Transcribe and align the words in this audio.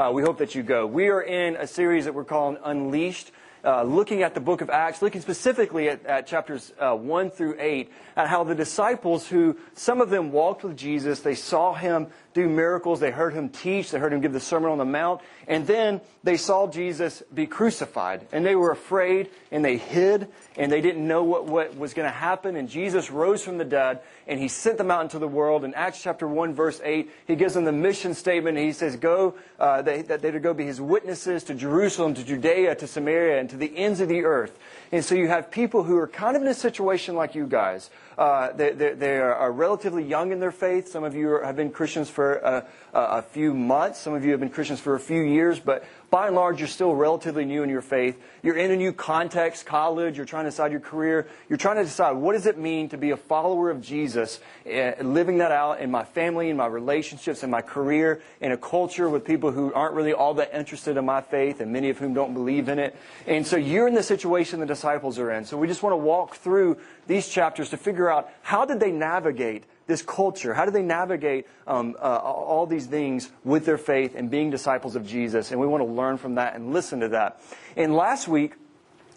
uh, 0.00 0.10
we 0.10 0.22
hope 0.22 0.38
that 0.38 0.54
you 0.54 0.62
go. 0.62 0.86
We 0.86 1.08
are 1.08 1.20
in 1.20 1.56
a 1.56 1.66
series 1.66 2.06
that 2.06 2.14
we're 2.14 2.24
calling 2.24 2.56
Unleashed. 2.64 3.32
Uh, 3.62 3.82
looking 3.82 4.22
at 4.22 4.32
the 4.32 4.40
book 4.40 4.62
of 4.62 4.70
Acts, 4.70 5.02
looking 5.02 5.20
specifically 5.20 5.90
at, 5.90 6.06
at 6.06 6.26
chapters 6.26 6.72
uh, 6.78 6.94
1 6.94 7.30
through 7.30 7.56
8, 7.58 7.92
at 8.16 8.26
how 8.26 8.42
the 8.42 8.54
disciples, 8.54 9.28
who 9.28 9.58
some 9.74 10.00
of 10.00 10.08
them 10.08 10.32
walked 10.32 10.64
with 10.64 10.78
Jesus, 10.78 11.20
they 11.20 11.34
saw 11.34 11.74
him 11.74 12.06
do 12.32 12.48
miracles, 12.48 13.00
they 13.00 13.10
heard 13.10 13.34
him 13.34 13.48
teach, 13.48 13.90
they 13.90 13.98
heard 13.98 14.12
him 14.12 14.20
give 14.20 14.32
the 14.32 14.40
Sermon 14.40 14.70
on 14.70 14.78
the 14.78 14.84
Mount, 14.84 15.20
and 15.48 15.66
then 15.66 16.00
they 16.22 16.36
saw 16.36 16.68
Jesus 16.68 17.22
be 17.32 17.46
crucified. 17.46 18.26
And 18.30 18.46
they 18.46 18.54
were 18.54 18.70
afraid, 18.70 19.30
and 19.50 19.64
they 19.64 19.76
hid, 19.76 20.28
and 20.56 20.70
they 20.70 20.80
didn't 20.80 21.06
know 21.06 21.24
what, 21.24 21.46
what 21.46 21.76
was 21.76 21.94
going 21.94 22.06
to 22.06 22.14
happen. 22.14 22.54
And 22.56 22.68
Jesus 22.68 23.10
rose 23.10 23.42
from 23.42 23.58
the 23.58 23.64
dead, 23.64 24.00
and 24.28 24.38
he 24.38 24.46
sent 24.46 24.78
them 24.78 24.90
out 24.90 25.02
into 25.02 25.18
the 25.18 25.26
world. 25.26 25.64
In 25.64 25.74
Acts 25.74 26.02
chapter 26.02 26.28
1, 26.28 26.54
verse 26.54 26.80
8, 26.84 27.10
he 27.26 27.34
gives 27.34 27.54
them 27.54 27.64
the 27.64 27.72
mission 27.72 28.14
statement, 28.14 28.58
he 28.58 28.72
says, 28.72 28.96
Go, 28.96 29.34
uh, 29.58 29.82
they, 29.82 30.02
that 30.02 30.22
they're 30.22 30.32
to 30.32 30.40
go 30.40 30.54
be 30.54 30.64
his 30.64 30.80
witnesses 30.80 31.42
to 31.44 31.54
Jerusalem, 31.54 32.14
to 32.14 32.24
Judea, 32.24 32.76
to 32.76 32.86
Samaria, 32.86 33.40
and 33.40 33.50
to 33.50 33.56
the 33.56 33.76
ends 33.76 34.00
of 34.00 34.08
the 34.08 34.24
earth. 34.24 34.58
And 34.92 35.04
so 35.04 35.14
you 35.14 35.28
have 35.28 35.50
people 35.50 35.82
who 35.82 35.96
are 35.96 36.08
kind 36.08 36.36
of 36.36 36.42
in 36.42 36.48
a 36.48 36.54
situation 36.54 37.14
like 37.14 37.34
you 37.34 37.46
guys. 37.46 37.90
Uh, 38.20 38.52
they, 38.52 38.72
they, 38.72 38.92
they, 38.92 39.16
are 39.16 39.50
relatively 39.50 40.04
young 40.04 40.30
in 40.30 40.40
their 40.40 40.52
faith. 40.52 40.88
Some 40.88 41.04
of 41.04 41.14
you 41.14 41.40
have 41.42 41.56
been 41.56 41.70
Christians 41.70 42.10
for 42.10 42.34
a, 42.34 42.66
a, 42.92 43.22
few 43.22 43.54
months. 43.54 43.98
Some 43.98 44.12
of 44.12 44.26
you 44.26 44.32
have 44.32 44.40
been 44.40 44.50
Christians 44.50 44.78
for 44.78 44.94
a 44.94 45.00
few 45.00 45.22
years. 45.22 45.58
But 45.58 45.84
by 46.10 46.26
and 46.26 46.34
large, 46.34 46.58
you're 46.58 46.66
still 46.66 46.94
relatively 46.94 47.44
new 47.44 47.62
in 47.62 47.70
your 47.70 47.82
faith. 47.82 48.20
You're 48.42 48.56
in 48.56 48.72
a 48.72 48.76
new 48.76 48.92
context, 48.92 49.64
college. 49.64 50.16
You're 50.16 50.26
trying 50.26 50.44
to 50.44 50.50
decide 50.50 50.72
your 50.72 50.80
career. 50.80 51.28
You're 51.48 51.56
trying 51.56 51.76
to 51.76 51.84
decide 51.84 52.12
what 52.12 52.32
does 52.32 52.46
it 52.46 52.58
mean 52.58 52.88
to 52.88 52.98
be 52.98 53.10
a 53.10 53.16
follower 53.16 53.70
of 53.70 53.80
Jesus, 53.80 54.40
uh, 54.66 54.92
living 55.00 55.38
that 55.38 55.52
out 55.52 55.80
in 55.80 55.90
my 55.90 56.02
family, 56.02 56.50
in 56.50 56.56
my 56.56 56.66
relationships, 56.66 57.44
in 57.44 57.50
my 57.50 57.62
career, 57.62 58.22
in 58.40 58.50
a 58.50 58.56
culture 58.56 59.08
with 59.08 59.24
people 59.24 59.52
who 59.52 59.72
aren't 59.72 59.94
really 59.94 60.12
all 60.12 60.34
that 60.34 60.52
interested 60.52 60.96
in 60.96 61.04
my 61.04 61.20
faith, 61.20 61.60
and 61.60 61.72
many 61.72 61.90
of 61.90 61.98
whom 61.98 62.12
don't 62.12 62.34
believe 62.34 62.68
in 62.68 62.80
it. 62.80 62.96
And 63.28 63.46
so 63.46 63.56
you're 63.56 63.86
in 63.86 63.94
the 63.94 64.02
situation 64.02 64.58
the 64.58 64.66
disciples 64.66 65.16
are 65.20 65.30
in. 65.30 65.44
So 65.44 65.56
we 65.56 65.68
just 65.68 65.84
want 65.84 65.92
to 65.92 65.98
walk 65.98 66.34
through 66.34 66.78
these 67.06 67.28
chapters 67.28 67.70
to 67.70 67.76
figure 67.76 68.10
out 68.10 68.30
how 68.42 68.64
did 68.64 68.80
they 68.80 68.90
navigate 68.90 69.64
this 69.86 70.02
culture? 70.02 70.54
How 70.54 70.64
do 70.64 70.70
they 70.70 70.82
navigate 70.82 71.46
um, 71.66 71.96
uh, 72.00 72.16
all 72.16 72.66
these 72.66 72.86
things 72.86 73.30
with 73.44 73.66
their 73.66 73.78
faith 73.78 74.14
and 74.14 74.30
being 74.30 74.50
disciples 74.50 74.96
of 74.96 75.06
Jesus? 75.06 75.50
And 75.50 75.60
we 75.60 75.66
want 75.66 75.82
to 75.82 75.90
learn 75.90 76.16
from 76.16 76.36
that 76.36 76.54
and 76.54 76.72
listen 76.72 77.00
to 77.00 77.08
that. 77.08 77.40
And 77.76 77.94
last 77.94 78.28
week, 78.28 78.54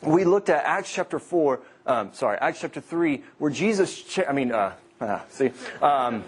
we 0.01 0.23
looked 0.23 0.49
at 0.49 0.63
Acts 0.65 0.93
chapter 0.93 1.19
4, 1.19 1.61
um, 1.85 2.13
sorry, 2.13 2.37
Acts 2.39 2.61
chapter 2.61 2.81
3, 2.81 3.23
where 3.37 3.51
Jesus, 3.51 4.01
cha- 4.01 4.25
I 4.27 4.33
mean, 4.33 4.51
uh, 4.51 4.73
uh, 4.99 5.19
see, 5.29 5.51
um, 5.81 6.23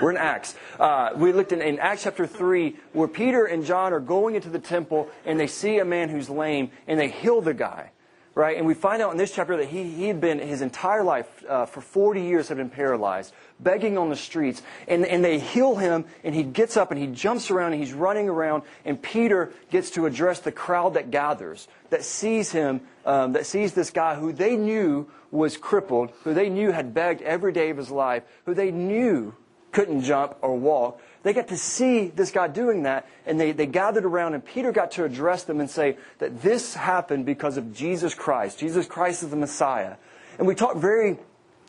we're 0.00 0.10
in 0.10 0.16
Acts. 0.16 0.56
Uh, 0.78 1.10
we 1.14 1.32
looked 1.32 1.52
in, 1.52 1.62
in, 1.62 1.78
Acts 1.78 2.02
chapter 2.02 2.26
3 2.26 2.76
where 2.92 3.06
Peter 3.06 3.44
and 3.44 3.64
John 3.64 3.92
are 3.92 4.00
going 4.00 4.34
into 4.34 4.48
the 4.48 4.58
temple 4.58 5.08
and 5.24 5.38
they 5.38 5.46
see 5.46 5.78
a 5.78 5.84
man 5.84 6.08
who's 6.08 6.28
lame 6.28 6.70
and 6.88 6.98
they 6.98 7.08
heal 7.08 7.40
the 7.40 7.54
guy 7.54 7.90
right? 8.34 8.56
And 8.56 8.66
we 8.66 8.74
find 8.74 9.00
out 9.00 9.12
in 9.12 9.16
this 9.16 9.32
chapter 9.32 9.56
that 9.56 9.68
he, 9.68 9.84
he 9.84 10.08
had 10.08 10.20
been, 10.20 10.38
his 10.38 10.60
entire 10.60 11.04
life, 11.04 11.44
uh, 11.48 11.66
for 11.66 11.80
40 11.80 12.22
years, 12.22 12.48
had 12.48 12.56
been 12.56 12.70
paralyzed, 12.70 13.32
begging 13.60 13.96
on 13.96 14.08
the 14.08 14.16
streets. 14.16 14.62
And, 14.88 15.06
and 15.06 15.24
they 15.24 15.38
heal 15.38 15.76
him, 15.76 16.04
and 16.24 16.34
he 16.34 16.42
gets 16.42 16.76
up 16.76 16.90
and 16.90 17.00
he 17.00 17.06
jumps 17.06 17.50
around 17.50 17.72
and 17.72 17.82
he's 17.82 17.92
running 17.92 18.28
around. 18.28 18.64
And 18.84 19.00
Peter 19.00 19.52
gets 19.70 19.90
to 19.90 20.06
address 20.06 20.40
the 20.40 20.52
crowd 20.52 20.94
that 20.94 21.10
gathers, 21.10 21.68
that 21.90 22.04
sees 22.04 22.50
him, 22.50 22.80
um, 23.06 23.32
that 23.32 23.46
sees 23.46 23.72
this 23.74 23.90
guy 23.90 24.16
who 24.16 24.32
they 24.32 24.56
knew 24.56 25.08
was 25.30 25.56
crippled, 25.56 26.10
who 26.24 26.34
they 26.34 26.48
knew 26.48 26.70
had 26.70 26.94
begged 26.94 27.22
every 27.22 27.52
day 27.52 27.70
of 27.70 27.76
his 27.76 27.90
life, 27.90 28.24
who 28.46 28.54
they 28.54 28.70
knew 28.70 29.34
couldn't 29.74 30.02
jump 30.02 30.36
or 30.40 30.56
walk. 30.56 31.00
They 31.24 31.32
got 31.32 31.48
to 31.48 31.56
see 31.56 32.06
this 32.06 32.30
guy 32.30 32.48
doing 32.48 32.84
that, 32.84 33.06
and 33.26 33.38
they, 33.38 33.52
they 33.52 33.66
gathered 33.66 34.04
around, 34.04 34.34
and 34.34 34.44
Peter 34.44 34.72
got 34.72 34.92
to 34.92 35.04
address 35.04 35.44
them 35.44 35.60
and 35.60 35.68
say 35.68 35.98
that 36.18 36.42
this 36.42 36.74
happened 36.74 37.26
because 37.26 37.56
of 37.56 37.74
Jesus 37.74 38.14
Christ. 38.14 38.58
Jesus 38.58 38.86
Christ 38.86 39.22
is 39.22 39.30
the 39.30 39.36
Messiah. 39.36 39.96
And 40.38 40.46
we 40.46 40.54
talked 40.54 40.76
very 40.76 41.18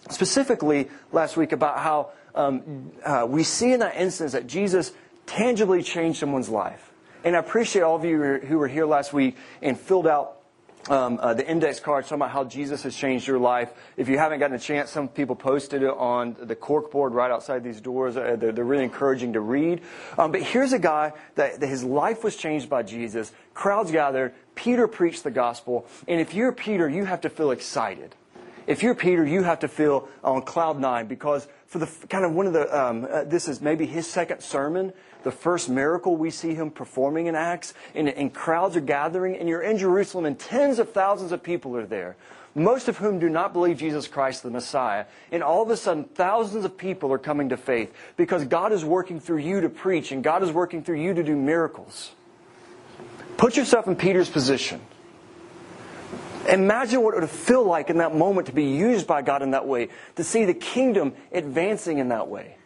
specifically 0.10 0.90
last 1.12 1.36
week 1.36 1.52
about 1.52 1.80
how 1.80 2.10
um, 2.36 2.92
uh, 3.04 3.26
we 3.28 3.44
see 3.44 3.74
in 3.74 3.80
that 3.80 3.96
instance 3.96 4.34
that 4.34 4.46
Jesus 4.46 4.94
tangibly 5.26 5.82
changed 5.82 6.20
someone's 6.20 6.50
life. 6.50 6.92
And 7.24 7.36
I 7.36 7.40
appreciate 7.40 7.82
all 7.82 7.96
of 7.96 8.06
you 8.06 8.38
who 8.38 8.60
were 8.60 8.68
here 8.68 8.86
last 8.86 9.14
week 9.14 9.36
and 9.62 9.80
filled 9.80 10.06
out 10.06 10.35
um, 10.90 11.20
uh, 11.20 11.34
the 11.34 11.48
index 11.48 11.80
card 11.80 12.04
talking 12.06 12.18
about 12.18 12.32
how 12.32 12.44
Jesus 12.44 12.84
has 12.84 12.96
changed 12.96 13.28
your 13.28 13.40
life. 13.40 13.72
If 13.98 14.08
you 14.08 14.18
haven't 14.18 14.40
gotten 14.40 14.56
a 14.56 14.60
chance, 14.60 14.92
some 14.92 15.08
people 15.08 15.36
posted 15.36 15.82
it 15.82 15.90
on 15.90 16.36
the 16.40 16.56
cork 16.56 16.92
board 16.92 17.14
right 17.14 17.32
outside 17.32 17.64
these 17.64 17.82
doors. 17.82 18.18
Uh, 18.18 18.36
they're, 18.38 18.52
they're, 18.52 18.66
really 18.66 18.84
encouraging 18.84 19.34
to 19.34 19.40
read. 19.40 19.82
Um, 20.18 20.32
but 20.32 20.42
here's 20.42 20.74
a 20.74 20.80
guy 20.80 21.14
that, 21.36 21.60
that 21.60 21.68
his 21.68 21.84
life 21.84 22.24
was 22.24 22.36
changed 22.36 22.70
by 22.70 22.84
Jesus. 22.84 23.32
Crowds 23.54 23.92
gathered. 23.92 24.34
Peter 24.54 24.88
preached 24.88 25.24
the 25.24 25.32
gospel. 25.32 25.88
And 26.08 26.22
if 26.22 26.34
you're 26.34 26.52
Peter, 26.52 26.88
you 26.88 27.06
have 27.06 27.22
to 27.22 27.30
feel 27.30 27.52
excited. 27.52 28.16
If 28.68 28.82
you're 28.82 28.96
Peter, 28.96 29.26
you 29.26 29.44
have 29.44 29.60
to 29.60 29.68
feel 29.68 30.10
on 30.24 30.42
cloud 30.42 30.80
nine 30.80 31.08
because 31.08 31.48
for 31.76 31.80
the 31.80 32.08
kind 32.08 32.24
of 32.24 32.32
one 32.32 32.48
of 32.48 32.54
the, 32.54 32.74
um, 32.74 33.06
uh, 33.12 33.26
this 33.26 33.50
is 33.50 33.60
maybe 33.60 33.86
his 33.86 34.08
second 34.08 34.40
sermon 34.40 34.94
the 35.24 35.32
first 35.32 35.68
miracle 35.68 36.16
we 36.16 36.30
see 36.30 36.54
him 36.54 36.72
performing 36.72 37.26
in 37.26 37.36
Acts, 37.36 37.74
and, 37.94 38.08
and 38.08 38.34
crowds 38.34 38.78
are 38.78 38.82
gathering, 38.82 39.36
and 39.36 39.50
you're 39.50 39.62
in 39.62 39.78
Jerusalem, 39.78 40.24
and 40.26 40.40
tens 40.40 40.80
of 40.80 40.94
thousands 40.94 41.34
of 41.34 41.44
people 41.44 41.76
are 41.76 41.86
there 41.86 42.16
most 42.58 42.88
of 42.88 42.98
whom 43.00 43.20
do 43.20 43.28
not 43.28 43.52
believe 43.52 43.78
Jesus 43.78 44.08
Christ 44.08 44.42
the 44.42 44.50
Messiah. 44.50 45.04
And 45.30 45.44
all 45.44 45.62
of 45.62 45.70
a 45.70 45.76
sudden, 45.76 46.06
thousands 46.06 46.64
of 46.64 46.78
people 46.78 47.12
are 47.12 47.18
coming 47.18 47.50
to 47.50 47.58
faith 47.58 47.94
because 48.16 48.46
God 48.46 48.72
is 48.72 48.86
working 48.86 49.20
through 49.20 49.40
you 49.40 49.60
to 49.60 49.68
preach 49.68 50.14
and 50.14 50.24
God 50.24 50.42
is 50.42 50.54
working 50.54 50.82
through 50.82 51.02
you 51.02 51.14
to 51.14 51.22
do 51.22 51.36
miracles. 51.36 52.14
Put 53.36 53.58
yourself 53.58 53.88
in 53.88 53.98
Peter's 53.98 54.30
position. 54.30 54.80
Imagine 56.48 57.02
what 57.02 57.16
it 57.16 57.22
would 57.22 57.30
feel 57.30 57.64
like 57.64 57.90
in 57.90 57.98
that 57.98 58.16
moment 58.16 58.48
to 58.48 58.54
be 58.54 58.66
used 58.66 59.08
by 59.08 59.22
God 59.22 59.42
in 59.42 59.52
that 59.52 59.68
way, 59.68 59.90
to 60.16 60.24
see 60.24 60.46
the 60.46 60.54
kingdom 60.54 61.14
advancing 61.32 61.98
in 61.98 62.10
that 62.10 62.28
way. 62.28 62.58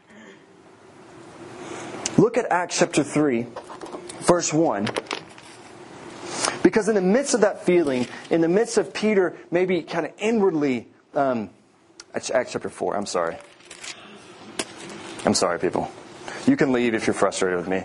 Look 2.18 2.38
at 2.38 2.52
Acts 2.52 2.80
chapter 2.80 3.04
3, 3.04 3.48
verse 4.22 4.52
1. 4.52 4.90
Because 6.62 6.90
in 6.90 6.96
the 6.96 7.02
midst 7.02 7.34
of 7.34 7.42
that 7.42 7.66
feeling, 7.66 8.08
in 8.30 8.42
the 8.42 8.50
midst 8.50 8.78
of 8.78 8.94
Peter 8.94 9.38
maybe 9.52 9.82
kind 9.82 10.06
of 10.06 10.12
inwardly, 10.18 10.88
um, 11.16 11.50
Acts 12.14 12.30
chapter 12.52 12.70
4, 12.70 12.98
I'm 12.98 13.06
sorry. 13.06 13.38
I'm 15.26 15.34
sorry, 15.34 15.60
people. 15.60 15.90
You 16.46 16.58
can 16.58 16.74
leave 16.74 16.94
if 16.94 17.08
you're 17.08 17.14
frustrated 17.14 17.58
with 17.58 17.68
me. 17.68 17.84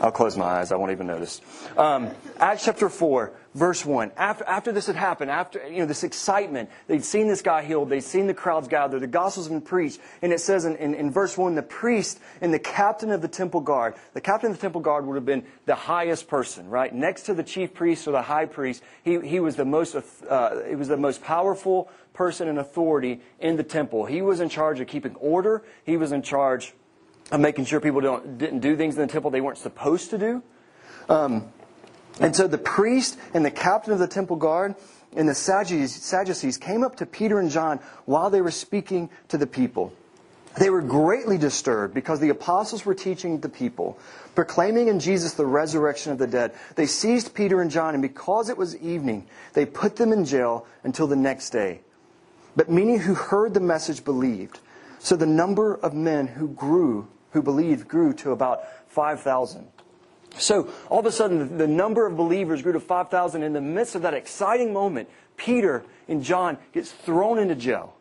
I'll 0.00 0.12
close 0.12 0.36
my 0.36 0.44
eyes. 0.44 0.72
I 0.72 0.76
won't 0.76 0.92
even 0.92 1.06
notice. 1.06 1.40
Um, 1.76 2.10
Acts 2.38 2.64
chapter 2.64 2.88
4, 2.88 3.32
verse 3.54 3.84
1. 3.84 4.12
After, 4.16 4.44
after 4.44 4.72
this 4.72 4.86
had 4.86 4.96
happened, 4.96 5.30
after 5.30 5.66
you 5.68 5.78
know 5.78 5.86
this 5.86 6.04
excitement, 6.04 6.70
they'd 6.86 7.04
seen 7.04 7.28
this 7.28 7.42
guy 7.42 7.62
healed, 7.62 7.88
they'd 7.88 8.00
seen 8.00 8.26
the 8.26 8.34
crowds 8.34 8.68
gather, 8.68 8.98
the 8.98 9.06
gospel's 9.06 9.48
been 9.48 9.60
preached, 9.60 10.00
and 10.22 10.32
it 10.32 10.40
says 10.40 10.64
in, 10.64 10.76
in, 10.76 10.94
in, 10.94 11.10
verse 11.10 11.38
1, 11.38 11.54
the 11.54 11.62
priest 11.62 12.18
and 12.40 12.52
the 12.52 12.58
captain 12.58 13.10
of 13.10 13.22
the 13.22 13.28
temple 13.28 13.60
guard. 13.60 13.94
The 14.12 14.20
captain 14.20 14.50
of 14.50 14.56
the 14.56 14.60
temple 14.60 14.80
guard 14.80 15.06
would 15.06 15.14
have 15.14 15.24
been 15.24 15.44
the 15.66 15.74
highest 15.74 16.28
person, 16.28 16.68
right? 16.68 16.92
Next 16.92 17.22
to 17.22 17.34
the 17.34 17.44
chief 17.44 17.74
priest 17.74 18.08
or 18.08 18.10
the 18.10 18.22
high 18.22 18.46
priest, 18.46 18.82
he, 19.02 19.20
he 19.20 19.40
was 19.40 19.56
the 19.56 19.64
most 19.64 19.96
uh, 20.28 20.62
he 20.68 20.74
was 20.74 20.88
the 20.88 20.96
most 20.96 21.22
powerful 21.22 21.90
person 22.12 22.48
in 22.48 22.58
authority 22.58 23.20
in 23.40 23.56
the 23.56 23.62
temple. 23.62 24.04
He 24.06 24.22
was 24.22 24.40
in 24.40 24.48
charge 24.48 24.80
of 24.80 24.86
keeping 24.86 25.14
order. 25.16 25.64
He 25.84 25.96
was 25.96 26.12
in 26.12 26.22
charge 26.22 26.74
of 27.30 27.40
making 27.40 27.64
sure 27.64 27.80
people 27.80 28.00
don't, 28.00 28.38
didn't 28.38 28.60
do 28.60 28.76
things 28.76 28.96
in 28.96 29.02
the 29.02 29.12
temple 29.12 29.30
they 29.30 29.40
weren't 29.40 29.58
supposed 29.58 30.10
to 30.10 30.18
do. 30.18 30.42
Um, 31.08 31.52
and 32.20 32.34
so 32.34 32.46
the 32.46 32.58
priest 32.58 33.18
and 33.32 33.44
the 33.44 33.50
captain 33.50 33.92
of 33.92 33.98
the 33.98 34.06
temple 34.06 34.36
guard 34.36 34.74
and 35.16 35.28
the 35.28 35.34
Sadducees 35.34 36.58
came 36.58 36.82
up 36.82 36.96
to 36.96 37.06
Peter 37.06 37.38
and 37.38 37.50
John 37.50 37.80
while 38.04 38.30
they 38.30 38.40
were 38.40 38.50
speaking 38.50 39.10
to 39.28 39.38
the 39.38 39.46
people. 39.46 39.92
They 40.56 40.70
were 40.70 40.82
greatly 40.82 41.36
disturbed 41.36 41.94
because 41.94 42.20
the 42.20 42.28
apostles 42.28 42.86
were 42.86 42.94
teaching 42.94 43.40
the 43.40 43.48
people, 43.48 43.98
proclaiming 44.36 44.86
in 44.86 45.00
Jesus 45.00 45.34
the 45.34 45.46
resurrection 45.46 46.12
of 46.12 46.18
the 46.18 46.28
dead. 46.28 46.52
They 46.76 46.86
seized 46.86 47.34
Peter 47.34 47.60
and 47.60 47.70
John, 47.70 47.94
and 47.94 48.02
because 48.02 48.48
it 48.48 48.56
was 48.56 48.76
evening, 48.76 49.26
they 49.54 49.66
put 49.66 49.96
them 49.96 50.12
in 50.12 50.24
jail 50.24 50.66
until 50.84 51.08
the 51.08 51.16
next 51.16 51.50
day. 51.50 51.80
But 52.54 52.70
many 52.70 52.98
who 52.98 53.14
heard 53.14 53.52
the 53.52 53.60
message 53.60 54.04
believed. 54.04 54.60
So 55.00 55.16
the 55.16 55.26
number 55.26 55.74
of 55.74 55.92
men 55.92 56.28
who 56.28 56.48
grew, 56.48 57.08
who 57.32 57.42
believed, 57.42 57.88
grew 57.88 58.12
to 58.14 58.30
about 58.30 58.62
5,000. 58.86 59.66
So 60.36 60.68
all 60.88 61.00
of 61.00 61.06
a 61.06 61.12
sudden, 61.12 61.58
the 61.58 61.66
number 61.66 62.06
of 62.06 62.16
believers 62.16 62.62
grew 62.62 62.72
to 62.72 62.80
5,000. 62.80 63.42
In 63.42 63.52
the 63.52 63.60
midst 63.60 63.94
of 63.94 64.02
that 64.02 64.14
exciting 64.14 64.72
moment, 64.72 65.08
Peter 65.36 65.84
and 66.08 66.22
John 66.22 66.58
gets 66.72 66.92
thrown 66.92 67.38
into 67.38 67.54
jail. 67.54 67.94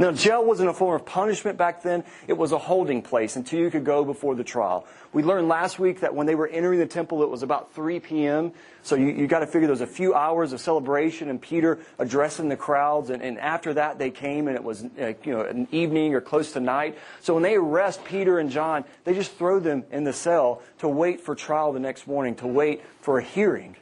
Now, 0.00 0.12
jail 0.12 0.42
wasn't 0.42 0.70
a 0.70 0.72
form 0.72 0.98
of 0.98 1.04
punishment 1.04 1.58
back 1.58 1.82
then. 1.82 2.04
It 2.26 2.32
was 2.32 2.52
a 2.52 2.58
holding 2.58 3.02
place 3.02 3.36
until 3.36 3.58
you 3.58 3.70
could 3.70 3.84
go 3.84 4.02
before 4.02 4.34
the 4.34 4.42
trial. 4.42 4.86
We 5.12 5.22
learned 5.22 5.48
last 5.48 5.78
week 5.78 6.00
that 6.00 6.14
when 6.14 6.26
they 6.26 6.34
were 6.34 6.48
entering 6.48 6.78
the 6.78 6.86
temple, 6.86 7.22
it 7.22 7.28
was 7.28 7.42
about 7.42 7.74
3 7.74 8.00
p.m. 8.00 8.52
So 8.82 8.96
you, 8.96 9.08
you 9.08 9.26
got 9.26 9.40
to 9.40 9.46
figure 9.46 9.66
there 9.66 9.72
was 9.72 9.82
a 9.82 9.86
few 9.86 10.14
hours 10.14 10.54
of 10.54 10.60
celebration 10.62 11.28
and 11.28 11.38
Peter 11.38 11.80
addressing 11.98 12.48
the 12.48 12.56
crowds. 12.56 13.10
And, 13.10 13.22
and 13.22 13.38
after 13.38 13.74
that, 13.74 13.98
they 13.98 14.10
came 14.10 14.48
and 14.48 14.56
it 14.56 14.64
was 14.64 14.84
uh, 14.98 15.12
you 15.22 15.34
know, 15.34 15.42
an 15.42 15.68
evening 15.70 16.14
or 16.14 16.22
close 16.22 16.52
to 16.52 16.60
night. 16.60 16.96
So 17.20 17.34
when 17.34 17.42
they 17.42 17.56
arrest 17.56 18.02
Peter 18.02 18.38
and 18.38 18.50
John, 18.50 18.86
they 19.04 19.12
just 19.12 19.32
throw 19.32 19.60
them 19.60 19.84
in 19.90 20.04
the 20.04 20.14
cell 20.14 20.62
to 20.78 20.88
wait 20.88 21.20
for 21.20 21.34
trial 21.34 21.74
the 21.74 21.78
next 21.78 22.06
morning, 22.06 22.36
to 22.36 22.46
wait 22.46 22.80
for 23.02 23.18
a 23.18 23.22
hearing. 23.22 23.76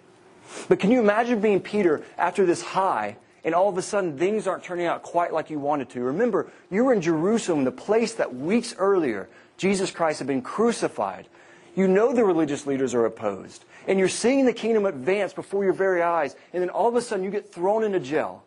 But 0.69 0.81
can 0.81 0.91
you 0.91 0.99
imagine 0.99 1.41
being 1.41 1.61
Peter 1.61 2.03
after 2.17 2.45
this 2.45 2.61
high? 2.61 3.19
And 3.45 3.55
all 3.55 3.69
of 3.69 3.79
a 3.79 3.83
sudden 3.83 4.19
things 4.19 4.47
aren't 4.47 4.65
turning 4.65 4.87
out 4.87 5.03
quite 5.03 5.33
like 5.33 5.51
you 5.51 5.59
wanted 5.59 5.89
to. 5.91 6.01
Remember, 6.03 6.51
you 6.71 6.85
were 6.85 6.93
in 6.93 7.01
Jerusalem, 7.01 7.65
the 7.65 7.73
place 7.73 8.15
that 8.15 8.35
weeks 8.35 8.75
earlier 8.79 9.29
Jesus 9.59 9.91
Christ 9.91 10.21
had 10.21 10.29
been 10.29 10.41
crucified. 10.41 11.29
You 11.75 11.87
know 11.87 12.15
the 12.15 12.25
religious 12.25 12.67
leaders 12.67 12.95
are 12.95 13.05
opposed. 13.05 13.65
And 13.87 13.99
you're 13.99 14.09
seeing 14.09 14.47
the 14.47 14.53
kingdom 14.53 14.87
advance 14.87 15.33
before 15.33 15.65
your 15.65 15.73
very 15.73 16.03
eyes. 16.03 16.35
And 16.53 16.63
then 16.63 16.71
all 16.71 16.89
of 16.89 16.95
a 16.95 17.03
sudden 17.03 17.25
you 17.25 17.31
get 17.31 17.53
thrown 17.53 17.85
into 17.85 18.01
jail. 18.01 18.45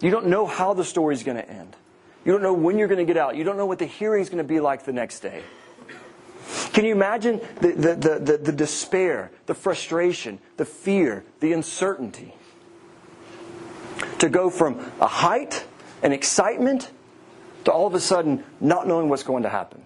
You 0.00 0.10
don't 0.10 0.28
know 0.28 0.46
how 0.46 0.74
the 0.74 0.84
story's 0.84 1.22
going 1.24 1.36
to 1.36 1.48
end. 1.48 1.76
You 2.24 2.32
don't 2.32 2.42
know 2.42 2.52
when 2.52 2.78
you're 2.78 2.88
going 2.88 3.04
to 3.04 3.12
get 3.12 3.16
out. 3.16 3.36
You 3.36 3.44
don't 3.44 3.56
know 3.56 3.66
what 3.66 3.78
the 3.78 3.86
hearing's 3.86 4.28
going 4.28 4.38
to 4.38 4.44
be 4.44 4.60
like 4.60 4.84
the 4.84 4.92
next 4.92 5.20
day. 5.20 5.42
Can 6.72 6.84
you 6.84 6.92
imagine 6.92 7.40
the, 7.60 7.72
the, 7.72 7.94
the, 7.94 8.18
the, 8.18 8.38
the 8.38 8.52
despair, 8.52 9.30
the 9.46 9.54
frustration, 9.54 10.38
the 10.56 10.64
fear, 10.64 11.24
the 11.40 11.52
uncertainty? 11.52 12.34
To 14.18 14.28
go 14.28 14.50
from 14.50 14.78
a 15.00 15.06
height 15.06 15.64
and 16.02 16.12
excitement 16.12 16.90
to 17.64 17.72
all 17.72 17.86
of 17.86 17.94
a 17.94 18.00
sudden 18.00 18.44
not 18.60 18.86
knowing 18.86 19.08
what's 19.08 19.22
going 19.22 19.42
to 19.42 19.48
happen. 19.48 19.82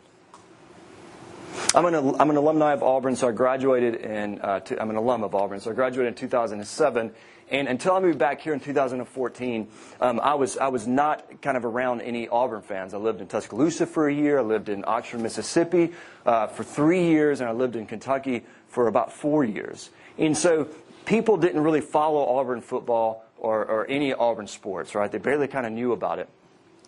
I'm 1.75 1.85
an, 1.87 1.95
I'm 1.95 2.31
an 2.31 2.37
alumni 2.37 2.73
of 2.73 2.83
Auburn, 2.83 3.17
so 3.17 3.29
I 3.29 3.33
graduated 3.33 3.97
in, 3.97 4.41
uh, 4.41 4.61
to, 4.61 4.81
I'm 4.81 4.91
an 4.91 4.97
alum 4.97 5.23
of 5.23 5.35
Auburn, 5.35 5.61
so 5.61 5.71
I 5.71 5.75
graduated 5.75 6.13
in 6.13 6.15
2007. 6.15 7.13
And 7.51 7.69
until 7.69 7.95
I 7.95 8.01
moved 8.01 8.19
back 8.19 8.41
here 8.41 8.55
in 8.55 8.61
2014, 8.61 9.69
um, 10.01 10.21
I, 10.21 10.35
was, 10.35 10.57
I 10.57 10.69
was 10.69 10.87
not 10.87 11.43
kind 11.43 11.57
of 11.57 11.65
around 11.65 12.01
any 12.01 12.29
Auburn 12.29 12.63
fans. 12.63 12.95
I 12.95 12.99
lived 12.99 13.21
in 13.21 13.27
Tuscaloosa 13.27 13.87
for 13.87 14.09
a 14.09 14.15
year, 14.15 14.39
I 14.39 14.43
lived 14.43 14.69
in 14.69 14.85
Oxford, 14.87 15.21
Mississippi 15.21 15.93
uh, 16.25 16.47
for 16.47 16.65
three 16.65 17.05
years, 17.07 17.41
and 17.41 17.49
I 17.49 17.53
lived 17.53 17.77
in 17.77 17.87
Kentucky 17.87 18.45
for 18.69 18.89
about 18.89 19.13
four 19.13 19.45
years. 19.45 19.91
And 20.19 20.37
so 20.37 20.69
people 21.05 21.37
didn't 21.37 21.63
really 21.63 21.81
follow 21.81 22.39
Auburn 22.39 22.61
football 22.61 23.25
or, 23.43 23.65
or 23.65 23.87
any 23.91 24.15
Auburn 24.15 24.47
sports, 24.47 24.95
right? 24.95 25.11
They 25.11 25.19
barely 25.19 25.49
kind 25.49 25.67
of 25.67 25.73
knew 25.73 25.93
about 25.93 26.21
it. 26.21 26.29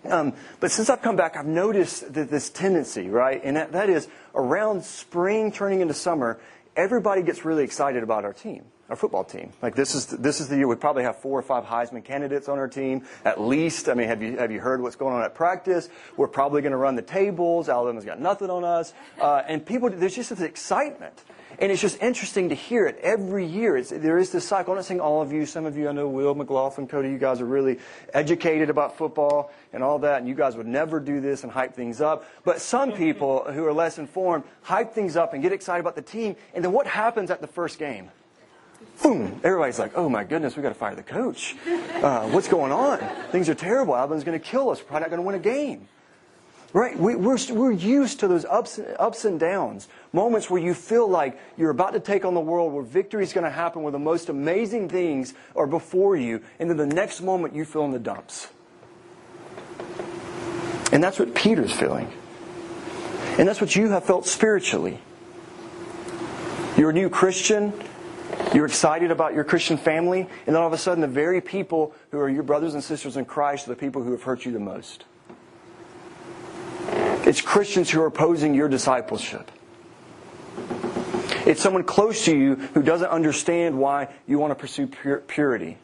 Um, 0.09 0.35
but 0.61 0.71
since 0.71 0.89
I've 0.89 1.03
come 1.03 1.17
back, 1.17 1.37
I've 1.37 1.47
noticed 1.47 2.12
that 2.15 2.31
this 2.31 2.49
tendency, 2.49 3.09
right? 3.09 3.41
And 3.43 3.56
that, 3.56 3.73
that 3.73 3.91
is 3.91 4.06
around 4.35 4.85
spring 4.85 5.51
turning 5.51 5.81
into 5.81 5.95
summer, 5.95 6.39
everybody 6.77 7.23
gets 7.23 7.45
really 7.45 7.65
excited 7.65 8.05
about 8.05 8.25
our 8.25 8.33
team, 8.33 8.65
our 8.89 8.95
football 8.95 9.25
team. 9.25 9.53
Like 9.62 9.75
this 9.75 9.97
is 9.97 10.06
this 10.06 10.41
is 10.41 10.49
the 10.49 10.56
year 10.56 10.69
we 10.69 10.77
probably 10.77 11.03
have 11.03 11.17
four 11.17 11.37
or 11.37 11.43
five 11.43 11.65
Heisman 11.65 12.05
candidates 12.05 12.49
on 12.49 12.59
our 12.59 12.69
team 12.69 13.05
at 13.25 13.41
least. 13.41 13.89
I 13.89 13.95
mean, 13.95 14.06
have 14.06 14.23
you 14.23 14.37
have 14.37 14.53
you 14.53 14.61
heard 14.61 14.81
what's 14.81 14.97
going 14.97 15.15
on 15.15 15.23
at 15.23 15.35
practice? 15.35 15.89
We're 16.17 16.29
probably 16.29 16.62
going 16.62 16.73
to 16.73 16.79
run 16.79 16.95
the 16.95 17.03
tables. 17.03 17.69
Alabama's 17.69 18.05
got 18.05 18.21
nothing 18.21 18.51
on 18.51 18.62
us, 18.62 18.93
uh, 19.21 19.43
and 19.49 19.65
people 19.65 19.91
there's 19.91 20.15
just 20.15 20.31
this 20.31 20.41
excitement. 20.41 21.25
And 21.59 21.71
it's 21.71 21.81
just 21.81 22.03
interesting 22.03 22.49
to 22.49 22.55
hear 22.55 22.87
it 22.87 22.99
every 23.03 23.47
year. 23.47 23.77
It's, 23.77 23.91
there 23.91 24.19
is 24.19 24.31
this 24.33 24.47
cycle. 24.47 24.73
I'm 24.73 24.79
not 24.79 24.85
saying 24.85 25.01
all 25.01 25.23
of 25.23 25.33
you, 25.33 25.47
some 25.47 25.67
of 25.67 25.77
you, 25.77 25.89
I 25.89 25.93
know 25.93 26.09
Will, 26.09 26.35
McLaughlin, 26.35 26.89
Cody, 26.89 27.11
you 27.11 27.19
guys 27.19 27.41
are 27.41 27.47
really 27.47 27.79
educated 28.12 28.71
about 28.71 28.99
football 28.99 29.53
and 29.73 29.83
all 29.83 29.99
that, 30.01 30.19
and 30.19 30.29
you 30.29 30.35
guys 30.35 30.56
would 30.56 30.67
never 30.67 31.01
do 31.01 31.21
this 31.21 31.45
and 31.45 31.53
hype 31.53 31.75
things 31.75 32.01
up. 32.01 32.25
But 32.45 32.61
some 32.61 32.93
people 32.93 33.45
who 33.53 33.65
are 33.67 33.73
less 33.73 33.99
informed 33.99 34.45
hype 34.62 34.93
things 34.93 35.17
up 35.17 35.35
and 35.35 35.43
get 35.43 35.53
excited 35.53 35.81
about 35.81 35.97
the 35.97 36.03
team, 36.03 36.37
and 36.55 36.65
then 36.65 36.73
what 36.73 36.87
happens 36.87 37.31
at 37.31 37.41
the 37.41 37.47
first 37.47 37.79
game? 37.79 38.11
Boom! 39.03 39.41
Everybody's 39.43 39.79
like, 39.79 39.93
"Oh 39.97 40.09
my 40.09 40.25
goodness, 40.25 40.56
we 40.56 40.62
got 40.62 40.69
to 40.69 40.75
fire 40.75 40.95
the 40.95 41.03
coach. 41.03 41.56
Uh, 41.67 42.29
what's 42.29 42.49
going 42.49 42.71
on? 42.71 42.99
Things 43.31 43.49
are 43.49 43.55
terrible. 43.55 43.97
Alabama's 43.97 44.25
going 44.25 44.39
to 44.39 44.45
kill 44.45 44.71
us. 44.71 44.79
We're 44.79 44.85
probably 44.85 45.01
not 45.01 45.11
going 45.11 45.23
to 45.23 45.27
win 45.27 45.35
a 45.35 45.39
game." 45.39 45.89
Right? 46.75 46.99
We, 46.99 47.15
we're, 47.15 47.38
we're 47.53 47.71
used 47.71 48.19
to 48.21 48.29
those 48.29 48.44
ups, 48.44 48.81
ups 48.99 49.25
and 49.25 49.38
downs, 49.38 49.87
moments 50.12 50.50
where 50.50 50.61
you 50.61 50.75
feel 50.75 51.09
like 51.09 51.38
you're 51.56 51.71
about 51.71 51.93
to 51.93 52.00
take 52.00 52.25
on 52.25 52.35
the 52.35 52.41
world, 52.41 52.73
where 52.73 52.82
victory 52.82 53.23
is 53.23 53.32
going 53.32 53.44
to 53.44 53.50
happen, 53.50 53.85
where 53.85 53.93
the 53.93 53.99
most 54.00 54.29
amazing 54.29 54.88
things 54.88 55.35
are 55.55 55.69
before 55.69 56.17
you, 56.17 56.43
and 56.59 56.69
then 56.69 56.76
the 56.76 56.85
next 56.85 57.21
moment 57.21 57.55
you 57.55 57.65
feel 57.65 57.85
in 57.85 57.93
the 57.93 58.00
dumps. 58.00 58.49
And 60.91 61.03
that's 61.03 61.21
what 61.21 61.32
Peter's 61.32 61.73
feeling. 61.73 62.12
And 63.38 63.47
that's 63.47 63.61
what 63.61 63.77
you 63.77 63.91
have 63.91 64.05
felt 64.05 64.27
spiritually. 64.27 64.99
You're 66.77 66.91
a 66.91 66.93
new 66.93 67.09
Christian. 67.09 67.73
You're 68.53 68.67
excited 68.67 69.12
about 69.12 69.32
your 69.32 69.44
Christian 69.44 69.77
family. 69.77 70.23
And 70.47 70.56
then 70.56 70.56
all 70.56 70.67
of 70.67 70.73
a 70.73 70.79
sudden, 70.79 71.03
the 71.03 71.06
very 71.06 71.41
people 71.41 71.94
who 72.11 72.19
are 72.19 72.29
your 72.29 72.43
brothers 72.43 72.75
and 72.75 72.82
sisters 72.82 73.17
in 73.17 73.27
Christ 73.27 73.69
are 73.69 73.70
the 73.70 73.77
people 73.77 74.03
who 74.03 74.11
have 74.11 74.25
hurt 74.25 74.44
you 74.44 74.50
the 74.50 74.59
most. 74.59 75.05
It's 77.26 77.41
Christians 77.41 77.91
who 77.91 78.03
are 78.03 78.06
opposing 78.06 78.55
your 78.55 78.69
discipleship. 78.69 79.50
It's 81.47 81.62
someone 81.62 81.85
close 81.85 82.25
to 82.26 82.37
you 82.37 82.56
who 82.56 82.82
doesn't 82.82 83.09
understand 83.09 83.79
why 83.79 84.09
you 84.26 84.38
want 84.38 84.50
to 84.50 84.55
pursue 84.55 84.87
purity 84.87 85.79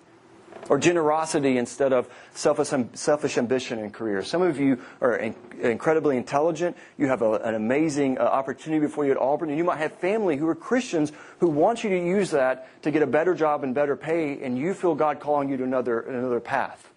or 0.69 0.79
generosity 0.79 1.59
instead 1.59 1.93
of 1.93 2.09
selfish, 2.35 3.39
ambition 3.39 3.79
and 3.79 3.93
career. 3.93 4.23
Some 4.23 4.43
of 4.43 4.61
you 4.61 4.81
are 5.01 5.17
incredibly 5.17 6.17
intelligent. 6.17 6.77
You 6.97 7.09
have 7.09 7.23
an 7.23 7.55
amazing 7.55 8.19
uh, 8.19 8.23
opportunity 8.23 8.81
before 8.81 9.05
you 9.05 9.11
at 9.11 9.19
Auburn, 9.19 9.49
and 9.49 9.59
you 9.59 9.65
might 9.65 9.79
have 9.79 9.93
family 9.95 10.37
who 10.37 10.47
are 10.47 10.55
Christians 10.55 11.11
who 11.41 11.49
want 11.49 11.83
you 11.83 11.91
to 11.91 11.99
use 11.99 12.31
that 12.31 12.83
to 12.83 12.91
get 12.91 13.03
a 13.03 13.07
better 13.07 13.35
job 13.35 13.65
and 13.65 13.75
better 13.75 13.97
pay, 13.97 14.43
and 14.43 14.57
you 14.57 14.75
feel 14.75 14.95
God 14.95 15.21
calling 15.21 15.49
you 15.49 15.57
to 15.57 15.65
another, 15.65 16.01
another 16.01 16.41
path. 16.41 16.91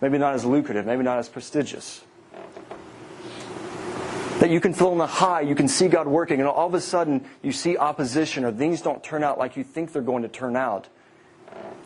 Maybe 0.00 0.16
not 0.16 0.34
as 0.34 0.44
lucrative, 0.44 0.86
maybe 0.86 1.02
not 1.02 1.18
as 1.18 1.28
prestigious. 1.28 2.02
That 4.40 4.50
you 4.50 4.60
can 4.60 4.72
feel 4.72 4.88
on 4.88 4.98
the 4.98 5.06
high, 5.06 5.42
you 5.42 5.54
can 5.54 5.68
see 5.68 5.88
God 5.88 6.08
working, 6.08 6.40
and 6.40 6.48
all 6.48 6.66
of 6.66 6.74
a 6.74 6.80
sudden 6.80 7.26
you 7.42 7.52
see 7.52 7.76
opposition 7.76 8.44
or 8.44 8.52
things 8.52 8.80
don't 8.80 9.04
turn 9.04 9.22
out 9.22 9.38
like 9.38 9.56
you 9.56 9.62
think 9.62 9.92
they're 9.92 10.02
going 10.02 10.22
to 10.22 10.28
turn 10.28 10.56
out. 10.56 10.88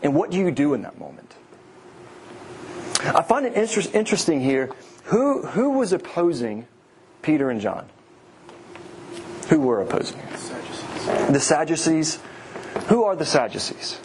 And 0.03 0.15
what 0.15 0.31
do 0.31 0.39
you 0.39 0.51
do 0.53 0.73
in 0.75 0.83
that 0.83 0.99
moment? 0.99 1.35
I 3.01 3.23
find 3.23 3.45
it 3.45 3.55
inter- 3.55 3.91
interesting 3.93 4.41
here. 4.41 4.71
Who, 5.05 5.43
who 5.47 5.71
was 5.71 5.93
opposing 5.93 6.67
Peter 7.23 7.51
and 7.51 7.61
John? 7.61 7.89
Who 9.49 9.61
were 9.61 9.83
opposing? 9.83 10.21
The 10.31 10.39
Sadducees. 10.39 11.33
The 11.33 11.41
Sadducees. 11.41 12.19
Who 12.87 13.05
are 13.05 13.17
the 13.17 13.27
Sadducees? 13.27 13.99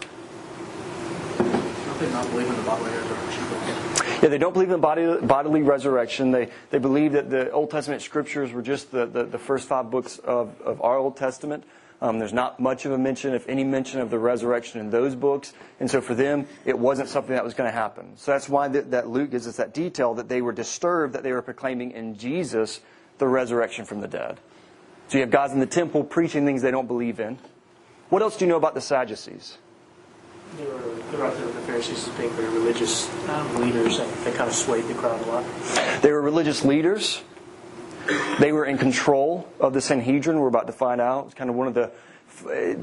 Don't 1.37 1.99
they 1.99 2.11
not 2.11 2.29
believe 2.31 2.47
in 2.47 2.55
the 2.55 2.63
bodily 2.63 2.91
yeah, 4.21 4.29
they 4.29 4.37
don't 4.37 4.53
believe 4.53 4.71
in 4.71 4.79
body, 4.81 5.17
bodily 5.21 5.61
resurrection. 5.61 6.31
They, 6.31 6.49
they 6.71 6.77
believe 6.79 7.13
that 7.13 7.29
the 7.29 7.51
Old 7.51 7.71
Testament 7.71 8.01
scriptures 8.01 8.51
were 8.51 8.61
just 8.61 8.91
the, 8.91 9.05
the, 9.05 9.23
the 9.23 9.39
first 9.39 9.67
five 9.67 9.89
books 9.89 10.19
of, 10.19 10.59
of 10.61 10.81
our 10.81 10.97
Old 10.97 11.17
Testament. 11.17 11.63
Um, 12.01 12.17
there's 12.19 12.33
not 12.33 12.59
much 12.59 12.85
of 12.85 12.93
a 12.93 12.97
mention, 12.97 13.33
if 13.33 13.47
any 13.49 13.63
mention, 13.63 13.99
of 13.99 14.09
the 14.09 14.19
resurrection 14.19 14.79
in 14.79 14.89
those 14.89 15.15
books. 15.15 15.53
And 15.79 15.91
so 15.91 15.99
for 15.99 16.15
them, 16.15 16.47
it 16.65 16.77
wasn't 16.77 17.09
something 17.09 17.35
that 17.35 17.43
was 17.43 17.53
going 17.53 17.69
to 17.69 17.75
happen. 17.75 18.15
So 18.15 18.31
that's 18.31 18.47
why 18.47 18.69
that, 18.69 18.91
that 18.91 19.09
Luke 19.09 19.31
gives 19.31 19.47
us 19.47 19.57
that 19.57 19.73
detail 19.73 20.13
that 20.13 20.29
they 20.29 20.41
were 20.41 20.53
disturbed 20.53 21.13
that 21.13 21.23
they 21.23 21.33
were 21.33 21.41
proclaiming 21.41 21.91
in 21.91 22.17
Jesus 22.17 22.79
the 23.17 23.27
resurrection 23.27 23.83
from 23.83 23.99
the 23.99 24.07
dead. 24.07 24.39
So 25.09 25.17
you 25.17 25.21
have 25.21 25.31
guys 25.31 25.51
in 25.51 25.59
the 25.59 25.65
temple 25.65 26.03
preaching 26.03 26.45
things 26.45 26.61
they 26.61 26.71
don't 26.71 26.87
believe 26.87 27.19
in. 27.19 27.37
What 28.09 28.21
else 28.21 28.37
do 28.37 28.45
you 28.45 28.49
know 28.49 28.57
about 28.57 28.75
the 28.75 28.81
Sadducees? 28.81 29.57
They 30.57 30.65
were, 30.65 30.71
were 30.71 31.31
there 31.31 31.45
with 31.45 31.55
the 31.55 31.61
Pharisees 31.61 32.07
as 32.07 32.13
being 32.15 32.31
very 32.31 32.49
religious 32.49 33.09
um, 33.29 33.61
leaders, 33.61 33.99
and 33.99 34.11
they 34.25 34.31
kind 34.31 34.49
of 34.49 34.55
swayed 34.55 34.85
the 34.85 34.93
crowd 34.95 35.21
a 35.21 35.25
lot. 35.25 36.01
They 36.01 36.11
were 36.11 36.21
religious 36.21 36.65
leaders. 36.65 37.21
They 38.39 38.51
were 38.51 38.65
in 38.65 38.77
control 38.77 39.47
of 39.59 39.73
the 39.73 39.81
Sanhedrin. 39.81 40.39
We're 40.39 40.47
about 40.47 40.67
to 40.67 40.73
find 40.73 40.99
out. 40.99 41.25
It's 41.25 41.35
kind 41.35 41.49
of 41.49 41.55
one 41.55 41.67
of 41.67 41.73
the 41.75 41.91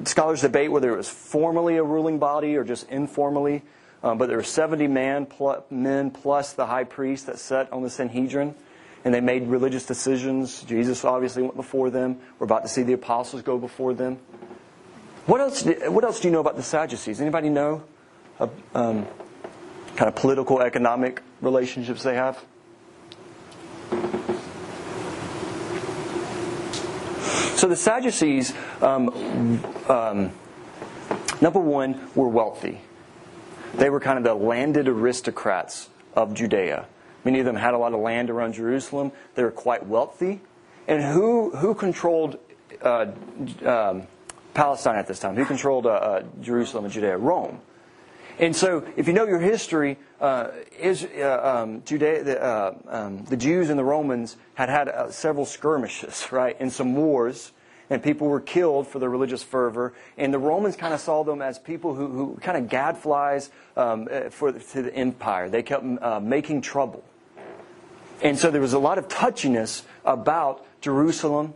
scholars 0.04 0.42
debate 0.42 0.70
whether 0.70 0.92
it 0.92 0.96
was 0.96 1.08
formally 1.08 1.76
a 1.76 1.82
ruling 1.82 2.18
body 2.18 2.56
or 2.56 2.64
just 2.64 2.88
informally. 2.88 3.62
Um, 4.02 4.18
but 4.18 4.28
there 4.28 4.36
were 4.36 4.44
70 4.44 4.86
man 4.86 5.26
men 5.70 6.10
plus 6.10 6.52
the 6.52 6.66
high 6.66 6.84
priest 6.84 7.26
that 7.26 7.38
sat 7.38 7.72
on 7.72 7.82
the 7.82 7.90
Sanhedrin, 7.90 8.54
and 9.04 9.12
they 9.12 9.20
made 9.20 9.48
religious 9.48 9.86
decisions. 9.86 10.62
Jesus 10.62 11.04
obviously 11.04 11.42
went 11.42 11.56
before 11.56 11.90
them. 11.90 12.20
We're 12.38 12.44
about 12.44 12.62
to 12.62 12.68
see 12.68 12.82
the 12.82 12.92
apostles 12.92 13.42
go 13.42 13.58
before 13.58 13.94
them. 13.94 14.18
What 15.26 15.40
else? 15.40 15.64
What 15.64 16.04
else 16.04 16.20
do 16.20 16.28
you 16.28 16.32
know 16.32 16.40
about 16.40 16.56
the 16.56 16.62
Sadducees? 16.62 17.20
Anybody 17.20 17.48
know? 17.48 17.82
Uh, 18.38 18.48
um, 18.74 19.06
kind 19.96 20.08
of 20.08 20.14
political, 20.14 20.60
economic 20.60 21.22
relationships 21.40 22.02
they 22.02 22.14
have. 22.14 22.44
So 27.56 27.66
the 27.66 27.76
Sadducees, 27.76 28.52
um, 28.82 29.64
um, 29.88 30.30
number 31.40 31.58
one, 31.58 32.08
were 32.14 32.28
wealthy. 32.28 32.82
They 33.74 33.90
were 33.90 33.98
kind 33.98 34.18
of 34.18 34.24
the 34.24 34.34
landed 34.34 34.86
aristocrats 34.86 35.88
of 36.14 36.34
Judea. 36.34 36.86
Many 37.24 37.40
of 37.40 37.46
them 37.46 37.56
had 37.56 37.74
a 37.74 37.78
lot 37.78 37.94
of 37.94 38.00
land 38.00 38.30
around 38.30 38.52
Jerusalem. 38.52 39.10
They 39.34 39.42
were 39.42 39.50
quite 39.50 39.86
wealthy. 39.86 40.42
And 40.86 41.02
who, 41.02 41.50
who 41.56 41.74
controlled 41.74 42.38
uh, 42.82 43.06
um, 43.64 44.06
Palestine 44.56 44.96
at 44.96 45.06
this 45.06 45.20
time? 45.20 45.36
Who 45.36 45.44
controlled 45.44 45.86
uh, 45.86 45.90
uh, 45.90 46.22
Jerusalem 46.40 46.84
and 46.86 46.92
Judea? 46.92 47.16
Rome. 47.18 47.60
And 48.38 48.56
so, 48.56 48.86
if 48.96 49.06
you 49.06 49.12
know 49.12 49.26
your 49.26 49.38
history, 49.38 49.98
uh, 50.20 50.48
is, 50.78 51.04
uh, 51.04 51.62
um, 51.62 51.82
Judea, 51.84 52.24
the, 52.24 52.42
uh, 52.42 52.74
um, 52.88 53.24
the, 53.24 53.36
Jews 53.36 53.70
and 53.70 53.78
the 53.78 53.84
Romans 53.84 54.36
had 54.54 54.68
had 54.68 54.88
uh, 54.88 55.10
several 55.10 55.46
skirmishes, 55.46 56.26
right, 56.32 56.56
and 56.58 56.72
some 56.72 56.96
wars, 56.96 57.52
and 57.88 58.02
people 58.02 58.26
were 58.28 58.40
killed 58.40 58.88
for 58.88 58.98
their 58.98 59.08
religious 59.08 59.42
fervor. 59.42 59.94
And 60.18 60.34
the 60.34 60.38
Romans 60.38 60.74
kind 60.74 60.92
of 60.92 61.00
saw 61.00 61.22
them 61.22 61.40
as 61.40 61.58
people 61.58 61.94
who, 61.94 62.08
who 62.08 62.38
kind 62.40 62.58
of 62.58 62.70
gadflies 62.70 63.50
um, 63.76 64.08
for 64.30 64.52
to 64.52 64.82
the 64.82 64.94
empire. 64.94 65.48
They 65.48 65.62
kept 65.62 65.84
making 66.22 66.62
trouble, 66.62 67.04
and 68.22 68.38
so 68.38 68.50
there 68.50 68.60
was 68.60 68.72
a 68.72 68.78
lot 68.78 68.98
of 68.98 69.08
touchiness 69.08 69.82
about 70.04 70.66
Jerusalem. 70.80 71.54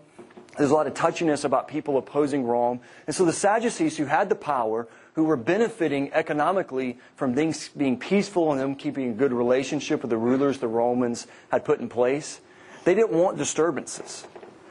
There's 0.59 0.71
a 0.71 0.75
lot 0.75 0.87
of 0.87 0.95
touchiness 0.95 1.45
about 1.45 1.69
people 1.69 1.97
opposing 1.97 2.45
Rome. 2.45 2.81
And 3.07 3.15
so 3.15 3.25
the 3.25 3.33
Sadducees, 3.33 3.97
who 3.97 4.05
had 4.05 4.29
the 4.29 4.35
power, 4.35 4.89
who 5.15 5.25
were 5.25 5.37
benefiting 5.37 6.13
economically 6.13 6.99
from 7.15 7.35
things 7.35 7.69
being 7.69 7.99
peaceful 7.99 8.51
and 8.51 8.61
them 8.61 8.75
keeping 8.75 9.11
a 9.11 9.13
good 9.13 9.33
relationship 9.33 10.03
with 10.03 10.11
the 10.11 10.19
rulers 10.19 10.59
the 10.59 10.69
Romans 10.69 11.27
had 11.51 11.65
put 11.65 11.81
in 11.81 11.89
place, 11.89 12.41
they 12.85 12.95
didn't 12.95 13.13
want 13.13 13.39
disturbances. 13.39 14.27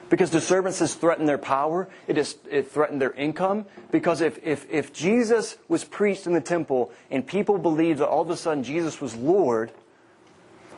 Because 0.10 0.32
disturbances 0.32 0.96
threatened 0.96 1.30
their 1.30 1.38
power, 1.38 1.88
it, 2.08 2.18
is, 2.18 2.38
it 2.50 2.72
threatened 2.72 3.00
their 3.00 3.12
income. 3.12 3.66
Because 3.92 4.22
if, 4.22 4.40
if, 4.44 4.66
if 4.70 4.92
Jesus 4.92 5.58
was 5.68 5.84
preached 5.84 6.26
in 6.26 6.34
the 6.34 6.42
temple 6.42 6.92
and 7.12 7.26
people 7.26 7.58
believed 7.60 8.00
that 8.00 8.08
all 8.08 8.24
of 8.24 8.30
a 8.30 8.38
sudden 8.38 8.64
Jesus 8.64 9.00
was 9.00 9.16
Lord, 9.16 9.72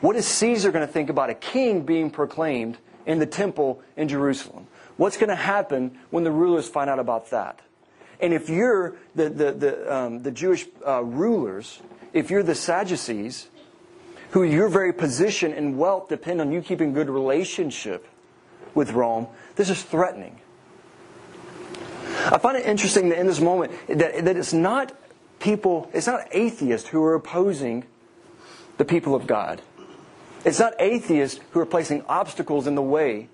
what 0.02 0.16
is 0.16 0.28
Caesar 0.28 0.72
going 0.72 0.86
to 0.86 0.92
think 0.92 1.10
about 1.10 1.30
a 1.30 1.34
king 1.34 1.84
being 1.84 2.10
proclaimed 2.10 2.78
in 3.06 3.20
the 3.20 3.26
temple 3.26 3.82
in 3.96 4.10
Jerusalem? 4.10 4.68
What's 5.02 5.18
going 5.18 5.30
to 5.30 5.36
happen 5.36 5.98
when 6.12 6.24
the 6.24 6.30
rulers 6.30 6.70
find 6.70 6.88
out 6.88 7.00
about 7.00 7.32
that? 7.32 7.60
And 8.20 8.36
if 8.36 8.52
you're 8.52 8.98
the, 9.16 9.30
the, 9.30 9.52
the, 9.52 9.96
um, 9.96 10.22
the 10.22 10.30
Jewish 10.30 10.68
uh, 10.86 11.04
rulers, 11.04 11.82
if 12.14 12.30
you're 12.30 12.44
the 12.44 12.54
Sadducees, 12.54 13.48
who 14.30 14.44
your 14.44 14.70
very 14.70 14.94
position 14.94 15.54
and 15.54 15.80
wealth 15.80 16.08
depend 16.08 16.40
on 16.40 16.52
you 16.52 16.62
keeping 16.62 16.94
good 16.94 17.10
relationship 17.10 18.08
with 18.76 18.92
Rome, 18.92 19.26
this 19.56 19.72
is 19.72 19.82
threatening. 19.82 20.40
I 22.28 22.38
find 22.38 22.56
it 22.56 22.68
interesting 22.68 23.10
that 23.10 23.18
in 23.18 23.26
this 23.26 23.42
moment 23.42 23.72
that, 23.88 24.24
that 24.24 24.38
it's 24.38 24.54
not 24.54 24.96
people, 25.40 25.90
it's 25.96 26.06
not 26.06 26.28
atheists 26.32 26.90
who 26.90 27.04
are 27.04 27.16
opposing 27.16 27.86
the 28.78 28.86
people 28.86 29.16
of 29.16 29.26
God. 29.26 29.64
It's 30.46 30.60
not 30.60 30.76
atheists 30.78 31.40
who 31.54 31.60
are 31.60 31.66
placing 31.66 32.06
obstacles 32.06 32.68
in 32.68 32.76
the 32.76 32.84
way 32.84 33.30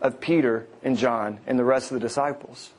of 0.00 0.20
Peter 0.20 0.66
and 0.82 0.96
John 0.96 1.40
and 1.46 1.58
the 1.58 1.64
rest 1.64 1.90
of 1.90 1.94
the 1.94 2.00
disciples. 2.00 2.70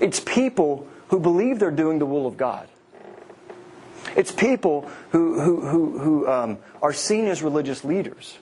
It's 0.00 0.20
people 0.20 0.86
who 1.08 1.20
believe 1.20 1.58
they're 1.58 1.70
doing 1.70 1.98
the 1.98 2.06
will 2.06 2.26
of 2.26 2.36
God. 2.36 2.68
It's 4.16 4.32
people 4.32 4.90
who, 5.10 5.40
who, 5.40 5.60
who, 5.60 5.98
who 5.98 6.28
um, 6.28 6.58
are 6.80 6.92
seen 6.92 7.26
as 7.26 7.42
religious 7.42 7.84
leaders. 7.84 8.38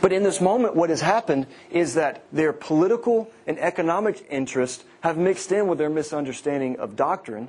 But 0.00 0.12
in 0.12 0.22
this 0.22 0.40
moment, 0.40 0.76
what 0.76 0.90
has 0.90 1.00
happened 1.00 1.46
is 1.70 1.94
that 1.94 2.24
their 2.32 2.52
political 2.52 3.30
and 3.46 3.58
economic 3.58 4.26
interests 4.30 4.84
have 5.00 5.16
mixed 5.16 5.52
in 5.52 5.66
with 5.66 5.78
their 5.78 5.90
misunderstanding 5.90 6.78
of 6.78 6.96
doctrine, 6.96 7.48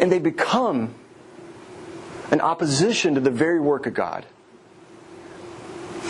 and 0.00 0.10
they 0.10 0.18
become 0.18 0.94
an 2.30 2.40
opposition 2.40 3.14
to 3.14 3.20
the 3.20 3.30
very 3.30 3.60
work 3.60 3.86
of 3.86 3.94
God. 3.94 4.24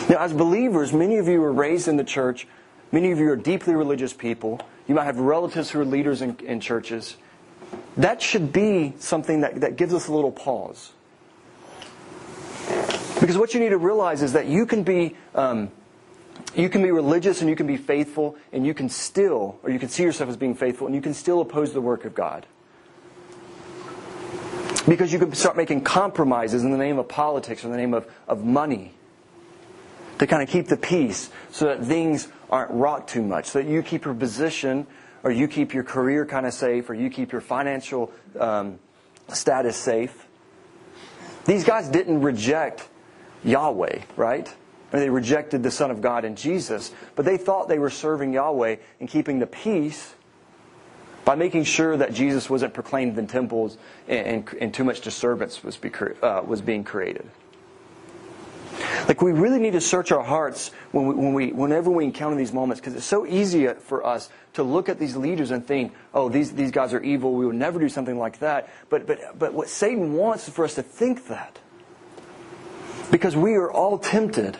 Now, 0.08 0.18
as 0.18 0.32
believers, 0.32 0.92
many 0.92 1.18
of 1.18 1.28
you 1.28 1.40
were 1.40 1.52
raised 1.52 1.88
in 1.88 1.96
the 1.96 2.04
church 2.04 2.46
Many 2.94 3.10
of 3.10 3.18
you 3.18 3.28
are 3.30 3.36
deeply 3.36 3.74
religious 3.74 4.12
people. 4.12 4.60
You 4.86 4.94
might 4.94 5.06
have 5.06 5.18
relatives 5.18 5.68
who 5.68 5.80
are 5.80 5.84
leaders 5.84 6.22
in, 6.22 6.36
in 6.44 6.60
churches. 6.60 7.16
That 7.96 8.22
should 8.22 8.52
be 8.52 8.94
something 9.00 9.40
that, 9.40 9.62
that 9.62 9.74
gives 9.74 9.92
us 9.92 10.06
a 10.06 10.12
little 10.12 10.30
pause. 10.30 10.92
Because 13.20 13.36
what 13.36 13.52
you 13.52 13.58
need 13.58 13.70
to 13.70 13.78
realize 13.78 14.22
is 14.22 14.34
that 14.34 14.46
you 14.46 14.64
can 14.64 14.84
be 14.84 15.16
um, 15.34 15.72
you 16.54 16.68
can 16.68 16.82
be 16.82 16.92
religious 16.92 17.40
and 17.40 17.50
you 17.50 17.56
can 17.56 17.66
be 17.66 17.76
faithful 17.76 18.36
and 18.52 18.64
you 18.64 18.74
can 18.74 18.88
still, 18.88 19.58
or 19.64 19.70
you 19.70 19.80
can 19.80 19.88
see 19.88 20.04
yourself 20.04 20.30
as 20.30 20.36
being 20.36 20.54
faithful 20.54 20.86
and 20.86 20.94
you 20.94 21.02
can 21.02 21.14
still 21.14 21.40
oppose 21.40 21.72
the 21.72 21.80
work 21.80 22.04
of 22.04 22.14
God. 22.14 22.46
Because 24.86 25.12
you 25.12 25.18
can 25.18 25.32
start 25.32 25.56
making 25.56 25.80
compromises 25.80 26.62
in 26.62 26.70
the 26.70 26.78
name 26.78 27.00
of 27.00 27.08
politics 27.08 27.64
or 27.64 27.66
in 27.66 27.72
the 27.72 27.78
name 27.78 27.92
of, 27.92 28.08
of 28.28 28.44
money 28.44 28.94
to 30.18 30.26
kind 30.26 30.42
of 30.42 30.48
keep 30.48 30.68
the 30.68 30.76
peace 30.76 31.30
so 31.50 31.66
that 31.66 31.84
things 31.84 32.28
aren't 32.50 32.70
rocked 32.70 33.10
too 33.10 33.22
much, 33.22 33.46
so 33.46 33.60
that 33.60 33.68
you 33.68 33.82
keep 33.82 34.04
your 34.04 34.14
position 34.14 34.86
or 35.22 35.30
you 35.30 35.48
keep 35.48 35.72
your 35.74 35.84
career 35.84 36.24
kind 36.26 36.46
of 36.46 36.54
safe 36.54 36.88
or 36.88 36.94
you 36.94 37.10
keep 37.10 37.32
your 37.32 37.40
financial 37.40 38.12
um, 38.38 38.78
status 39.28 39.76
safe. 39.76 40.26
These 41.46 41.64
guys 41.64 41.88
didn't 41.88 42.20
reject 42.20 42.88
Yahweh, 43.42 44.02
right? 44.16 44.48
I 44.48 44.96
mean, 44.96 45.06
they 45.06 45.10
rejected 45.10 45.62
the 45.62 45.70
Son 45.70 45.90
of 45.90 46.00
God 46.00 46.24
and 46.24 46.36
Jesus, 46.36 46.92
but 47.16 47.24
they 47.24 47.36
thought 47.36 47.68
they 47.68 47.78
were 47.78 47.90
serving 47.90 48.32
Yahweh 48.32 48.76
and 49.00 49.08
keeping 49.08 49.40
the 49.40 49.46
peace 49.46 50.14
by 51.24 51.34
making 51.34 51.64
sure 51.64 51.96
that 51.96 52.12
Jesus 52.12 52.48
wasn't 52.48 52.74
proclaimed 52.74 53.18
in 53.18 53.26
temples 53.26 53.78
and, 54.06 54.26
and, 54.26 54.54
and 54.60 54.74
too 54.74 54.84
much 54.84 55.00
disturbance 55.00 55.64
was, 55.64 55.76
be, 55.76 55.90
uh, 56.22 56.42
was 56.46 56.60
being 56.60 56.84
created. 56.84 57.28
Like 59.08 59.22
we 59.22 59.32
really 59.32 59.58
need 59.58 59.72
to 59.72 59.80
search 59.80 60.12
our 60.12 60.22
hearts 60.22 60.70
when 60.92 61.06
we, 61.06 61.14
when 61.14 61.34
we, 61.34 61.52
whenever 61.52 61.90
we 61.90 62.04
encounter 62.04 62.36
these 62.36 62.52
moments, 62.52 62.80
because 62.80 62.94
it's 62.94 63.06
so 63.06 63.26
easy 63.26 63.66
for 63.68 64.04
us 64.06 64.30
to 64.54 64.62
look 64.62 64.88
at 64.88 64.98
these 64.98 65.16
leaders 65.16 65.50
and 65.50 65.66
think, 65.66 65.92
"Oh, 66.12 66.28
these 66.28 66.52
these 66.52 66.70
guys 66.70 66.94
are 66.94 67.00
evil. 67.00 67.34
We 67.34 67.46
would 67.46 67.56
never 67.56 67.78
do 67.78 67.88
something 67.88 68.18
like 68.18 68.38
that." 68.38 68.68
But 68.88 69.06
but 69.06 69.38
but 69.38 69.52
what 69.52 69.68
Satan 69.68 70.14
wants 70.14 70.48
is 70.48 70.54
for 70.54 70.64
us 70.64 70.74
to 70.74 70.82
think 70.82 71.26
that, 71.28 71.58
because 73.10 73.36
we 73.36 73.54
are 73.54 73.70
all 73.70 73.98
tempted, 73.98 74.58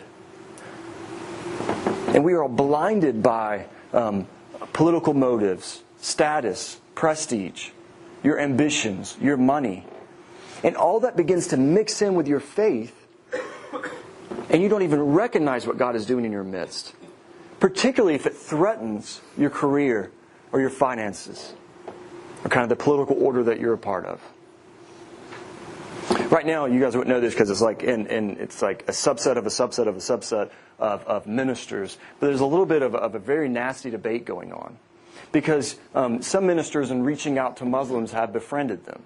and 2.07 2.23
we 2.23 2.33
are 2.33 2.43
all 2.43 2.49
blinded 2.49 3.23
by 3.23 3.65
um, 3.93 4.27
political 4.73 5.13
motives, 5.13 5.83
status, 5.97 6.79
prestige, 6.93 7.69
your 8.23 8.39
ambitions, 8.39 9.17
your 9.21 9.37
money, 9.37 9.85
and 10.63 10.75
all 10.75 10.99
that 11.01 11.15
begins 11.15 11.47
to 11.47 11.57
mix 11.57 12.01
in 12.01 12.15
with 12.15 12.27
your 12.27 12.39
faith 12.39 13.04
and 14.49 14.61
you 14.61 14.69
don't 14.69 14.83
even 14.83 15.01
recognize 15.01 15.65
what 15.65 15.77
God 15.77 15.95
is 15.95 16.05
doing 16.05 16.25
in 16.25 16.31
your 16.31 16.43
midst, 16.43 16.93
particularly 17.59 18.15
if 18.15 18.25
it 18.25 18.35
threatens 18.35 19.21
your 19.37 19.49
career 19.49 20.11
or 20.51 20.59
your 20.59 20.69
finances 20.69 21.53
or 22.43 22.49
kind 22.49 22.63
of 22.63 22.69
the 22.69 22.81
political 22.81 23.21
order 23.21 23.43
that 23.43 23.59
you're 23.59 23.73
a 23.73 23.77
part 23.77 24.05
of. 24.05 24.21
Right 26.31 26.45
now, 26.45 26.65
you 26.65 26.79
guys 26.79 26.95
wouldn't 26.95 27.13
know 27.13 27.21
this 27.21 27.33
because 27.33 27.49
it's 27.49 27.61
like 27.61 27.83
in, 27.83 28.37
it's 28.39 28.61
like 28.61 28.83
a 28.87 28.91
subset 28.91 29.37
of 29.37 29.45
a 29.45 29.49
subset 29.49 29.87
of 29.87 29.95
a 29.95 29.99
subset 29.99 30.51
of, 30.79 31.03
of 31.05 31.27
ministers. 31.27 31.97
But 32.19 32.27
there's 32.27 32.41
a 32.41 32.45
little 32.45 32.65
bit 32.65 32.81
of 32.81 32.93
of 32.95 33.15
a 33.15 33.19
very 33.19 33.49
nasty 33.49 33.89
debate 33.89 34.25
going 34.25 34.51
on 34.51 34.77
because 35.31 35.77
um, 35.93 36.21
some 36.21 36.45
ministers 36.45 36.91
in 36.91 37.03
reaching 37.03 37.37
out 37.37 37.57
to 37.57 37.65
Muslims 37.65 38.11
have 38.11 38.33
befriended 38.33 38.85
them. 38.85 39.01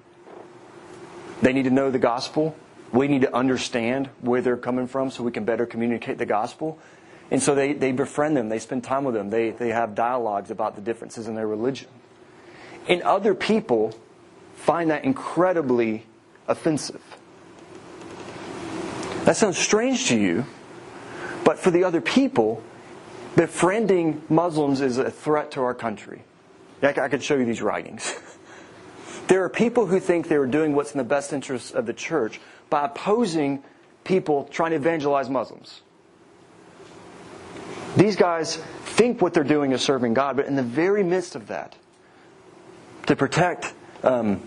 They 1.41 1.53
need 1.53 1.63
to 1.63 1.71
know 1.71 1.89
the 1.91 1.99
gospel. 1.99 2.55
We 2.91 3.07
need 3.07 3.21
to 3.21 3.35
understand 3.35 4.07
where 4.21 4.41
they're 4.41 4.57
coming 4.57 4.87
from 4.87 5.11
so 5.11 5.23
we 5.23 5.31
can 5.31 5.45
better 5.45 5.65
communicate 5.65 6.17
the 6.17 6.25
gospel. 6.25 6.79
And 7.31 7.41
so 7.41 7.53
they, 7.53 7.73
they 7.73 7.91
befriend 7.91 8.35
them, 8.35 8.49
they 8.49 8.59
spend 8.59 8.83
time 8.83 9.03
with 9.03 9.13
them, 9.13 9.29
they, 9.29 9.51
they 9.51 9.69
have 9.69 9.93
dialogues 9.93 10.49
about 10.49 10.75
the 10.75 10.81
differences 10.81 11.27
in 11.27 11.35
their 11.35 11.47
religion. 11.47 11.87
And 12.87 13.03
other 13.03 13.35
people 13.35 13.95
find 14.55 14.89
that 14.89 15.03
incredibly 15.03 16.05
offensive. 16.47 17.01
That 19.25 19.35
sounds 19.35 19.59
strange 19.59 20.07
to 20.07 20.17
you, 20.17 20.45
but 21.45 21.59
for 21.59 21.69
the 21.69 21.83
other 21.83 22.01
people, 22.01 22.63
befriending 23.35 24.23
Muslims 24.27 24.81
is 24.81 24.97
a 24.97 25.11
threat 25.11 25.51
to 25.51 25.61
our 25.61 25.75
country. 25.75 26.23
I 26.81 27.09
could 27.09 27.21
show 27.21 27.35
you 27.35 27.45
these 27.45 27.61
writings. 27.61 28.15
There 29.29 29.43
are 29.43 29.49
people 29.49 29.85
who 29.85 29.99
think 29.99 30.27
they 30.27 30.37
are 30.37 30.47
doing 30.47 30.73
what's 30.73 30.93
in 30.93 30.97
the 30.97 31.03
best 31.03 31.33
interest 31.33 31.75
of 31.75 31.85
the 31.85 31.93
church 31.93 32.41
by 32.69 32.85
opposing 32.85 33.63
people 34.03 34.45
trying 34.45 34.71
to 34.71 34.77
evangelize 34.77 35.29
Muslims. 35.29 35.81
These 37.95 38.15
guys 38.15 38.55
think 38.55 39.21
what 39.21 39.33
they're 39.33 39.43
doing 39.43 39.71
is 39.71 39.81
serving 39.81 40.13
God, 40.13 40.35
but 40.35 40.45
in 40.45 40.55
the 40.55 40.63
very 40.63 41.03
midst 41.03 41.35
of 41.35 41.47
that, 41.47 41.75
to 43.07 43.15
protect, 43.15 43.73
um, 44.03 44.41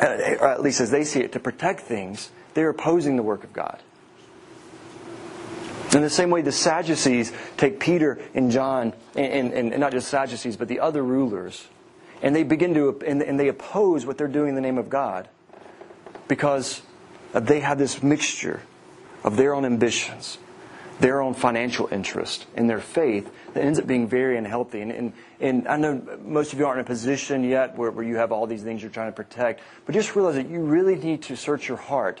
or 0.00 0.48
at 0.48 0.62
least 0.62 0.80
as 0.80 0.90
they 0.90 1.04
see 1.04 1.20
it, 1.20 1.32
to 1.32 1.40
protect 1.40 1.80
things, 1.80 2.30
they're 2.54 2.70
opposing 2.70 3.16
the 3.16 3.22
work 3.22 3.44
of 3.44 3.52
God. 3.52 3.80
In 5.94 6.02
the 6.02 6.10
same 6.10 6.30
way, 6.30 6.42
the 6.42 6.52
Sadducees 6.52 7.32
take 7.56 7.80
Peter 7.80 8.20
and 8.34 8.50
John, 8.50 8.92
and, 9.16 9.52
and, 9.52 9.72
and 9.72 9.80
not 9.80 9.92
just 9.92 10.08
Sadducees, 10.08 10.56
but 10.56 10.68
the 10.68 10.80
other 10.80 11.02
rulers, 11.02 11.66
and 12.22 12.34
they 12.34 12.44
begin 12.44 12.74
to, 12.74 13.00
and, 13.06 13.22
and 13.22 13.38
they 13.38 13.48
oppose 13.48 14.06
what 14.06 14.16
they're 14.16 14.28
doing 14.28 14.50
in 14.50 14.54
the 14.54 14.60
name 14.60 14.78
of 14.78 14.88
God 14.88 15.28
because 16.28 16.82
they 17.32 17.60
have 17.60 17.78
this 17.78 18.02
mixture 18.02 18.60
of 19.22 19.36
their 19.36 19.54
own 19.54 19.64
ambitions, 19.64 20.38
their 20.98 21.20
own 21.20 21.34
financial 21.34 21.88
interest, 21.92 22.46
and 22.56 22.68
their 22.68 22.80
faith 22.80 23.30
that 23.54 23.64
ends 23.64 23.78
up 23.78 23.86
being 23.86 24.08
very 24.08 24.36
unhealthy. 24.36 24.80
And, 24.80 24.92
and, 24.92 25.12
and 25.40 25.68
I 25.68 25.76
know 25.76 26.02
most 26.24 26.52
of 26.52 26.58
you 26.58 26.66
aren't 26.66 26.80
in 26.80 26.84
a 26.84 26.86
position 26.86 27.44
yet 27.44 27.76
where, 27.76 27.90
where 27.90 28.04
you 28.04 28.16
have 28.16 28.32
all 28.32 28.46
these 28.46 28.62
things 28.62 28.82
you're 28.82 28.90
trying 28.90 29.12
to 29.12 29.16
protect, 29.16 29.60
but 29.86 29.94
just 29.94 30.16
realize 30.16 30.34
that 30.34 30.48
you 30.48 30.60
really 30.60 30.96
need 30.96 31.22
to 31.22 31.36
search 31.36 31.68
your 31.68 31.78
heart 31.78 32.20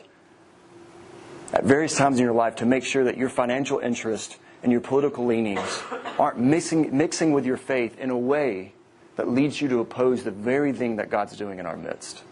at 1.52 1.64
various 1.64 1.96
times 1.96 2.18
in 2.18 2.24
your 2.24 2.34
life 2.34 2.56
to 2.56 2.66
make 2.66 2.84
sure 2.84 3.04
that 3.04 3.16
your 3.16 3.28
financial 3.28 3.78
interest 3.78 4.38
and 4.62 4.70
your 4.70 4.80
political 4.80 5.26
leanings 5.26 5.82
aren't 6.18 6.38
mixing, 6.38 6.96
mixing 6.96 7.32
with 7.32 7.44
your 7.44 7.56
faith 7.56 7.98
in 7.98 8.10
a 8.10 8.18
way 8.18 8.72
that 9.16 9.28
leads 9.28 9.60
you 9.60 9.68
to 9.68 9.80
oppose 9.80 10.22
the 10.22 10.30
very 10.30 10.72
thing 10.72 10.96
that 10.96 11.10
God's 11.10 11.36
doing 11.36 11.58
in 11.58 11.66
our 11.66 11.76
midst. 11.76 12.22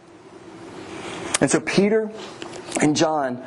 And 1.41 1.51
so 1.51 1.61
Peter 1.61 2.11
and 2.81 2.97
John 2.97 3.45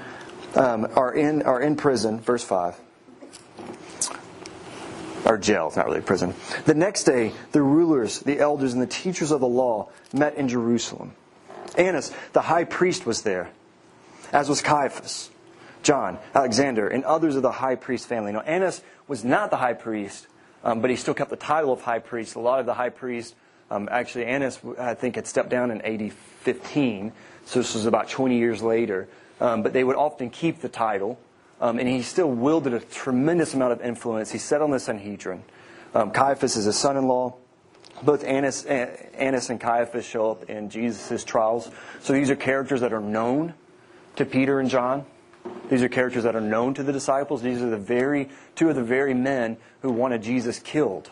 um, 0.55 0.87
are 0.95 1.13
in 1.13 1.43
are 1.43 1.61
in 1.61 1.75
prison. 1.75 2.19
Verse 2.19 2.43
five. 2.43 2.79
Or 5.25 5.37
jail, 5.37 5.67
it's 5.67 5.77
not 5.77 5.85
really 5.85 6.01
prison. 6.01 6.33
The 6.65 6.73
next 6.73 7.03
day, 7.03 7.31
the 7.51 7.61
rulers, 7.61 8.19
the 8.19 8.39
elders, 8.39 8.73
and 8.73 8.81
the 8.81 8.87
teachers 8.87 9.31
of 9.31 9.39
the 9.39 9.47
law 9.47 9.89
met 10.11 10.35
in 10.35 10.47
Jerusalem. 10.47 11.13
Annas, 11.77 12.11
the 12.33 12.41
high 12.41 12.63
priest, 12.63 13.05
was 13.05 13.21
there, 13.21 13.49
as 14.33 14.49
was 14.49 14.61
Caiaphas, 14.61 15.29
John, 15.83 16.17
Alexander, 16.33 16.87
and 16.87 17.03
others 17.03 17.35
of 17.35 17.43
the 17.43 17.51
high 17.51 17.75
priest 17.75 18.07
family. 18.07 18.31
Now, 18.31 18.41
Annas 18.41 18.81
was 19.07 19.23
not 19.23 19.51
the 19.51 19.57
high 19.57 19.73
priest, 19.73 20.27
um, 20.63 20.81
but 20.81 20.89
he 20.89 20.95
still 20.95 21.13
kept 21.13 21.29
the 21.29 21.35
title 21.35 21.71
of 21.71 21.81
high 21.81 21.99
priest. 21.99 22.35
A 22.35 22.39
lot 22.39 22.59
of 22.59 22.65
the 22.65 22.73
high 22.73 22.89
priests, 22.89 23.35
um, 23.69 23.87
actually, 23.91 24.25
Annas, 24.25 24.59
I 24.77 24.95
think, 24.95 25.15
had 25.15 25.27
stepped 25.27 25.49
down 25.49 25.71
in 25.71 25.81
AD 25.81 26.13
15, 26.41 27.13
so 27.45 27.59
this 27.59 27.73
was 27.73 27.85
about 27.85 28.09
20 28.09 28.37
years 28.37 28.61
later. 28.61 29.07
Um, 29.39 29.63
but 29.63 29.73
they 29.73 29.83
would 29.83 29.95
often 29.95 30.29
keep 30.29 30.61
the 30.61 30.69
title. 30.69 31.19
Um, 31.59 31.79
and 31.79 31.87
he 31.87 32.01
still 32.01 32.29
wielded 32.29 32.73
a 32.73 32.79
tremendous 32.79 33.53
amount 33.53 33.73
of 33.73 33.81
influence. 33.81 34.31
He 34.31 34.37
sat 34.37 34.61
on 34.61 34.71
the 34.71 34.79
Sanhedrin. 34.79 35.43
Um, 35.93 36.11
Caiaphas 36.11 36.55
is 36.55 36.65
his 36.65 36.77
son 36.77 36.97
in 36.97 37.07
law. 37.07 37.35
Both 38.03 38.23
Annas, 38.23 38.65
Annas 38.65 39.49
and 39.49 39.59
Caiaphas 39.59 40.05
show 40.05 40.31
up 40.31 40.49
in 40.49 40.69
Jesus' 40.69 41.23
trials. 41.23 41.69
So 42.01 42.13
these 42.13 42.29
are 42.29 42.35
characters 42.35 42.81
that 42.81 42.93
are 42.93 43.01
known 43.01 43.53
to 44.15 44.25
Peter 44.25 44.59
and 44.59 44.69
John. 44.69 45.05
These 45.69 45.83
are 45.83 45.89
characters 45.89 46.23
that 46.23 46.35
are 46.35 46.41
known 46.41 46.73
to 46.75 46.83
the 46.83 46.91
disciples. 46.91 47.41
These 47.41 47.61
are 47.61 47.69
the 47.69 47.77
very 47.77 48.29
two 48.55 48.69
of 48.69 48.75
the 48.75 48.83
very 48.83 49.13
men 49.13 49.57
who 49.81 49.91
wanted 49.91 50.23
Jesus 50.23 50.59
killed. 50.59 51.09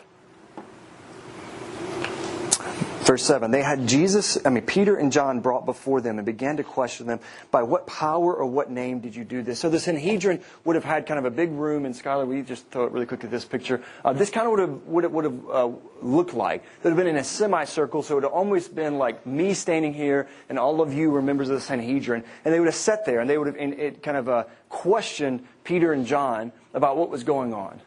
Verse 3.09 3.23
7 3.23 3.49
They 3.49 3.63
had 3.63 3.87
Jesus, 3.87 4.37
I 4.45 4.49
mean, 4.49 4.67
Peter 4.67 4.95
and 4.95 5.11
John 5.11 5.39
brought 5.39 5.65
before 5.65 5.99
them 5.99 6.19
and 6.19 6.27
began 6.27 6.57
to 6.57 6.63
question 6.63 7.07
them, 7.07 7.19
By 7.49 7.63
what 7.63 7.87
power 7.87 8.35
or 8.35 8.45
what 8.45 8.69
name 8.69 8.99
did 8.99 9.15
you 9.15 9.23
do 9.23 9.41
this? 9.41 9.57
So 9.57 9.67
the 9.67 9.79
Sanhedrin 9.79 10.43
would 10.63 10.75
have 10.75 10.83
had 10.83 11.07
kind 11.07 11.17
of 11.17 11.25
a 11.25 11.31
big 11.31 11.49
room, 11.49 11.85
and 11.85 11.95
Skylar, 11.95 12.27
we 12.27 12.43
just 12.43 12.69
throw 12.69 12.85
it 12.85 12.91
really 12.91 13.07
quick 13.07 13.23
at 13.23 13.31
this 13.31 13.45
picture. 13.45 13.81
Uh, 14.05 14.13
this 14.13 14.29
kind 14.29 14.45
of 14.45 14.51
would 14.51 14.59
have, 14.59 14.85
would 14.85 15.03
have, 15.05 15.13
would 15.13 15.25
have 15.25 15.49
uh, 15.49 15.71
looked 16.03 16.35
like. 16.35 16.61
It 16.61 16.83
would 16.83 16.89
have 16.91 16.97
been 16.97 17.07
in 17.07 17.15
a 17.15 17.23
semicircle, 17.23 18.03
so 18.03 18.13
it 18.13 18.15
would 18.17 18.23
have 18.25 18.31
almost 18.31 18.75
been 18.75 18.99
like 18.99 19.25
me 19.25 19.55
standing 19.55 19.95
here, 19.95 20.27
and 20.47 20.59
all 20.59 20.79
of 20.79 20.93
you 20.93 21.09
were 21.09 21.23
members 21.23 21.49
of 21.49 21.55
the 21.55 21.61
Sanhedrin, 21.61 22.23
and 22.45 22.53
they 22.53 22.59
would 22.59 22.67
have 22.67 22.75
sat 22.75 23.07
there, 23.07 23.21
and 23.21 23.27
they 23.27 23.39
would 23.39 23.47
have 23.47 23.57
it 23.57 24.03
kind 24.03 24.17
of 24.17 24.29
uh, 24.29 24.43
questioned 24.69 25.43
Peter 25.63 25.93
and 25.93 26.05
John 26.05 26.51
about 26.75 26.95
what 26.95 27.09
was 27.09 27.23
going 27.23 27.55
on. 27.55 27.81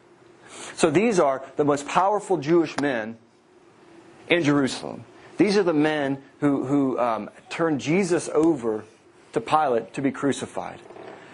So 0.75 0.91
these 0.91 1.17
are 1.17 1.45
the 1.55 1.63
most 1.63 1.87
powerful 1.87 2.35
Jewish 2.35 2.77
men 2.81 3.17
in 4.27 4.43
Jerusalem. 4.43 5.05
These 5.43 5.57
are 5.57 5.63
the 5.63 5.73
men 5.73 6.23
who, 6.39 6.63
who 6.63 6.97
um, 6.97 7.29
turned 7.49 7.81
Jesus 7.81 8.29
over 8.33 8.85
to 9.33 9.41
Pilate 9.41 9.93
to 9.95 10.01
be 10.01 10.09
crucified. 10.09 10.79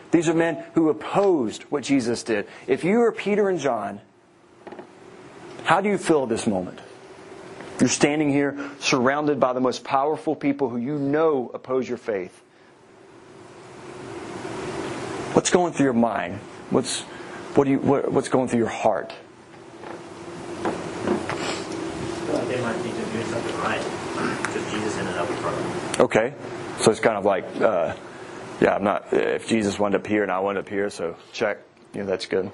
These 0.10 0.28
are 0.28 0.34
men 0.34 0.66
who 0.74 0.90
opposed 0.90 1.62
what 1.66 1.84
Jesus 1.84 2.24
did. 2.24 2.48
If 2.66 2.84
you 2.84 3.02
are 3.02 3.12
Peter 3.12 3.50
and 3.50 3.60
John, 3.60 4.02
how 5.64 5.80
do 5.80 5.90
you 5.90 6.00
feel 6.00 6.24
at 6.24 6.30
this 6.30 6.48
moment? 6.48 6.80
You're 7.80 7.88
standing 7.88 8.32
here 8.32 8.58
surrounded 8.80 9.40
by 9.40 9.54
the 9.54 9.62
most 9.62 9.84
powerful 9.84 10.36
people 10.36 10.70
who 10.70 10.78
you 10.78 10.98
know 10.98 11.52
oppose 11.54 11.88
your 11.88 12.00
faith. 12.00 12.42
What's 15.34 15.52
going 15.52 15.74
through 15.74 15.86
your 15.86 15.94
mind? 15.94 16.40
What's, 16.72 17.02
what 17.54 17.66
do 17.66 17.70
you, 17.70 17.78
what, 17.78 18.12
what's 18.12 18.30
going 18.30 18.48
through 18.48 18.58
your 18.58 18.70
heart? 18.70 19.14
They 22.50 22.60
might 22.62 22.74
they're 22.74 23.14
doing 23.14 23.26
something 23.28 23.58
right 23.58 23.82
because 24.42 24.72
Jesus 24.72 24.98
ended 24.98 25.16
up 25.18 25.30
in 25.30 25.36
front 25.38 25.58
of 25.58 25.64
them. 25.64 25.89
Okay, 26.00 26.34
so 26.80 26.92
it's 26.92 27.02
kind 27.02 27.18
of 27.18 27.26
like, 27.26 27.44
uh, 27.60 27.94
yeah, 28.62 28.76
I'm 28.76 28.84
not. 28.84 29.12
If 29.12 29.50
Jesus 29.50 29.78
wound 29.78 29.96
up 29.96 30.08
here 30.08 30.24
and 30.24 30.32
I 30.32 30.40
wound 30.40 30.58
up 30.58 30.70
here, 30.70 30.90
so 30.90 31.18
check. 31.34 31.58
Yeah, 31.94 32.04
that's 32.04 32.26
good. 32.26 32.50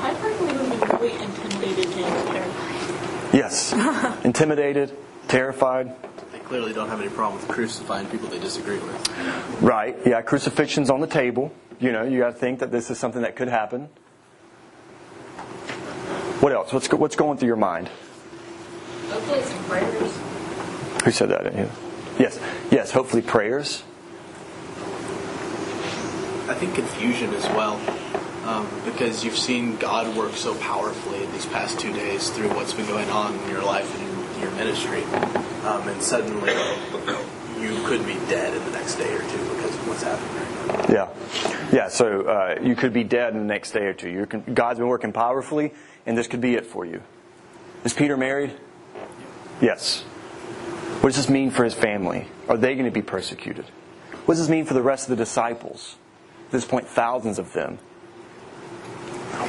I 0.00 0.12
probably 0.14 0.46
would 0.46 0.56
have 0.56 0.90
been 0.90 1.00
really 1.00 1.24
intimidated 1.24 1.86
and 1.86 2.28
terrified. 2.28 3.34
Yes, 3.34 3.72
intimidated, 4.24 4.96
terrified. 5.28 5.94
They 6.32 6.38
clearly 6.40 6.74
don't 6.74 6.88
have 6.88 7.00
any 7.00 7.08
problem 7.08 7.40
with 7.40 7.48
crucifying 7.48 8.08
people 8.08 8.28
they 8.28 8.40
disagree 8.40 8.78
with. 8.78 9.62
Right. 9.62 9.96
Yeah, 10.04 10.20
crucifixion's 10.20 10.90
on 10.90 11.00
the 11.00 11.06
table. 11.06 11.50
You 11.80 11.92
know, 11.92 12.02
you 12.04 12.18
got 12.18 12.32
to 12.32 12.38
think 12.38 12.58
that 12.58 12.70
this 12.70 12.90
is 12.90 12.98
something 12.98 13.22
that 13.22 13.36
could 13.36 13.48
happen. 13.48 13.88
What 16.40 16.52
else? 16.52 16.72
What's 16.74 16.92
what's 16.92 17.16
going 17.16 17.38
through 17.38 17.48
your 17.48 17.56
mind? 17.56 17.88
Hopefully 19.08 19.42
some 19.42 19.64
prayers. 19.64 20.03
Who 21.04 21.10
said 21.10 21.28
that? 21.30 21.54
Yeah. 21.54 21.70
Yes. 22.18 22.40
Yes. 22.70 22.90
Hopefully 22.90 23.22
prayers. 23.22 23.82
I 26.48 26.54
think 26.54 26.74
confusion 26.74 27.32
as 27.34 27.44
well, 27.50 27.80
um, 28.46 28.68
because 28.84 29.24
you've 29.24 29.36
seen 29.36 29.76
God 29.76 30.14
work 30.14 30.32
so 30.34 30.54
powerfully 30.56 31.24
these 31.26 31.46
past 31.46 31.80
two 31.80 31.92
days 31.92 32.28
through 32.30 32.48
what's 32.50 32.74
been 32.74 32.86
going 32.86 33.08
on 33.08 33.34
in 33.34 33.48
your 33.50 33.62
life 33.62 33.98
and 33.98 34.42
your 34.42 34.50
ministry, 34.52 35.02
um, 35.64 35.88
and 35.88 36.02
suddenly 36.02 36.52
you 37.60 37.82
could 37.86 38.04
be 38.06 38.14
dead 38.28 38.54
in 38.54 38.62
the 38.66 38.70
next 38.72 38.96
day 38.96 39.10
or 39.14 39.20
two 39.20 39.54
because 39.54 39.74
of 39.74 39.88
what's 39.88 40.02
happening 40.02 40.36
right 40.36 40.88
now. 40.88 40.94
Yeah. 40.94 41.70
Yeah. 41.72 41.88
So 41.88 42.22
uh, 42.22 42.58
you 42.62 42.76
could 42.76 42.92
be 42.92 43.04
dead 43.04 43.32
in 43.32 43.38
the 43.38 43.46
next 43.46 43.70
day 43.72 43.86
or 43.86 43.94
two. 43.94 44.10
You're, 44.10 44.26
con- 44.26 44.44
God's 44.52 44.78
been 44.78 44.88
working 44.88 45.12
powerfully, 45.12 45.72
and 46.04 46.16
this 46.16 46.26
could 46.26 46.42
be 46.42 46.54
it 46.54 46.66
for 46.66 46.84
you. 46.84 47.02
Is 47.84 47.94
Peter 47.94 48.18
married? 48.18 48.52
Yes. 49.62 50.04
What 51.00 51.10
does 51.12 51.16
this 51.16 51.28
mean 51.28 51.50
for 51.50 51.64
his 51.64 51.74
family? 51.74 52.28
Are 52.48 52.56
they 52.56 52.74
going 52.74 52.86
to 52.86 52.90
be 52.90 53.02
persecuted? 53.02 53.66
What 54.24 54.34
does 54.34 54.40
this 54.40 54.48
mean 54.48 54.64
for 54.64 54.74
the 54.74 54.82
rest 54.82 55.04
of 55.04 55.16
the 55.16 55.22
disciples? 55.22 55.96
At 56.46 56.52
this 56.52 56.64
point, 56.64 56.86
thousands 56.88 57.38
of 57.38 57.52
them. 57.52 57.78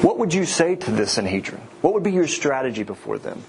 What 0.01 0.17
would 0.17 0.33
you 0.33 0.45
say 0.45 0.75
to 0.75 0.91
this 0.91 1.13
Sanhedrin? 1.13 1.61
What 1.81 1.93
would 1.93 2.03
be 2.03 2.11
your 2.11 2.27
strategy 2.27 2.83
before 2.83 3.17
them? 3.17 3.43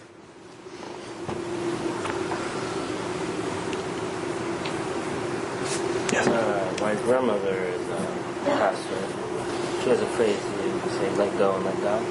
Yes. 6.13 6.29
Uh, 6.29 6.77
my 6.81 6.95
grandmother 7.03 7.55
is 7.65 7.89
a 7.89 7.97
pastor. 8.45 9.83
She 9.83 9.91
has 9.91 10.01
a 10.01 10.07
phrase 10.07 10.39
to 10.39 10.91
say, 10.91 11.11
let 11.17 11.37
go 11.39 11.57
and 11.57 11.65
let 11.65 11.81
God. 11.81 12.03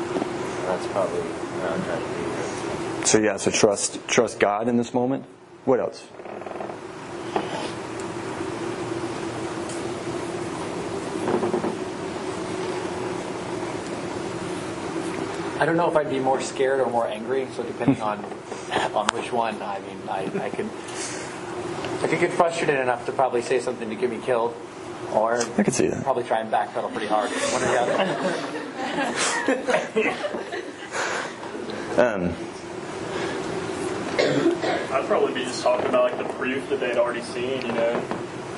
That's 0.65 0.87
probably 0.87 1.21
what 1.21 1.71
I'm 1.71 1.83
trying 1.83 2.01
to 2.01 3.01
do. 3.01 3.05
So 3.05 3.19
yeah, 3.19 3.37
so 3.37 3.51
trust 3.51 4.05
trust 4.07 4.39
God 4.39 4.67
in 4.67 4.77
this 4.77 4.93
moment. 4.93 5.25
What 5.65 5.79
else? 5.79 6.05
I 15.57 15.65
don't 15.65 15.77
know 15.77 15.89
if 15.89 15.95
I'd 15.95 16.09
be 16.09 16.19
more 16.19 16.41
scared 16.41 16.81
or 16.81 16.89
more 16.89 17.07
angry. 17.07 17.47
So 17.55 17.63
depending 17.63 18.01
on 18.01 18.19
on 18.93 19.07
which 19.07 19.31
one, 19.31 19.61
I 19.61 19.79
mean, 19.79 20.01
I, 20.09 20.23
I 20.45 20.49
could 20.49 20.69
I 22.03 22.07
could 22.07 22.19
get 22.19 22.33
frustrated 22.33 22.79
enough 22.79 23.05
to 23.07 23.11
probably 23.11 23.41
say 23.41 23.59
something 23.59 23.89
to 23.89 23.95
get 23.95 24.09
me 24.11 24.19
killed, 24.19 24.55
or 25.13 25.41
I 25.57 25.63
could 25.63 25.73
see 25.73 25.87
that. 25.87 26.03
probably 26.03 26.23
try 26.25 26.41
and 26.41 26.51
backpedal 26.51 26.91
pretty 26.91 27.07
hard. 27.07 27.31
One 27.31 27.63
or 27.63 27.67
the 27.71 27.81
other. 27.81 27.95
Um, 31.95 32.35
I'd 34.95 35.05
probably 35.07 35.33
be 35.33 35.43
just 35.43 35.61
talking 35.61 35.87
about 35.87 36.13
like 36.13 36.17
the 36.17 36.33
proof 36.35 36.69
that 36.69 36.79
they'd 36.79 36.95
already 36.95 37.21
seen, 37.21 37.61
you 37.61 37.73
know, 37.73 37.99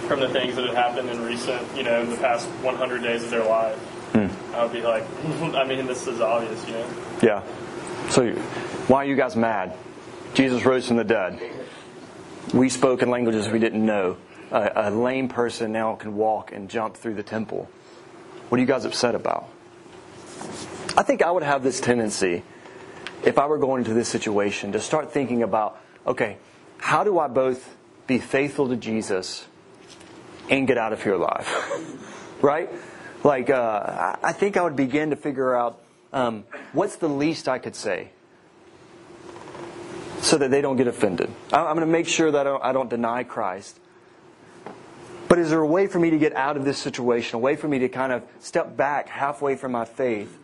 from 0.08 0.19
the 0.19 0.30
things 0.30 0.56
that 0.56 0.67
had 0.67 0.76
happened 0.76 1.10
in 1.10 1.19
recent, 1.23 1.76
you 1.76 1.82
know, 1.82 2.06
the 2.06 2.15
past 2.17 2.47
100 2.62 3.02
days 3.02 3.23
of 3.23 3.32
their 3.32 3.43
life. 3.43 3.76
Hmm. 4.13 4.56
I 4.56 4.63
would 4.63 4.71
be 4.71 4.82
like, 4.82 5.04
I 5.56 5.63
mean, 5.63 5.88
this 5.88 6.06
is 6.06 6.21
obvious, 6.21 6.63
you 6.67 6.73
know. 6.73 6.89
yeah. 7.23 7.43
So 8.12 8.34
why 8.88 8.97
are 8.97 9.06
you 9.06 9.15
guys 9.15 9.36
mad? 9.36 9.76
Jesus 10.36 10.63
rose 10.63 10.88
from 10.88 10.97
the 10.97 11.04
dead. 11.04 11.41
We 12.54 12.69
spoke 12.69 13.02
in 13.02 13.10
languages 13.10 13.50
we 13.50 13.58
didn't 13.58 13.84
know. 13.84 14.17
A, 14.52 14.71
a 14.76 14.91
lame 14.91 15.30
person 15.30 15.71
now 15.71 15.95
can 15.95 16.15
walk 16.15 16.52
and 16.52 16.69
jump 16.69 16.97
through 16.97 17.15
the 17.15 17.23
temple. 17.23 17.67
What 18.50 18.60
are 18.60 18.62
you 18.62 18.67
guys 18.67 18.86
upset 18.86 19.15
about? 19.15 19.50
I 20.95 21.02
think 21.02 21.23
I 21.23 21.32
would 21.32 21.43
have 21.43 21.63
this 21.63 21.82
tendency, 21.82 22.43
if 23.26 23.39
I 23.39 23.47
were 23.47 23.58
going 23.58 23.80
into 23.80 23.95
this 23.95 24.08
situation, 24.08 24.73
to 24.73 24.80
start 24.80 25.12
thinking 25.12 25.41
about 25.41 25.82
okay, 26.08 26.38
how 26.78 27.04
do 27.04 27.20
I 27.20 27.28
both 27.28 27.76
be 28.08 28.20
faithful 28.20 28.70
to 28.70 28.76
Jesus 28.76 29.46
and 30.50 30.65
get 30.65 30.78
out 30.78 30.93
of 30.93 31.04
here 31.04 31.13
alive? 31.13 31.48
right? 32.41 32.70
Like, 33.24 33.50
uh, 33.50 34.15
I 34.24 34.32
think 34.32 34.58
I 34.58 34.63
would 34.63 34.76
begin 34.76 35.10
to 35.10 35.15
figure 35.15 35.56
out 35.56 35.82
um, 36.13 36.46
what's 36.72 36.96
the 36.96 37.10
least 37.10 37.50
I 37.50 37.60
could 37.60 37.76
say 37.76 38.10
so 40.22 40.38
that 40.38 40.50
they 40.50 40.62
don't 40.62 40.78
get 40.78 40.88
offended. 40.88 41.32
I'm 41.52 41.76
going 41.76 41.80
to 41.80 41.86
make 41.86 42.08
sure 42.08 42.32
that 42.32 42.48
I 42.48 42.50
don't, 42.50 42.63
I 42.63 42.72
don't 42.74 42.89
deny 42.89 43.24
Christ. 43.24 43.80
But 45.28 45.39
is 45.39 45.50
there 45.50 45.60
a 45.60 45.67
way 45.67 45.88
for 45.88 46.00
me 46.00 46.10
to 46.10 46.17
get 46.17 46.36
out 46.36 46.56
of 46.56 46.63
this 46.63 46.78
situation, 46.78 47.36
a 47.36 47.39
way 47.39 47.56
for 47.56 47.67
me 47.67 47.80
to 47.80 47.89
kind 47.89 48.13
of 48.13 48.24
step 48.39 48.78
back 48.78 49.10
halfway 49.10 49.56
from 49.56 49.74
my 49.74 49.84
faith 49.84 50.38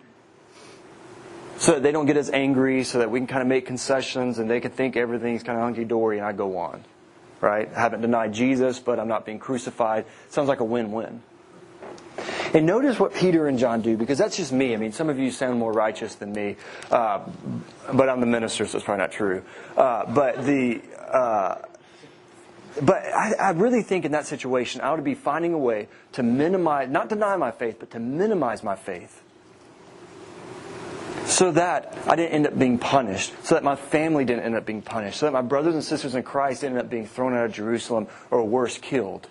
so 1.64 1.76
that 1.76 1.82
they 1.84 1.94
don't 1.94 2.08
get 2.08 2.18
as 2.18 2.30
angry, 2.30 2.84
so 2.84 3.00
that 3.00 3.10
we 3.10 3.22
can 3.22 3.28
kind 3.28 3.42
of 3.42 3.48
make 3.48 3.66
concessions 3.66 4.38
and 4.38 4.50
they 4.50 4.60
can 4.60 4.70
think 4.70 4.98
everything's 4.98 5.44
kind 5.44 5.58
of 5.58 5.64
hunky 5.64 5.86
dory 5.86 6.18
and 6.18 6.28
I 6.28 6.34
go 6.34 6.58
on? 6.58 6.84
Right? 7.40 7.70
I 7.74 7.80
haven't 7.80 8.02
denied 8.02 8.34
Jesus, 8.34 8.80
but 8.80 9.00
I'm 9.00 9.08
not 9.08 9.26
being 9.26 9.40
crucified. 9.40 10.06
Sounds 10.30 10.50
like 10.50 10.60
a 10.60 10.66
win 10.66 10.92
win. 10.92 11.24
And 12.54 12.66
notice 12.66 13.00
what 13.00 13.14
Peter 13.14 13.48
and 13.48 13.58
John 13.58 13.82
do, 13.82 13.96
because 13.96 14.18
that's 14.18 14.36
just 14.36 14.52
me. 14.52 14.74
I 14.74 14.78
mean, 14.78 14.92
some 14.92 15.10
of 15.10 15.18
you 15.18 15.32
sound 15.32 15.58
more 15.58 15.72
righteous 15.72 16.16
than 16.16 16.34
me, 16.34 16.58
uh, 16.92 17.22
but 17.94 18.10
I'm 18.10 18.20
the 18.20 18.26
minister, 18.26 18.66
so 18.66 18.78
it's 18.78 18.84
probably 18.84 19.02
not 19.02 19.14
true. 19.14 19.42
Uh, 19.78 20.12
but 20.14 20.46
the. 20.46 20.82
Uh, 21.00 21.62
but 22.82 23.06
I, 23.06 23.36
I, 23.40 23.50
really 23.52 23.84
think 23.84 24.04
in 24.04 24.12
that 24.14 24.26
situation, 24.26 24.82
I 24.82 24.88
ought 24.88 24.96
to 24.98 25.02
be 25.04 25.14
finding 25.14 25.54
a 25.54 25.60
way 25.60 25.88
to 26.14 26.24
minimize, 26.24 26.90
not 26.90 27.08
deny 27.08 27.38
my 27.38 27.52
faith, 27.52 27.78
but 27.80 27.92
to 27.92 28.00
minimize 28.00 28.64
my 28.64 28.76
faith. 28.76 29.23
So 31.26 31.52
that 31.52 31.98
I 32.08 32.16
didn't 32.16 32.34
end 32.34 32.48
up 32.48 32.60
being 32.60 32.78
punished, 32.78 33.34
so 33.44 33.56
that 33.56 33.64
my 33.64 33.76
family 33.76 34.26
didn't 34.26 34.44
end 34.44 34.56
up 34.56 34.66
being 34.66 34.82
punished, 34.82 35.20
so 35.20 35.26
that 35.26 35.32
my 35.32 35.42
brothers 35.42 35.74
and 35.74 35.84
sisters 35.84 36.16
in 36.16 36.24
Christ 36.24 36.62
didn't 36.62 36.78
up 36.78 36.90
being 36.90 37.08
thrown 37.08 37.34
out 37.34 37.46
of 37.46 37.54
Jerusalem 37.54 38.08
or 38.30 38.44
worse, 38.44 38.78
killed. 38.78 39.28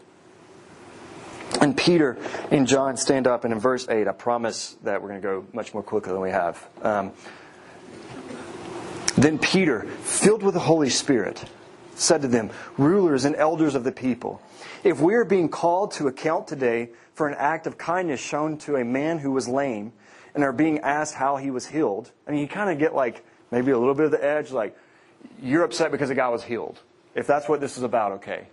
And 1.61 1.77
Peter 1.77 2.17
and 2.51 2.67
John 2.67 2.97
stand 2.97 3.27
up, 3.27 3.45
and 3.45 3.53
in 3.53 3.61
verse 3.61 3.89
8, 3.89 4.09
I 4.09 4.13
promise 4.13 4.77
that 4.85 5.03
we're 5.03 5.09
going 5.09 5.21
to 5.21 5.27
go 5.27 5.47
much 5.53 5.75
more 5.75 5.83
quickly 5.83 6.13
than 6.13 6.23
we 6.23 6.31
have. 6.31 6.67
Um, 6.81 7.13
then 9.17 9.39
Peter, 9.39 9.83
filled 9.83 10.43
with 10.43 10.55
the 10.55 10.61
Holy 10.61 10.89
Spirit, 10.89 11.45
said 11.95 12.23
to 12.23 12.29
them, 12.29 12.51
Rulers 12.79 13.25
and 13.25 13.37
elders 13.37 13.75
of 13.75 13.85
the 13.85 13.93
people, 13.93 14.41
if 14.83 15.01
we 15.01 15.15
are 15.15 15.25
being 15.25 15.49
called 15.49 15.93
to 15.93 16.09
account 16.09 16.49
today 16.49 16.91
for 17.15 17.29
an 17.29 17.35
act 17.39 17.67
of 17.67 17.77
kindness 17.77 18.21
shown 18.21 18.57
to 18.59 18.77
a 18.77 18.85
man 18.85 19.19
who 19.19 19.31
was 19.31 19.47
lame, 19.47 19.93
and 20.35 20.45
are 20.45 20.53
being 20.53 20.81
asked 20.81 21.15
how 21.15 21.37
he 21.37 21.51
was 21.51 21.67
healed, 21.67 22.11
I 22.27 22.31
mean, 22.31 22.41
you 22.41 22.49
kind 22.49 22.71
of 22.71 22.79
get 22.79 22.95
like 22.95 23.25
maybe 23.51 23.71
a 23.71 23.79
little 23.79 23.95
bit 23.95 24.07
of 24.07 24.11
the 24.11 24.25
edge, 24.25 24.51
like, 24.51 24.77
you're 25.41 25.63
upset 25.63 25.93
because 25.93 26.11
a 26.11 26.15
guy 26.15 26.29
was 26.29 26.43
healed. 26.43 26.81
If 27.15 27.27
that's 27.27 27.49
what 27.49 27.61
this 27.61 27.77
is 27.77 27.83
about, 27.83 28.13
okay. 28.13 28.47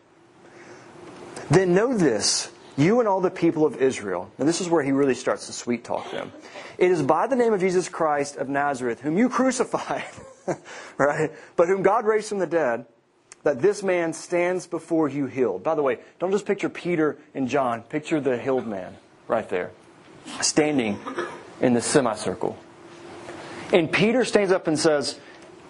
Then 1.50 1.74
know 1.74 1.98
this 1.98 2.52
you 2.78 3.00
and 3.00 3.10
all 3.10 3.20
the 3.20 3.30
people 3.30 3.66
of 3.66 3.82
Israel, 3.82 4.32
and 4.38 4.48
this 4.48 4.62
is 4.62 4.70
where 4.70 4.82
he 4.82 4.94
really 4.94 5.14
starts 5.14 5.48
to 5.48 5.54
sweet 5.54 5.84
talk 5.84 6.12
them. 6.12 6.32
It 6.78 6.92
is 6.92 7.02
by 7.02 7.28
the 7.28 7.36
name 7.36 7.52
of 7.52 7.60
Jesus 7.60 7.90
Christ 7.90 8.38
of 8.38 8.48
Nazareth, 8.48 9.02
whom 9.02 9.18
you 9.18 9.28
crucified, 9.28 10.06
right? 10.98 11.32
But 11.58 11.68
whom 11.68 11.84
God 11.84 12.06
raised 12.06 12.30
from 12.30 12.40
the 12.40 12.48
dead, 12.48 12.86
that 13.44 13.62
this 13.62 13.84
man 13.84 14.14
stands 14.14 14.66
before 14.66 15.10
you 15.10 15.26
healed. 15.26 15.62
By 15.62 15.76
the 15.76 15.82
way, 15.82 16.00
don't 16.20 16.32
just 16.32 16.46
picture 16.46 16.70
Peter 16.70 17.18
and 17.34 17.50
John, 17.50 17.82
picture 17.82 18.22
the 18.22 18.38
healed 18.38 18.66
man 18.66 18.96
right 19.28 19.48
there, 19.50 19.72
standing 20.42 21.00
in 21.62 21.74
the 21.74 21.82
semicircle. 21.82 22.58
And 23.72 23.92
Peter 23.92 24.26
stands 24.26 24.52
up 24.52 24.68
and 24.68 24.80
says, 24.80 25.20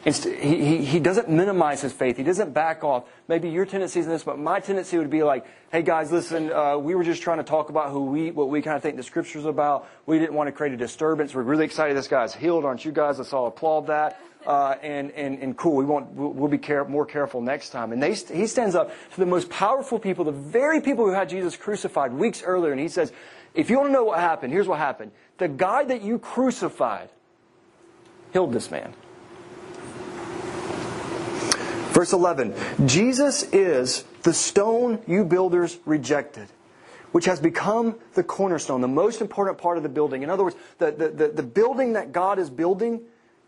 he, 0.03 0.85
he, 0.85 0.99
doesn't 0.99 1.29
minimize 1.29 1.81
his 1.81 1.91
faith. 1.91 2.15
He 2.15 2.23
doesn't 2.23 2.53
back 2.53 2.85
off. 2.85 3.03
Maybe 3.27 3.49
your 3.49 3.65
tendency 3.65 3.99
is 3.99 4.07
this, 4.07 4.23
but 4.23 4.39
my 4.39 4.61
tendency 4.61 4.97
would 4.97 5.09
be 5.09 5.23
like, 5.23 5.45
hey 5.73 5.81
guys, 5.81 6.09
listen, 6.09 6.53
uh, 6.53 6.77
we 6.77 6.95
were 6.95 7.03
just 7.03 7.21
trying 7.21 7.39
to 7.39 7.43
talk 7.43 7.69
about 7.69 7.91
who 7.91 8.05
we, 8.05 8.31
what 8.31 8.47
we 8.47 8.61
kind 8.61 8.77
of 8.77 8.81
think 8.81 8.95
the 8.95 9.03
scripture's 9.03 9.43
about. 9.43 9.89
We 10.05 10.17
didn't 10.17 10.35
want 10.35 10.47
to 10.47 10.53
create 10.53 10.73
a 10.73 10.77
disturbance. 10.77 11.35
We're 11.35 11.41
really 11.41 11.65
excited 11.65 11.97
this 11.97 12.07
guy's 12.07 12.33
healed, 12.33 12.63
aren't 12.63 12.85
you 12.85 12.93
guys? 12.93 13.17
Let's 13.17 13.33
all 13.33 13.47
applaud 13.47 13.87
that. 13.87 14.21
Uh, 14.47 14.75
and, 14.81 15.11
and, 15.11 15.37
and 15.39 15.57
cool, 15.57 15.75
we 15.75 15.83
won't, 15.83 16.11
we'll, 16.11 16.31
we'll 16.31 16.49
be 16.49 16.57
care, 16.57 16.85
more 16.85 17.05
careful 17.05 17.41
next 17.41 17.71
time. 17.71 17.91
And 17.91 18.01
they, 18.01 18.13
he 18.13 18.47
stands 18.47 18.73
up 18.73 18.91
to 19.11 19.19
the 19.19 19.25
most 19.25 19.49
powerful 19.49 19.99
people, 19.99 20.23
the 20.23 20.31
very 20.31 20.79
people 20.79 21.05
who 21.05 21.11
had 21.11 21.27
Jesus 21.27 21.57
crucified 21.57 22.13
weeks 22.13 22.41
earlier, 22.41 22.71
and 22.71 22.79
he 22.79 22.87
says, 22.87 23.11
if 23.53 23.69
you 23.69 23.77
want 23.77 23.89
to 23.89 23.93
know 23.93 24.05
what 24.05 24.19
happened, 24.19 24.53
here's 24.53 24.67
what 24.67 24.77
happened. 24.77 25.11
The 25.39 25.47
guy 25.47 25.85
that 25.85 26.01
you 26.01 26.19
crucified 26.19 27.09
healed 28.31 28.53
this 28.53 28.69
man. 28.69 28.93
Verse 31.91 32.13
11 32.13 32.53
Jesus 32.85 33.43
is 33.51 34.03
the 34.23 34.33
stone 34.33 35.01
you 35.07 35.23
builders 35.23 35.79
rejected, 35.85 36.47
which 37.11 37.25
has 37.25 37.39
become 37.39 37.95
the 38.13 38.23
cornerstone, 38.23 38.81
the 38.81 38.87
most 38.87 39.21
important 39.21 39.57
part 39.57 39.77
of 39.77 39.83
the 39.83 39.89
building. 39.89 40.23
In 40.23 40.29
other 40.29 40.43
words, 40.43 40.55
the, 40.77 40.91
the, 40.91 41.09
the, 41.09 41.27
the 41.29 41.43
building 41.43 41.93
that 41.93 42.11
God 42.11 42.37
is 42.37 42.49
building, 42.49 43.01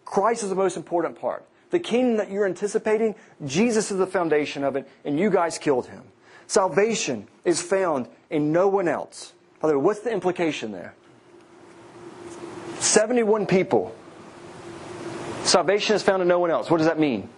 Christ 0.05 0.43
is 0.43 0.49
the 0.49 0.55
most 0.55 0.77
important 0.77 1.19
part. 1.19 1.45
The 1.69 1.79
kingdom 1.79 2.17
that 2.17 2.31
you're 2.31 2.45
anticipating, 2.45 3.15
Jesus 3.45 3.91
is 3.91 3.97
the 3.97 4.07
foundation 4.07 4.63
of 4.63 4.75
it, 4.75 4.89
and 5.05 5.19
you 5.19 5.29
guys 5.29 5.57
killed 5.57 5.87
him. 5.87 6.03
Salvation 6.47 7.27
is 7.45 7.61
found 7.61 8.09
in 8.29 8.51
no 8.51 8.67
one 8.67 8.87
else. 8.89 9.33
By 9.61 9.69
the 9.69 9.77
way, 9.77 9.85
what's 9.85 10.01
the 10.01 10.11
implication 10.11 10.71
there? 10.71 10.95
71 12.81 13.45
people. 13.45 13.95
Salvation 15.43 15.95
is 15.95 16.03
found 16.03 16.21
in 16.21 16.27
no 16.27 16.39
one 16.39 16.49
else. 16.49 16.69
What 16.69 16.77
does 16.77 16.87
that 16.87 16.99
mean? 16.99 17.29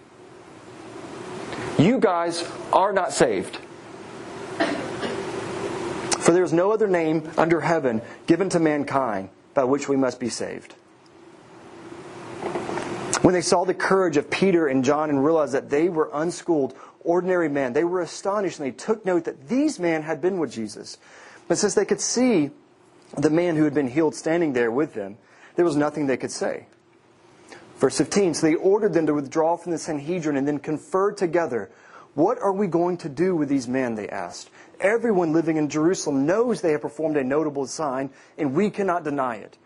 You 1.78 1.98
guys 1.98 2.48
are 2.72 2.92
not 2.92 3.12
saved. 3.12 3.58
For 6.18 6.32
there 6.32 6.44
is 6.44 6.54
no 6.54 6.72
other 6.72 6.88
name 6.88 7.30
under 7.36 7.60
heaven 7.60 8.00
given 8.26 8.48
to 8.50 8.58
mankind 8.58 9.28
by 9.52 9.64
which 9.64 9.88
we 9.88 9.96
must 9.96 10.18
be 10.18 10.30
saved. 10.30 10.72
When 13.20 13.34
they 13.34 13.42
saw 13.42 13.64
the 13.64 13.74
courage 13.74 14.16
of 14.16 14.30
Peter 14.30 14.66
and 14.66 14.82
John 14.84 15.10
and 15.10 15.22
realized 15.22 15.52
that 15.52 15.68
they 15.68 15.90
were 15.90 16.10
unschooled, 16.12 16.74
ordinary 17.00 17.50
men, 17.50 17.74
they 17.74 17.84
were 17.84 18.00
astonished 18.00 18.58
and 18.58 18.66
they 18.66 18.76
took 18.76 19.04
note 19.04 19.24
that 19.24 19.48
these 19.48 19.78
men 19.78 20.02
had 20.02 20.22
been 20.22 20.38
with 20.38 20.52
Jesus. 20.52 20.96
But 21.48 21.58
since 21.58 21.74
they 21.74 21.84
could 21.84 22.00
see 22.00 22.50
the 23.16 23.30
man 23.30 23.56
who 23.56 23.64
had 23.64 23.74
been 23.74 23.88
healed 23.88 24.14
standing 24.14 24.54
there 24.54 24.70
with 24.70 24.94
them, 24.94 25.18
there 25.56 25.64
was 25.64 25.76
nothing 25.76 26.06
they 26.06 26.16
could 26.16 26.30
say. 26.30 26.66
Verse 27.76 27.98
15 27.98 28.34
So 28.34 28.46
they 28.46 28.54
ordered 28.54 28.94
them 28.94 29.06
to 29.06 29.14
withdraw 29.14 29.56
from 29.56 29.72
the 29.72 29.78
Sanhedrin 29.78 30.36
and 30.36 30.46
then 30.46 30.58
conferred 30.58 31.16
together. 31.16 31.70
What 32.14 32.38
are 32.40 32.52
we 32.52 32.68
going 32.68 32.96
to 32.98 33.08
do 33.08 33.34
with 33.34 33.48
these 33.48 33.66
men? 33.66 33.96
They 33.96 34.08
asked. 34.08 34.50
Everyone 34.80 35.32
living 35.32 35.56
in 35.56 35.68
Jerusalem 35.68 36.26
knows 36.26 36.60
they 36.60 36.72
have 36.72 36.82
performed 36.82 37.16
a 37.16 37.24
notable 37.24 37.66
sign, 37.66 38.10
and 38.38 38.54
we 38.54 38.70
cannot 38.70 39.04
deny 39.04 39.36
it. 39.36 39.58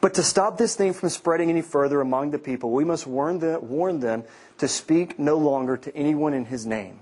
But 0.00 0.14
to 0.14 0.22
stop 0.24 0.58
this 0.58 0.74
thing 0.74 0.92
from 0.92 1.08
spreading 1.10 1.48
any 1.48 1.62
further 1.62 2.00
among 2.00 2.32
the 2.32 2.38
people, 2.38 2.70
we 2.70 2.84
must 2.84 3.06
warn 3.06 3.38
them, 3.38 3.68
warn 3.68 4.00
them 4.00 4.24
to 4.58 4.66
speak 4.66 5.18
no 5.18 5.38
longer 5.38 5.76
to 5.76 5.96
anyone 5.96 6.34
in 6.34 6.44
his 6.44 6.66
name. 6.66 6.98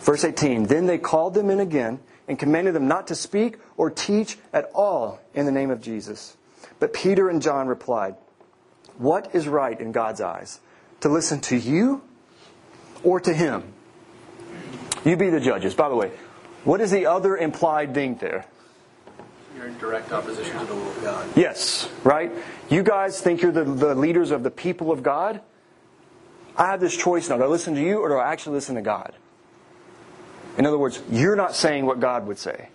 Verse 0.00 0.24
18 0.24 0.64
Then 0.64 0.86
they 0.86 0.98
called 0.98 1.34
them 1.34 1.50
in 1.50 1.60
again 1.60 2.00
and 2.26 2.38
commanded 2.38 2.74
them 2.74 2.88
not 2.88 3.06
to 3.08 3.14
speak 3.14 3.58
or 3.76 3.90
teach 3.90 4.38
at 4.52 4.70
all 4.74 5.20
in 5.34 5.46
the 5.46 5.52
name 5.52 5.70
of 5.70 5.80
Jesus. 5.80 6.36
But 6.80 6.92
Peter 6.92 7.28
and 7.28 7.40
John 7.40 7.68
replied, 7.68 8.16
what 8.98 9.34
is 9.34 9.46
right 9.46 9.78
in 9.78 9.92
God's 9.92 10.20
eyes? 10.20 10.60
To 11.00 11.08
listen 11.08 11.40
to 11.42 11.56
you 11.56 12.02
or 13.02 13.20
to 13.20 13.32
Him? 13.32 13.72
You 15.04 15.16
be 15.16 15.30
the 15.30 15.40
judges. 15.40 15.74
By 15.74 15.88
the 15.88 15.94
way, 15.94 16.10
what 16.64 16.80
is 16.80 16.90
the 16.90 17.06
other 17.06 17.36
implied 17.36 17.94
thing 17.94 18.16
there? 18.16 18.44
You're 19.56 19.68
in 19.68 19.78
direct 19.78 20.12
opposition 20.12 20.58
to 20.58 20.64
the 20.66 20.74
will 20.74 20.90
of 20.90 21.02
God. 21.02 21.28
Yes, 21.36 21.88
right? 22.04 22.32
You 22.68 22.82
guys 22.82 23.20
think 23.20 23.42
you're 23.42 23.52
the, 23.52 23.64
the 23.64 23.94
leaders 23.94 24.30
of 24.30 24.42
the 24.42 24.50
people 24.50 24.90
of 24.90 25.02
God? 25.02 25.40
I 26.56 26.66
have 26.66 26.80
this 26.80 26.96
choice 26.96 27.28
now. 27.28 27.38
Do 27.38 27.44
I 27.44 27.46
listen 27.46 27.74
to 27.74 27.80
you 27.80 28.00
or 28.00 28.08
do 28.08 28.16
I 28.16 28.32
actually 28.32 28.54
listen 28.54 28.74
to 28.74 28.82
God? 28.82 29.14
In 30.58 30.66
other 30.66 30.78
words, 30.78 31.02
you're 31.10 31.36
not 31.36 31.54
saying 31.54 31.86
what 31.86 32.00
God 32.00 32.26
would 32.26 32.38
say. 32.38 32.68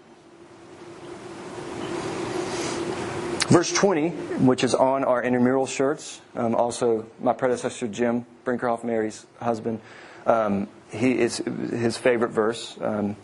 Verse 3.48 3.72
20, 3.72 4.10
which 4.44 4.64
is 4.64 4.74
on 4.74 5.04
our 5.04 5.22
intramural 5.22 5.68
shirts, 5.68 6.20
um, 6.36 6.56
also 6.56 7.06
my 7.20 7.32
predecessor 7.32 7.88
Jim 7.88 8.26
Brinkerhoff, 8.44 8.84
Mary's 8.84 9.28
husband, 9.40 9.82
um, 10.26 10.68
he 10.90 11.20
is 11.20 11.38
his 11.38 11.96
favorite 11.96 12.32
verse. 12.32 12.76
Um, 12.82 13.16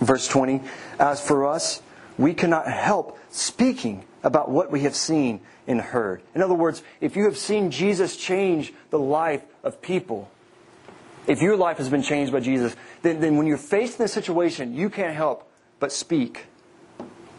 verse 0.00 0.26
20, 0.26 0.62
as 0.98 1.24
for 1.24 1.46
us, 1.46 1.80
we 2.18 2.34
cannot 2.34 2.66
help 2.66 3.20
speaking 3.30 4.04
about 4.24 4.50
what 4.50 4.72
we 4.72 4.80
have 4.80 4.96
seen 4.96 5.40
and 5.68 5.80
heard. 5.80 6.22
In 6.34 6.42
other 6.42 6.54
words, 6.54 6.82
if 7.00 7.14
you 7.14 7.24
have 7.24 7.38
seen 7.38 7.70
Jesus 7.70 8.16
change 8.16 8.72
the 8.90 8.98
life 8.98 9.44
of 9.62 9.80
people, 9.80 10.28
if 11.28 11.40
your 11.40 11.56
life 11.56 11.76
has 11.78 11.88
been 11.88 12.02
changed 12.02 12.32
by 12.32 12.40
Jesus, 12.40 12.74
then, 13.02 13.20
then 13.20 13.36
when 13.36 13.46
you're 13.46 13.58
faced 13.58 14.00
in 14.00 14.04
this 14.04 14.12
situation, 14.12 14.74
you 14.74 14.90
can't 14.90 15.14
help 15.14 15.48
but 15.78 15.92
speak 15.92 16.46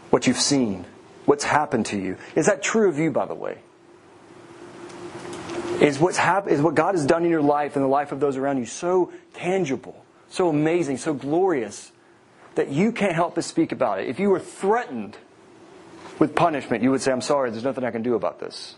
what 0.10 0.26
you've 0.26 0.40
seen 0.40 0.86
what's 1.32 1.46
happened 1.46 1.86
to 1.86 1.98
you. 1.98 2.18
Is 2.36 2.48
that 2.48 2.62
true 2.62 2.90
of 2.90 3.00
you, 3.00 3.10
by 3.10 3.26
the 3.26 3.34
way? 3.34 3.60
Is, 5.80 5.98
what's 5.98 6.18
hap- 6.18 6.50
is 6.50 6.62
what 6.62 6.76
God 6.76 6.94
has 6.94 7.06
done 7.06 7.24
in 7.24 7.32
your 7.32 7.42
life 7.42 7.78
and 7.78 7.86
the 7.86 7.88
life 7.88 8.12
of 8.12 8.20
those 8.20 8.36
around 8.36 8.58
you 8.58 8.66
so 8.66 9.14
tangible, 9.34 10.04
so 10.28 10.50
amazing, 10.50 10.98
so 10.98 11.14
glorious 11.14 11.94
that 12.56 12.68
you 12.68 12.92
can't 12.92 13.16
help 13.16 13.36
but 13.36 13.46
speak 13.46 13.72
about 13.72 14.02
it. 14.02 14.10
If 14.10 14.20
you 14.20 14.30
were 14.30 14.42
threatened 14.42 15.18
with 16.20 16.36
punishment, 16.36 16.84
you 16.84 16.92
would 16.92 17.00
say, 17.00 17.14
I'm 17.14 17.22
sorry, 17.22 17.50
there's 17.50 17.64
nothing 17.64 17.86
I 17.86 17.92
can 17.92 18.04
do 18.04 18.16
about 18.16 18.42
this. 18.42 18.76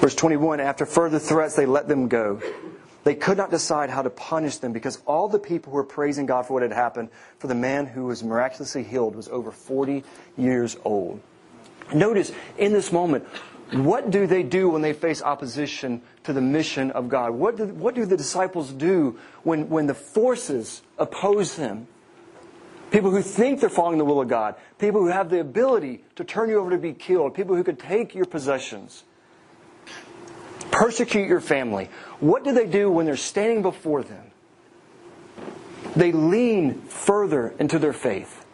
Verse 0.00 0.14
21 0.14 0.58
After 0.58 0.86
further 0.86 1.18
threats, 1.18 1.54
they 1.54 1.66
let 1.66 1.86
them 1.86 2.08
go. 2.08 2.40
They 3.10 3.16
could 3.16 3.36
not 3.36 3.50
decide 3.50 3.90
how 3.90 4.02
to 4.02 4.10
punish 4.10 4.58
them 4.58 4.72
because 4.72 5.02
all 5.04 5.26
the 5.26 5.40
people 5.40 5.72
who 5.72 5.78
were 5.78 5.82
praising 5.82 6.26
God 6.26 6.46
for 6.46 6.52
what 6.52 6.62
had 6.62 6.70
happened, 6.70 7.08
for 7.40 7.48
the 7.48 7.56
man 7.56 7.86
who 7.86 8.04
was 8.04 8.22
miraculously 8.22 8.84
healed 8.84 9.16
was 9.16 9.26
over 9.26 9.50
40 9.50 10.04
years 10.38 10.76
old. 10.84 11.20
Notice 11.92 12.30
in 12.56 12.72
this 12.72 12.92
moment, 12.92 13.26
what 13.72 14.12
do 14.12 14.28
they 14.28 14.44
do 14.44 14.68
when 14.68 14.80
they 14.80 14.92
face 14.92 15.22
opposition 15.22 16.02
to 16.22 16.32
the 16.32 16.40
mission 16.40 16.92
of 16.92 17.08
God? 17.08 17.32
What 17.32 17.56
do, 17.56 17.66
what 17.66 17.96
do 17.96 18.06
the 18.06 18.16
disciples 18.16 18.72
do 18.72 19.18
when, 19.42 19.68
when 19.68 19.88
the 19.88 19.94
forces 19.94 20.80
oppose 20.96 21.56
them? 21.56 21.88
People 22.92 23.10
who 23.10 23.22
think 23.22 23.58
they're 23.58 23.70
following 23.70 23.98
the 23.98 24.04
will 24.04 24.20
of 24.20 24.28
God, 24.28 24.54
people 24.78 25.00
who 25.00 25.08
have 25.08 25.30
the 25.30 25.40
ability 25.40 26.04
to 26.14 26.22
turn 26.22 26.48
you 26.48 26.60
over 26.60 26.70
to 26.70 26.78
be 26.78 26.92
killed, 26.92 27.34
people 27.34 27.56
who 27.56 27.64
could 27.64 27.80
take 27.80 28.14
your 28.14 28.26
possessions, 28.26 29.02
persecute 30.70 31.28
your 31.28 31.40
family. 31.40 31.88
What 32.20 32.44
do 32.44 32.52
they 32.52 32.66
do 32.66 32.90
when 32.90 33.06
they're 33.06 33.16
standing 33.16 33.62
before 33.62 34.02
them? 34.02 34.30
They 35.96 36.12
lean 36.12 36.82
further 36.82 37.54
into 37.58 37.78
their 37.78 37.92
faith. 37.92 38.44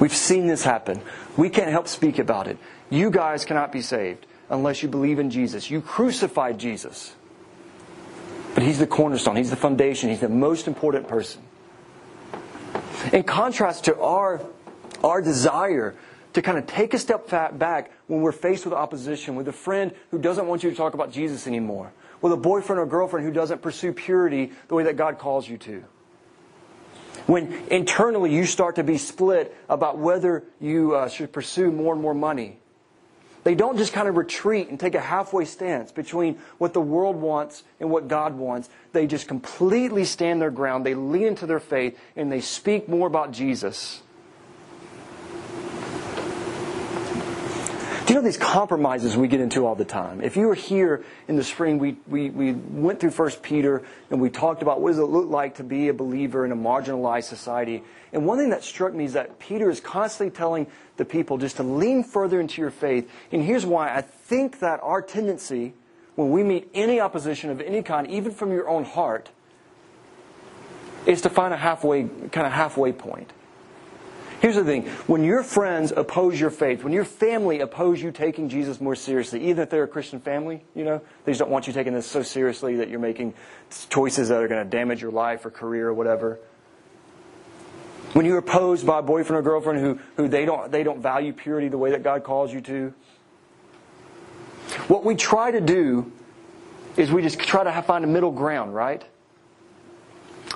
We've 0.00 0.14
seen 0.14 0.46
this 0.46 0.64
happen. 0.64 1.00
We 1.36 1.50
can't 1.50 1.70
help 1.70 1.88
speak 1.88 2.18
about 2.18 2.48
it. 2.48 2.58
You 2.90 3.10
guys 3.10 3.44
cannot 3.44 3.72
be 3.72 3.80
saved 3.80 4.26
unless 4.50 4.82
you 4.82 4.88
believe 4.88 5.18
in 5.18 5.30
Jesus. 5.30 5.70
You 5.70 5.80
crucified 5.80 6.58
Jesus. 6.58 7.14
But 8.54 8.62
He's 8.62 8.78
the 8.78 8.86
cornerstone, 8.86 9.36
He's 9.36 9.50
the 9.50 9.56
foundation, 9.56 10.10
He's 10.10 10.20
the 10.20 10.28
most 10.28 10.68
important 10.68 11.08
person. 11.08 11.42
In 13.12 13.22
contrast 13.22 13.84
to 13.84 13.98
our, 13.98 14.40
our 15.02 15.20
desire 15.20 15.94
to 16.34 16.42
kind 16.42 16.58
of 16.58 16.66
take 16.66 16.92
a 16.94 16.98
step 16.98 17.28
back 17.28 17.92
when 18.08 18.20
we're 18.20 18.32
faced 18.32 18.64
with 18.64 18.74
opposition, 18.74 19.36
with 19.36 19.48
a 19.48 19.52
friend 19.52 19.92
who 20.10 20.18
doesn't 20.18 20.46
want 20.46 20.62
you 20.62 20.70
to 20.70 20.76
talk 20.76 20.94
about 20.94 21.10
Jesus 21.10 21.46
anymore, 21.46 21.92
with 22.20 22.32
a 22.32 22.36
boyfriend 22.36 22.80
or 22.80 22.86
girlfriend 22.86 23.24
who 23.24 23.32
doesn't 23.32 23.62
pursue 23.62 23.92
purity 23.92 24.52
the 24.68 24.74
way 24.74 24.84
that 24.84 24.96
God 24.96 25.18
calls 25.18 25.48
you 25.48 25.56
to. 25.58 25.84
When 27.26 27.52
internally 27.68 28.34
you 28.34 28.44
start 28.44 28.76
to 28.76 28.84
be 28.84 28.98
split 28.98 29.56
about 29.68 29.98
whether 29.98 30.44
you 30.60 30.94
uh, 30.94 31.08
should 31.08 31.32
pursue 31.32 31.70
more 31.70 31.94
and 31.94 32.02
more 32.02 32.14
money. 32.14 32.58
They 33.44 33.54
don't 33.54 33.76
just 33.76 33.92
kind 33.92 34.08
of 34.08 34.16
retreat 34.16 34.68
and 34.68 34.80
take 34.80 34.94
a 34.94 35.00
halfway 35.00 35.44
stance 35.44 35.92
between 35.92 36.38
what 36.58 36.72
the 36.72 36.80
world 36.80 37.16
wants 37.16 37.62
and 37.78 37.90
what 37.90 38.08
God 38.08 38.36
wants. 38.36 38.68
They 38.92 39.06
just 39.06 39.28
completely 39.28 40.04
stand 40.04 40.40
their 40.40 40.50
ground. 40.50 40.84
They 40.84 40.94
lean 40.94 41.28
into 41.28 41.46
their 41.46 41.60
faith 41.60 41.98
and 42.16 42.32
they 42.32 42.40
speak 42.40 42.88
more 42.88 43.06
about 43.06 43.32
Jesus 43.32 44.02
you 48.14 48.20
know 48.20 48.24
these 48.24 48.36
compromises 48.36 49.16
we 49.16 49.26
get 49.26 49.40
into 49.40 49.66
all 49.66 49.74
the 49.74 49.84
time? 49.84 50.20
If 50.20 50.36
you 50.36 50.46
were 50.46 50.54
here 50.54 51.04
in 51.26 51.34
the 51.34 51.42
spring, 51.42 51.80
we, 51.80 51.96
we, 52.06 52.30
we 52.30 52.52
went 52.52 53.00
through 53.00 53.10
First 53.10 53.42
Peter 53.42 53.82
and 54.08 54.20
we 54.20 54.30
talked 54.30 54.62
about 54.62 54.80
what 54.80 54.90
does 54.90 55.00
it 55.00 55.06
look 55.06 55.28
like 55.28 55.56
to 55.56 55.64
be 55.64 55.88
a 55.88 55.92
believer 55.92 56.44
in 56.44 56.52
a 56.52 56.56
marginalized 56.56 57.24
society. 57.24 57.82
And 58.12 58.24
one 58.24 58.38
thing 58.38 58.50
that 58.50 58.62
struck 58.62 58.94
me 58.94 59.04
is 59.04 59.14
that 59.14 59.40
Peter 59.40 59.68
is 59.68 59.80
constantly 59.80 60.30
telling 60.30 60.68
the 60.96 61.04
people 61.04 61.38
just 61.38 61.56
to 61.56 61.64
lean 61.64 62.04
further 62.04 62.40
into 62.40 62.60
your 62.60 62.70
faith. 62.70 63.10
And 63.32 63.42
here's 63.42 63.66
why. 63.66 63.92
I 63.92 64.02
think 64.02 64.60
that 64.60 64.78
our 64.84 65.02
tendency, 65.02 65.74
when 66.14 66.30
we 66.30 66.44
meet 66.44 66.70
any 66.72 67.00
opposition 67.00 67.50
of 67.50 67.60
any 67.60 67.82
kind, 67.82 68.08
even 68.08 68.30
from 68.30 68.52
your 68.52 68.68
own 68.68 68.84
heart, 68.84 69.30
is 71.04 71.20
to 71.22 71.30
find 71.30 71.52
a 71.52 71.56
halfway, 71.56 72.04
kind 72.04 72.46
of 72.46 72.52
halfway 72.52 72.92
point. 72.92 73.32
Here's 74.44 74.56
the 74.56 74.64
thing 74.64 74.82
when 75.06 75.24
your 75.24 75.42
friends 75.42 75.90
oppose 75.90 76.38
your 76.38 76.50
faith, 76.50 76.84
when 76.84 76.92
your 76.92 77.06
family 77.06 77.60
oppose 77.60 78.02
you 78.02 78.12
taking 78.12 78.50
Jesus 78.50 78.78
more 78.78 78.94
seriously, 78.94 79.48
even 79.48 79.62
if 79.62 79.70
they're 79.70 79.84
a 79.84 79.88
Christian 79.88 80.20
family, 80.20 80.62
you 80.74 80.84
know, 80.84 81.00
they 81.24 81.32
just 81.32 81.38
don't 81.38 81.50
want 81.50 81.66
you 81.66 81.72
taking 81.72 81.94
this 81.94 82.06
so 82.06 82.22
seriously 82.22 82.76
that 82.76 82.90
you're 82.90 83.00
making 83.00 83.32
choices 83.88 84.28
that 84.28 84.42
are 84.42 84.46
going 84.46 84.62
to 84.62 84.68
damage 84.68 85.00
your 85.00 85.12
life 85.12 85.46
or 85.46 85.50
career 85.50 85.88
or 85.88 85.94
whatever. 85.94 86.38
When 88.12 88.26
you're 88.26 88.36
opposed 88.36 88.86
by 88.86 88.98
a 88.98 89.02
boyfriend 89.02 89.38
or 89.38 89.42
girlfriend 89.42 89.80
who, 89.80 89.98
who 90.18 90.28
they, 90.28 90.44
don't, 90.44 90.70
they 90.70 90.82
don't 90.82 91.00
value 91.00 91.32
purity 91.32 91.68
the 91.68 91.78
way 91.78 91.92
that 91.92 92.02
God 92.02 92.22
calls 92.22 92.52
you 92.52 92.60
to. 92.60 92.92
What 94.88 95.06
we 95.06 95.14
try 95.14 95.52
to 95.52 95.60
do 95.62 96.12
is 96.98 97.10
we 97.10 97.22
just 97.22 97.38
try 97.38 97.64
to 97.64 97.80
find 97.80 98.04
a 98.04 98.08
middle 98.08 98.30
ground, 98.30 98.74
right? 98.74 99.06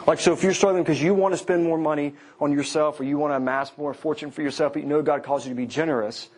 Like, 0.09 0.21
so 0.21 0.33
if 0.33 0.42
you're 0.42 0.55
struggling 0.55 0.85
because 0.85 1.03
you 1.03 1.12
want 1.12 1.35
to 1.35 1.38
spend 1.38 1.64
more 1.64 1.77
money 1.77 2.14
on 2.40 2.51
yourself 2.51 2.99
or 2.99 3.05
you 3.05 3.18
want 3.18 3.33
to 3.33 3.37
amass 3.37 3.71
more 3.77 3.92
fortune 3.92 4.31
for 4.31 4.40
yourself, 4.40 4.73
but 4.73 4.81
you 4.81 4.88
know 4.88 5.03
God 5.03 5.23
calls 5.23 5.44
you 5.44 5.51
to 5.51 5.55
be 5.55 5.66
generous, 5.66 6.31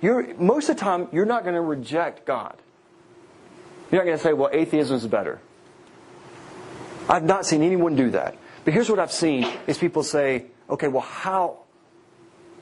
you're, 0.00 0.34
most 0.36 0.70
of 0.70 0.76
the 0.76 0.80
time, 0.80 1.06
you're 1.12 1.26
not 1.26 1.42
going 1.42 1.54
to 1.54 1.60
reject 1.60 2.24
God. 2.24 2.56
You're 3.92 4.00
not 4.00 4.06
going 4.06 4.16
to 4.16 4.22
say, 4.22 4.32
well, 4.32 4.48
atheism 4.50 4.96
is 4.96 5.06
better. 5.06 5.38
I've 7.10 7.24
not 7.24 7.44
seen 7.44 7.62
anyone 7.62 7.94
do 7.94 8.08
that. 8.12 8.38
But 8.64 8.72
here's 8.72 8.88
what 8.88 8.98
I've 8.98 9.12
seen 9.12 9.46
is 9.66 9.76
people 9.76 10.02
say, 10.02 10.46
okay, 10.70 10.88
well, 10.88 11.02
how, 11.02 11.58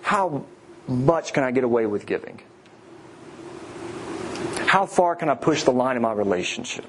how 0.03 0.45
much 0.89 1.35
can 1.35 1.45
I 1.45 1.53
get 1.53 1.63
away 1.63 1.87
with 1.87 2.05
giving? 2.05 2.41
How 4.67 4.87
far 4.87 5.15
can 5.15 5.29
I 5.29 5.37
push 5.37 5.63
the 5.63 5.71
line 5.71 5.95
in 5.95 6.03
my 6.03 6.13
relationship? 6.13 6.87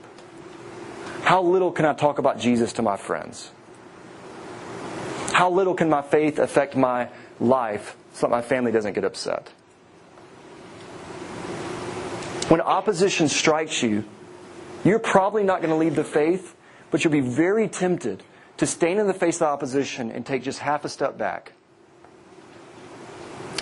How 1.21 1.43
little 1.43 1.71
can 1.71 1.85
I 1.85 1.93
talk 1.93 2.17
about 2.17 2.39
Jesus 2.39 2.73
to 2.73 2.81
my 2.81 2.97
friends? 2.97 3.51
How 5.39 5.49
little 5.49 5.73
can 5.73 5.89
my 5.89 6.01
faith 6.01 6.37
affect 6.37 6.75
my 6.75 7.07
life 7.39 7.95
so 8.11 8.27
that 8.27 8.29
my 8.29 8.41
family 8.41 8.73
doesn't 8.73 8.91
get 8.91 9.05
upset? 9.05 9.47
When 12.49 12.59
opposition 12.59 13.29
strikes 13.29 13.81
you, 13.81 14.03
you're 14.83 14.99
probably 14.99 15.43
not 15.43 15.61
going 15.61 15.69
to 15.69 15.77
leave 15.77 15.95
the 15.95 16.03
faith, 16.03 16.57
but 16.91 17.05
you'll 17.05 17.13
be 17.13 17.21
very 17.21 17.69
tempted 17.69 18.21
to 18.57 18.67
stand 18.67 18.99
in 18.99 19.07
the 19.07 19.13
face 19.13 19.35
of 19.35 19.39
the 19.39 19.45
opposition 19.45 20.11
and 20.11 20.25
take 20.25 20.43
just 20.43 20.59
half 20.59 20.83
a 20.83 20.89
step 20.89 21.17
back. 21.17 21.53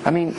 I 0.03 0.09
mean, 0.09 0.35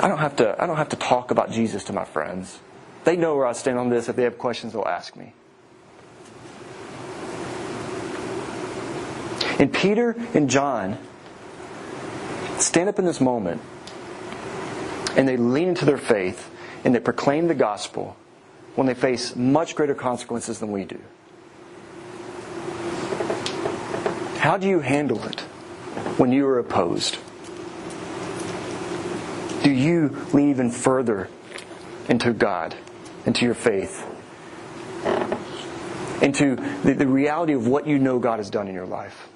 I 0.00 0.08
don't 0.08 0.16
have 0.16 0.36
to, 0.36 0.56
I 0.58 0.66
don't 0.66 0.78
have 0.78 0.88
to 0.88 0.96
talk 0.96 1.30
about 1.30 1.50
Jesus 1.50 1.84
to 1.84 1.92
my 1.92 2.06
friends. 2.06 2.58
They 3.04 3.16
know 3.16 3.36
where 3.36 3.44
I 3.44 3.52
stand 3.52 3.78
on 3.78 3.90
this. 3.90 4.08
If 4.08 4.16
they 4.16 4.22
have 4.22 4.38
questions, 4.38 4.72
they'll 4.72 4.88
ask 4.88 5.14
me. 5.14 5.34
And 9.58 9.72
Peter 9.72 10.16
and 10.34 10.50
John 10.50 10.98
stand 12.58 12.88
up 12.88 12.98
in 12.98 13.04
this 13.04 13.20
moment 13.20 13.60
and 15.16 15.28
they 15.28 15.36
lean 15.36 15.68
into 15.68 15.84
their 15.84 15.98
faith 15.98 16.50
and 16.84 16.94
they 16.94 17.00
proclaim 17.00 17.48
the 17.48 17.54
gospel 17.54 18.16
when 18.74 18.86
they 18.86 18.94
face 18.94 19.36
much 19.36 19.76
greater 19.76 19.94
consequences 19.94 20.58
than 20.58 20.72
we 20.72 20.84
do. 20.84 21.00
How 24.38 24.58
do 24.58 24.68
you 24.68 24.80
handle 24.80 25.22
it 25.24 25.40
when 26.18 26.32
you 26.32 26.46
are 26.46 26.58
opposed? 26.58 27.18
Do 29.62 29.70
you 29.70 30.08
lean 30.32 30.50
even 30.50 30.70
further 30.70 31.30
into 32.08 32.32
God, 32.32 32.74
into 33.24 33.46
your 33.46 33.54
faith, 33.54 34.04
into 36.20 36.56
the, 36.82 36.92
the 36.92 37.06
reality 37.06 37.54
of 37.54 37.66
what 37.66 37.86
you 37.86 37.98
know 37.98 38.18
God 38.18 38.38
has 38.38 38.50
done 38.50 38.68
in 38.68 38.74
your 38.74 38.84
life? 38.84 39.28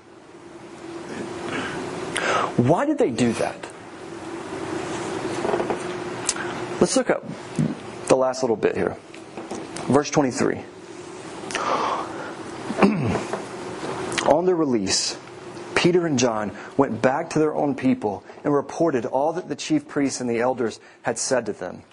Why 2.59 2.87
did 2.87 2.99
they 2.99 3.11
do 3.11 3.33
that? 3.35 3.69
Let's 6.81 6.97
look 6.97 7.09
at 7.09 7.23
the 8.09 8.17
last 8.17 8.43
little 8.43 8.57
bit 8.57 8.75
here. 8.75 8.97
Verse 9.87 10.11
23. 10.11 10.57
On 14.27 14.45
their 14.45 14.57
release, 14.57 15.17
Peter 15.77 16.05
and 16.05 16.19
John 16.19 16.51
went 16.77 17.01
back 17.01 17.31
to 17.31 17.39
their 17.39 17.55
own 17.55 17.77
people 17.77 18.25
and 18.43 18.53
reported 18.53 19.07
all 19.07 19.33
that 19.35 19.49
the 19.49 19.55
chief 19.55 19.87
priests 19.87 20.21
and 20.21 20.29
the 20.29 20.41
elders 20.41 20.81
had 21.03 21.17
said 21.17 21.47
to 21.47 21.53
them. 21.53 21.85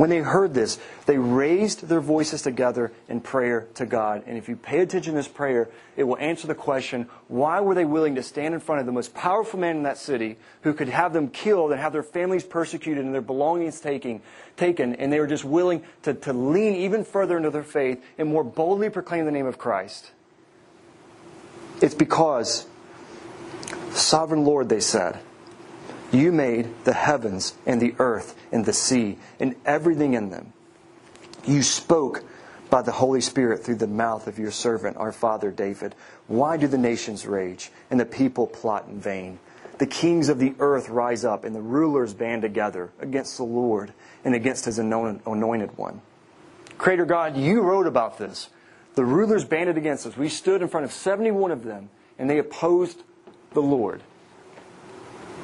When 0.00 0.08
they 0.08 0.20
heard 0.20 0.54
this, 0.54 0.78
they 1.04 1.18
raised 1.18 1.86
their 1.86 2.00
voices 2.00 2.40
together 2.40 2.90
in 3.10 3.20
prayer 3.20 3.66
to 3.74 3.84
God. 3.84 4.22
And 4.26 4.38
if 4.38 4.48
you 4.48 4.56
pay 4.56 4.80
attention 4.80 5.12
to 5.12 5.18
this 5.18 5.28
prayer, 5.28 5.68
it 5.94 6.04
will 6.04 6.16
answer 6.16 6.46
the 6.46 6.54
question 6.54 7.06
why 7.28 7.60
were 7.60 7.74
they 7.74 7.84
willing 7.84 8.14
to 8.14 8.22
stand 8.22 8.54
in 8.54 8.60
front 8.60 8.80
of 8.80 8.86
the 8.86 8.92
most 8.92 9.12
powerful 9.12 9.60
man 9.60 9.76
in 9.76 9.82
that 9.82 9.98
city 9.98 10.38
who 10.62 10.72
could 10.72 10.88
have 10.88 11.12
them 11.12 11.28
killed 11.28 11.70
and 11.70 11.78
have 11.78 11.92
their 11.92 12.02
families 12.02 12.44
persecuted 12.44 13.04
and 13.04 13.12
their 13.12 13.20
belongings 13.20 13.78
taken, 13.78 14.22
taken 14.56 14.94
and 14.94 15.12
they 15.12 15.20
were 15.20 15.26
just 15.26 15.44
willing 15.44 15.82
to, 16.00 16.14
to 16.14 16.32
lean 16.32 16.76
even 16.76 17.04
further 17.04 17.36
into 17.36 17.50
their 17.50 17.62
faith 17.62 18.02
and 18.16 18.26
more 18.26 18.42
boldly 18.42 18.88
proclaim 18.88 19.26
the 19.26 19.30
name 19.30 19.44
of 19.44 19.58
Christ? 19.58 20.12
It's 21.82 21.94
because, 21.94 22.66
Sovereign 23.90 24.46
Lord, 24.46 24.70
they 24.70 24.80
said, 24.80 25.20
you 26.12 26.32
made 26.32 26.68
the 26.84 26.92
heavens 26.94 27.54
and 27.66 27.80
the 27.80 27.94
earth 27.98 28.36
and 28.52 28.64
the 28.64 28.72
sea 28.72 29.18
and 29.38 29.54
everything 29.64 30.14
in 30.14 30.30
them. 30.30 30.52
You 31.44 31.62
spoke 31.62 32.24
by 32.68 32.82
the 32.82 32.92
Holy 32.92 33.20
Spirit 33.20 33.64
through 33.64 33.76
the 33.76 33.86
mouth 33.86 34.26
of 34.26 34.38
your 34.38 34.50
servant, 34.50 34.96
our 34.96 35.12
father 35.12 35.50
David. 35.50 35.94
Why 36.28 36.56
do 36.56 36.66
the 36.66 36.78
nations 36.78 37.26
rage 37.26 37.70
and 37.90 37.98
the 37.98 38.06
people 38.06 38.46
plot 38.46 38.86
in 38.88 39.00
vain? 39.00 39.38
The 39.78 39.86
kings 39.86 40.28
of 40.28 40.38
the 40.38 40.54
earth 40.58 40.88
rise 40.88 41.24
up 41.24 41.44
and 41.44 41.56
the 41.56 41.60
rulers 41.60 42.12
band 42.12 42.42
together 42.42 42.90
against 43.00 43.38
the 43.38 43.44
Lord 43.44 43.92
and 44.24 44.34
against 44.34 44.66
his 44.66 44.78
anointed 44.78 45.76
one. 45.78 46.02
Creator 46.76 47.06
God, 47.06 47.36
you 47.36 47.62
wrote 47.62 47.86
about 47.86 48.18
this. 48.18 48.50
The 48.94 49.04
rulers 49.04 49.44
banded 49.44 49.78
against 49.78 50.06
us. 50.06 50.16
We 50.16 50.28
stood 50.28 50.62
in 50.62 50.68
front 50.68 50.84
of 50.84 50.92
71 50.92 51.50
of 51.50 51.64
them 51.64 51.88
and 52.18 52.28
they 52.28 52.38
opposed 52.38 53.02
the 53.52 53.62
Lord. 53.62 54.02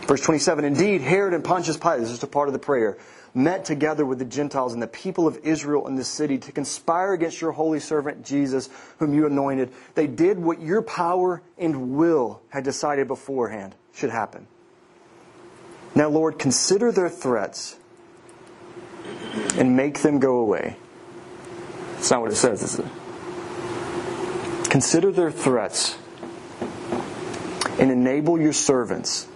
Verse 0.06 0.20
27 0.20 0.64
Indeed, 0.64 1.00
Herod 1.00 1.34
and 1.34 1.42
Pontius 1.42 1.76
Pilate, 1.76 2.00
this 2.00 2.10
is 2.10 2.14
just 2.14 2.22
a 2.22 2.28
part 2.28 2.48
of 2.48 2.52
the 2.52 2.60
prayer, 2.60 2.96
met 3.34 3.64
together 3.64 4.06
with 4.06 4.18
the 4.18 4.24
Gentiles 4.24 4.72
and 4.72 4.80
the 4.80 4.86
people 4.86 5.26
of 5.26 5.38
Israel 5.42 5.88
in 5.88 5.96
the 5.96 6.04
city 6.04 6.38
to 6.38 6.52
conspire 6.52 7.12
against 7.12 7.40
your 7.40 7.52
holy 7.52 7.80
servant 7.80 8.24
Jesus, 8.24 8.68
whom 8.98 9.12
you 9.12 9.26
anointed. 9.26 9.72
They 9.94 10.06
did 10.06 10.38
what 10.38 10.60
your 10.60 10.80
power 10.82 11.42
and 11.58 11.96
will 11.96 12.40
had 12.50 12.62
decided 12.64 13.08
beforehand 13.08 13.74
should 13.94 14.10
happen. 14.10 14.46
Now, 15.94 16.08
Lord, 16.08 16.38
consider 16.38 16.92
their 16.92 17.08
threats 17.08 17.76
and 19.56 19.76
make 19.76 20.00
them 20.00 20.18
go 20.20 20.38
away. 20.38 20.76
That's 21.94 22.10
not 22.10 22.20
what 22.22 22.30
it 22.30 22.36
says, 22.36 22.62
is 22.62 22.78
it? 22.78 22.86
Consider 24.70 25.10
their 25.10 25.30
threats 25.30 25.96
and 27.80 27.90
enable 27.90 28.40
your 28.40 28.52
servants 28.52 29.26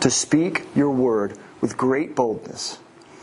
to 0.00 0.10
speak 0.10 0.62
your 0.74 0.90
word 0.90 1.38
with 1.60 1.76
great 1.76 2.14
boldness. 2.14 2.78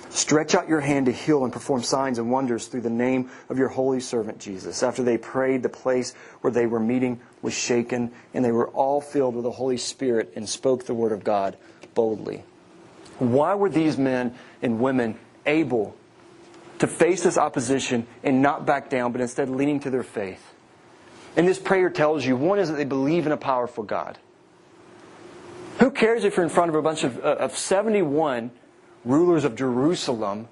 Stretch 0.09 0.53
out 0.53 0.67
your 0.67 0.79
hand 0.79 1.07
to 1.07 1.11
heal 1.11 1.43
and 1.43 1.51
perform 1.51 1.81
signs 1.81 2.19
and 2.19 2.29
wonders 2.29 2.67
through 2.67 2.81
the 2.81 2.89
name 2.89 3.31
of 3.49 3.57
your 3.57 3.69
holy 3.69 3.99
servant 3.99 4.37
Jesus. 4.37 4.83
After 4.83 5.01
they 5.01 5.17
prayed, 5.17 5.63
the 5.63 5.69
place 5.69 6.13
where 6.41 6.53
they 6.53 6.67
were 6.67 6.79
meeting 6.79 7.19
was 7.41 7.53
shaken, 7.53 8.11
and 8.33 8.45
they 8.45 8.51
were 8.51 8.67
all 8.69 9.01
filled 9.01 9.33
with 9.33 9.43
the 9.43 9.51
Holy 9.51 9.77
Spirit 9.77 10.31
and 10.35 10.47
spoke 10.47 10.85
the 10.85 10.93
word 10.93 11.11
of 11.11 11.23
God 11.23 11.57
boldly. 11.95 12.43
Why 13.17 13.55
were 13.55 13.69
these 13.69 13.97
men 13.97 14.35
and 14.61 14.79
women 14.79 15.17
able 15.47 15.95
to 16.77 16.85
face 16.85 17.23
this 17.23 17.37
opposition 17.37 18.05
and 18.23 18.41
not 18.41 18.67
back 18.67 18.89
down, 18.89 19.13
but 19.13 19.21
instead 19.21 19.49
leaning 19.49 19.79
to 19.79 19.89
their 19.89 20.03
faith? 20.03 20.53
And 21.35 21.47
this 21.47 21.57
prayer 21.57 21.89
tells 21.89 22.23
you 22.23 22.35
one 22.35 22.59
is 22.59 22.69
that 22.69 22.75
they 22.75 22.83
believe 22.83 23.25
in 23.25 23.31
a 23.31 23.37
powerful 23.37 23.83
God. 23.83 24.19
Who 25.79 25.91
cares 25.91 26.23
if 26.23 26.37
you're 26.37 26.43
in 26.43 26.49
front 26.49 26.69
of 26.69 26.75
a 26.75 26.81
bunch 26.81 27.03
of, 27.03 27.17
uh, 27.19 27.35
of 27.39 27.57
71 27.57 28.51
rulers 29.05 29.43
of 29.43 29.55
Jerusalem 29.55 30.47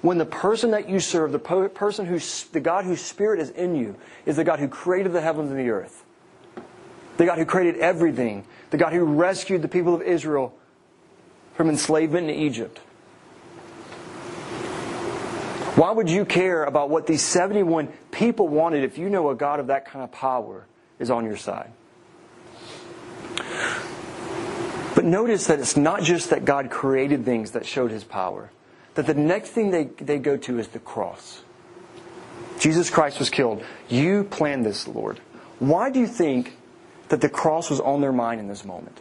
when 0.00 0.18
the 0.18 0.26
person 0.26 0.70
that 0.70 0.88
you 0.88 1.00
serve, 1.00 1.32
the 1.32 1.38
person 1.38 2.06
who's, 2.06 2.44
the 2.44 2.60
God 2.60 2.84
whose 2.84 3.00
spirit 3.00 3.40
is 3.40 3.50
in 3.50 3.74
you, 3.74 3.96
is 4.26 4.36
the 4.36 4.44
God 4.44 4.60
who 4.60 4.68
created 4.68 5.12
the 5.12 5.20
heavens 5.20 5.50
and 5.50 5.58
the 5.58 5.70
earth? 5.70 6.04
The 7.16 7.26
God 7.26 7.38
who 7.38 7.44
created 7.44 7.80
everything. 7.80 8.44
The 8.70 8.76
God 8.76 8.92
who 8.92 9.02
rescued 9.02 9.62
the 9.62 9.68
people 9.68 9.94
of 9.94 10.02
Israel 10.02 10.54
from 11.54 11.68
enslavement 11.68 12.30
in 12.30 12.36
Egypt. 12.36 12.78
Why 15.74 15.90
would 15.90 16.08
you 16.08 16.24
care 16.24 16.64
about 16.64 16.90
what 16.90 17.06
these 17.06 17.22
71 17.22 17.88
people 18.12 18.46
wanted 18.48 18.84
if 18.84 18.98
you 18.98 19.08
know 19.08 19.30
a 19.30 19.34
God 19.34 19.58
of 19.58 19.68
that 19.68 19.84
kind 19.84 20.04
of 20.04 20.12
power 20.12 20.66
is 20.98 21.10
on 21.10 21.24
your 21.24 21.36
side? 21.36 21.72
But 24.98 25.04
notice 25.04 25.46
that 25.46 25.60
it's 25.60 25.76
not 25.76 26.02
just 26.02 26.30
that 26.30 26.44
God 26.44 26.70
created 26.70 27.24
things 27.24 27.52
that 27.52 27.64
showed 27.64 27.92
his 27.92 28.02
power, 28.02 28.50
that 28.96 29.06
the 29.06 29.14
next 29.14 29.50
thing 29.50 29.70
they, 29.70 29.84
they 29.84 30.18
go 30.18 30.36
to 30.38 30.58
is 30.58 30.66
the 30.66 30.80
cross. 30.80 31.42
Jesus 32.58 32.90
Christ 32.90 33.20
was 33.20 33.30
killed. 33.30 33.62
You 33.88 34.24
planned 34.24 34.66
this, 34.66 34.88
Lord. 34.88 35.20
Why 35.60 35.88
do 35.88 36.00
you 36.00 36.08
think 36.08 36.56
that 37.10 37.20
the 37.20 37.28
cross 37.28 37.70
was 37.70 37.78
on 37.78 38.00
their 38.00 38.10
mind 38.10 38.40
in 38.40 38.48
this 38.48 38.64
moment? 38.64 38.98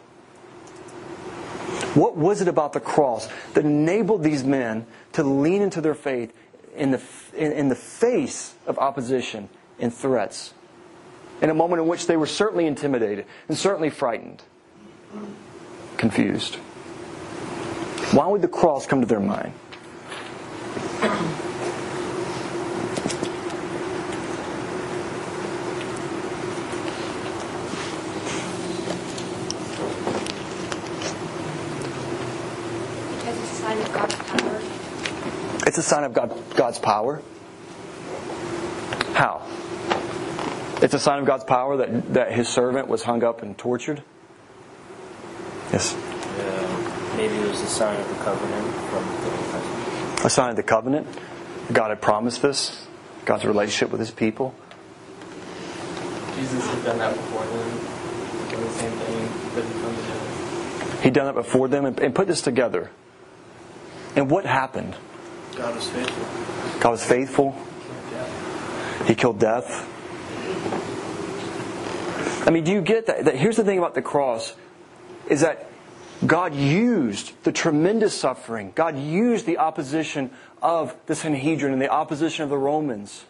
What 1.95 2.15
was 2.15 2.41
it 2.41 2.47
about 2.47 2.73
the 2.73 2.79
cross 2.79 3.27
that 3.55 3.65
enabled 3.65 4.21
these 4.21 4.43
men 4.43 4.85
to 5.13 5.23
lean 5.23 5.63
into 5.63 5.81
their 5.81 5.95
faith 5.95 6.31
in 6.75 6.91
the, 6.91 7.01
in, 7.35 7.51
in 7.53 7.69
the 7.69 7.75
face 7.75 8.53
of 8.67 8.77
opposition 8.77 9.49
and 9.79 9.91
threats? 9.91 10.53
In 11.41 11.49
a 11.49 11.55
moment 11.55 11.81
in 11.81 11.87
which 11.87 12.05
they 12.05 12.17
were 12.17 12.27
certainly 12.27 12.67
intimidated 12.67 13.25
and 13.47 13.57
certainly 13.57 13.89
frightened 13.89 14.43
confused. 15.97 16.55
Why 18.13 18.27
would 18.27 18.41
the 18.41 18.47
cross 18.47 18.85
come 18.85 19.01
to 19.01 19.07
their 19.07 19.19
mind? 19.19 19.53
Because 33.17 33.37
it's 33.37 33.51
a 33.51 33.55
sign 33.55 33.77
of 33.79 33.93
God's 33.93 34.15
power. 34.15 34.61
It's 35.67 35.77
a 35.77 35.83
sign 35.83 36.03
of 36.05 36.13
God, 36.13 36.55
God's 36.55 36.79
power. 36.79 37.21
How? 39.13 39.41
It's 40.81 40.93
a 40.93 40.99
sign 40.99 41.19
of 41.19 41.25
God's 41.25 41.43
power 41.43 41.77
that, 41.77 42.13
that 42.13 42.31
his 42.31 42.47
servant 42.47 42.87
was 42.87 43.03
hung 43.03 43.23
up 43.23 43.41
and 43.41 43.57
tortured. 43.57 44.03
Yes. 45.71 45.93
Uh, 45.93 47.13
maybe 47.17 47.35
it 47.35 47.49
was 47.49 47.61
a 47.61 47.67
sign 47.67 47.99
of 47.99 48.07
the 48.07 48.15
covenant 48.23 48.73
from 48.89 49.03
the 49.03 50.19
Old 50.19 50.25
A 50.25 50.29
sign 50.29 50.49
of 50.49 50.55
the 50.55 50.63
covenant. 50.63 51.07
God 51.73 51.89
had 51.89 52.01
promised 52.01 52.41
this. 52.41 52.87
God's 53.25 53.45
relationship 53.45 53.91
with 53.91 53.99
His 53.99 54.11
people. 54.11 54.55
Jesus 56.35 56.65
had 56.65 56.83
done 56.85 56.97
that 56.99 57.13
before 57.15 57.45
them. 57.45 57.97
Done 58.49 58.61
the 58.61 58.69
same 58.69 58.91
thing, 58.91 59.29
put 59.53 59.63
them 59.63 59.95
together. 59.95 61.01
He'd 61.01 61.13
done 61.13 61.27
it 61.27 61.33
before 61.35 61.67
them 61.67 61.85
and, 61.85 61.99
and 61.99 62.15
put 62.15 62.27
this 62.27 62.41
together. 62.41 62.89
And 64.15 64.31
what 64.31 64.45
happened? 64.45 64.95
God 65.55 65.75
was 65.75 65.89
faithful. 65.89 66.79
God 66.79 66.91
was 66.91 67.03
faithful. 67.03 67.55
He 69.05 69.15
killed 69.15 69.39
death. 69.39 69.85
I 72.47 72.51
mean, 72.51 72.63
do 72.63 72.71
you 72.71 72.81
get 72.81 73.07
that? 73.07 73.25
that 73.25 73.35
here's 73.35 73.57
the 73.57 73.63
thing 73.63 73.77
about 73.77 73.93
the 73.93 74.01
cross 74.01 74.55
is 75.29 75.41
that 75.41 75.69
God 76.25 76.55
used 76.55 77.31
the 77.43 77.51
tremendous 77.51 78.13
suffering, 78.13 78.71
God 78.73 78.97
used 78.97 79.45
the 79.45 79.57
opposition 79.59 80.31
of 80.61 80.95
the 81.05 81.15
Sanhedrin 81.15 81.73
and 81.73 81.81
the 81.81 81.89
opposition 81.89 82.43
of 82.43 82.49
the 82.49 82.57
Romans 82.57 83.25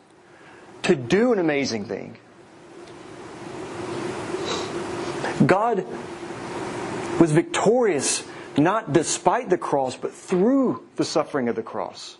to 0.83 0.95
do 0.95 1.33
an 1.33 1.39
amazing 1.39 1.86
thing. 1.86 2.17
God 5.45 5.86
was 7.19 7.31
victorious 7.31 8.23
not 8.57 8.91
despite 8.93 9.49
the 9.49 9.57
cross, 9.57 9.95
but 9.95 10.13
through 10.13 10.83
the 10.95 11.05
suffering 11.05 11.47
of 11.47 11.55
the 11.55 11.62
cross. 11.62 12.17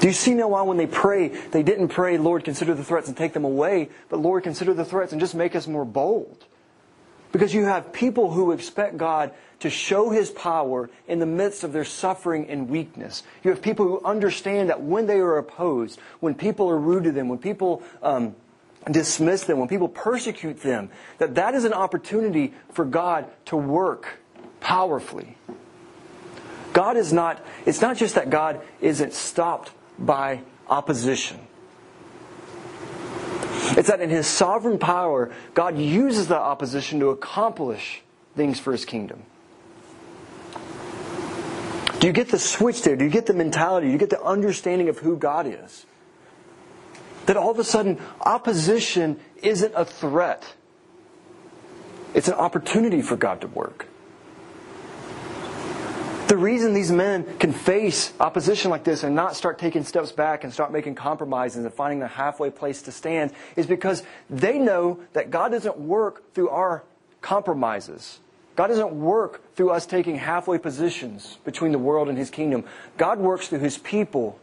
Do 0.00 0.06
you 0.06 0.12
see 0.12 0.34
now 0.34 0.48
why 0.48 0.62
when 0.62 0.76
they 0.76 0.86
pray, 0.86 1.28
they 1.28 1.62
didn't 1.62 1.88
pray, 1.88 2.18
Lord, 2.18 2.44
consider 2.44 2.74
the 2.74 2.84
threats 2.84 3.08
and 3.08 3.16
take 3.16 3.32
them 3.32 3.44
away, 3.44 3.88
but 4.08 4.20
Lord, 4.20 4.44
consider 4.44 4.74
the 4.74 4.84
threats 4.84 5.12
and 5.12 5.20
just 5.20 5.34
make 5.34 5.56
us 5.56 5.66
more 5.66 5.84
bold? 5.84 6.44
Because 7.32 7.52
you 7.52 7.64
have 7.64 7.92
people 7.92 8.32
who 8.32 8.52
expect 8.52 8.96
God 8.96 9.32
to 9.60 9.70
show 9.70 10.10
His 10.10 10.30
power 10.30 10.88
in 11.06 11.18
the 11.18 11.26
midst 11.26 11.64
of 11.64 11.72
their 11.72 11.84
suffering 11.84 12.48
and 12.48 12.68
weakness. 12.68 13.22
You 13.42 13.50
have 13.50 13.60
people 13.60 13.86
who 13.86 14.00
understand 14.04 14.70
that 14.70 14.82
when 14.82 15.06
they 15.06 15.18
are 15.18 15.36
opposed, 15.36 15.98
when 16.20 16.34
people 16.34 16.70
are 16.70 16.78
rude 16.78 17.04
to 17.04 17.12
them, 17.12 17.28
when 17.28 17.38
people 17.38 17.82
um, 18.02 18.36
dismiss 18.90 19.44
them, 19.44 19.58
when 19.58 19.68
people 19.68 19.88
persecute 19.88 20.62
them, 20.62 20.90
that 21.18 21.34
that 21.34 21.54
is 21.54 21.64
an 21.64 21.72
opportunity 21.72 22.54
for 22.72 22.84
God 22.84 23.26
to 23.46 23.56
work 23.56 24.20
powerfully. 24.60 25.36
God 26.72 26.96
is 26.96 27.12
not, 27.12 27.44
it's 27.66 27.80
not 27.80 27.96
just 27.96 28.14
that 28.14 28.30
God 28.30 28.60
isn't 28.80 29.12
stopped 29.12 29.72
by 29.98 30.42
opposition. 30.68 31.40
It's 33.76 33.88
that 33.88 34.00
in 34.00 34.10
His 34.10 34.26
sovereign 34.26 34.78
power, 34.78 35.30
God 35.54 35.78
uses 35.78 36.28
that 36.28 36.40
opposition 36.40 37.00
to 37.00 37.08
accomplish 37.08 38.02
things 38.36 38.58
for 38.60 38.72
His 38.72 38.84
kingdom. 38.84 39.22
Do 42.00 42.06
you 42.06 42.12
get 42.12 42.28
the 42.28 42.38
switch 42.38 42.82
there? 42.82 42.94
Do 42.94 43.04
you 43.04 43.10
get 43.10 43.26
the 43.26 43.34
mentality? 43.34 43.88
Do 43.88 43.92
you 43.92 43.98
get 43.98 44.10
the 44.10 44.22
understanding 44.22 44.88
of 44.88 44.98
who 44.98 45.16
God 45.16 45.46
is? 45.46 45.84
That 47.26 47.36
all 47.36 47.50
of 47.50 47.58
a 47.58 47.64
sudden, 47.64 48.00
opposition 48.20 49.18
isn't 49.42 49.72
a 49.74 49.84
threat, 49.84 50.54
it's 52.14 52.28
an 52.28 52.34
opportunity 52.34 53.02
for 53.02 53.16
God 53.16 53.40
to 53.42 53.48
work. 53.48 53.86
The 56.28 56.36
reason 56.36 56.74
these 56.74 56.92
men 56.92 57.24
can 57.38 57.52
face 57.52 58.12
opposition 58.20 58.70
like 58.70 58.84
this 58.84 59.02
and 59.02 59.14
not 59.14 59.34
start 59.34 59.58
taking 59.58 59.82
steps 59.82 60.12
back 60.12 60.44
and 60.44 60.52
start 60.52 60.70
making 60.70 60.94
compromises 60.94 61.64
and 61.64 61.72
finding 61.72 62.00
the 62.00 62.06
halfway 62.06 62.50
place 62.50 62.82
to 62.82 62.92
stand 62.92 63.32
is 63.56 63.66
because 63.66 64.02
they 64.28 64.58
know 64.58 65.00
that 65.14 65.30
God 65.30 65.52
doesn't 65.52 65.78
work 65.78 66.34
through 66.34 66.50
our 66.50 66.84
compromises. 67.22 68.20
God 68.56 68.66
doesn't 68.66 68.92
work 68.92 69.54
through 69.54 69.70
us 69.70 69.86
taking 69.86 70.16
halfway 70.16 70.58
positions 70.58 71.38
between 71.44 71.72
the 71.72 71.78
world 71.78 72.10
and 72.10 72.18
His 72.18 72.28
kingdom. 72.28 72.64
God 72.98 73.18
works 73.18 73.48
through 73.48 73.60
His 73.60 73.78
people 73.78 74.38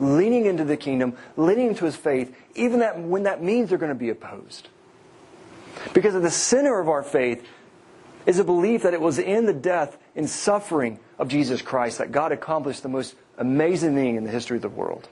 leaning 0.00 0.46
into 0.46 0.64
the 0.64 0.76
kingdom, 0.76 1.16
leaning 1.36 1.68
into 1.68 1.84
his 1.84 1.96
faith, 1.96 2.34
even 2.54 2.80
that 2.80 3.00
when 3.00 3.24
that 3.24 3.42
means 3.42 3.68
they're 3.68 3.78
going 3.78 3.90
to 3.90 3.94
be 3.94 4.10
opposed. 4.10 4.68
Because 5.92 6.14
at 6.14 6.22
the 6.22 6.30
center 6.30 6.80
of 6.80 6.88
our 6.88 7.02
faith 7.02 7.46
is 8.26 8.38
a 8.38 8.44
belief 8.44 8.82
that 8.82 8.94
it 8.94 9.00
was 9.00 9.18
in 9.18 9.46
the 9.46 9.52
death 9.52 9.96
in 10.14 10.26
suffering 10.26 10.98
of 11.18 11.28
Jesus 11.28 11.62
Christ 11.62 11.98
that 11.98 12.12
God 12.12 12.32
accomplished 12.32 12.82
the 12.82 12.88
most 12.88 13.14
amazing 13.38 13.94
thing 13.94 14.16
in 14.16 14.24
the 14.24 14.30
history 14.30 14.56
of 14.56 14.62
the 14.62 14.68
world. 14.68 15.08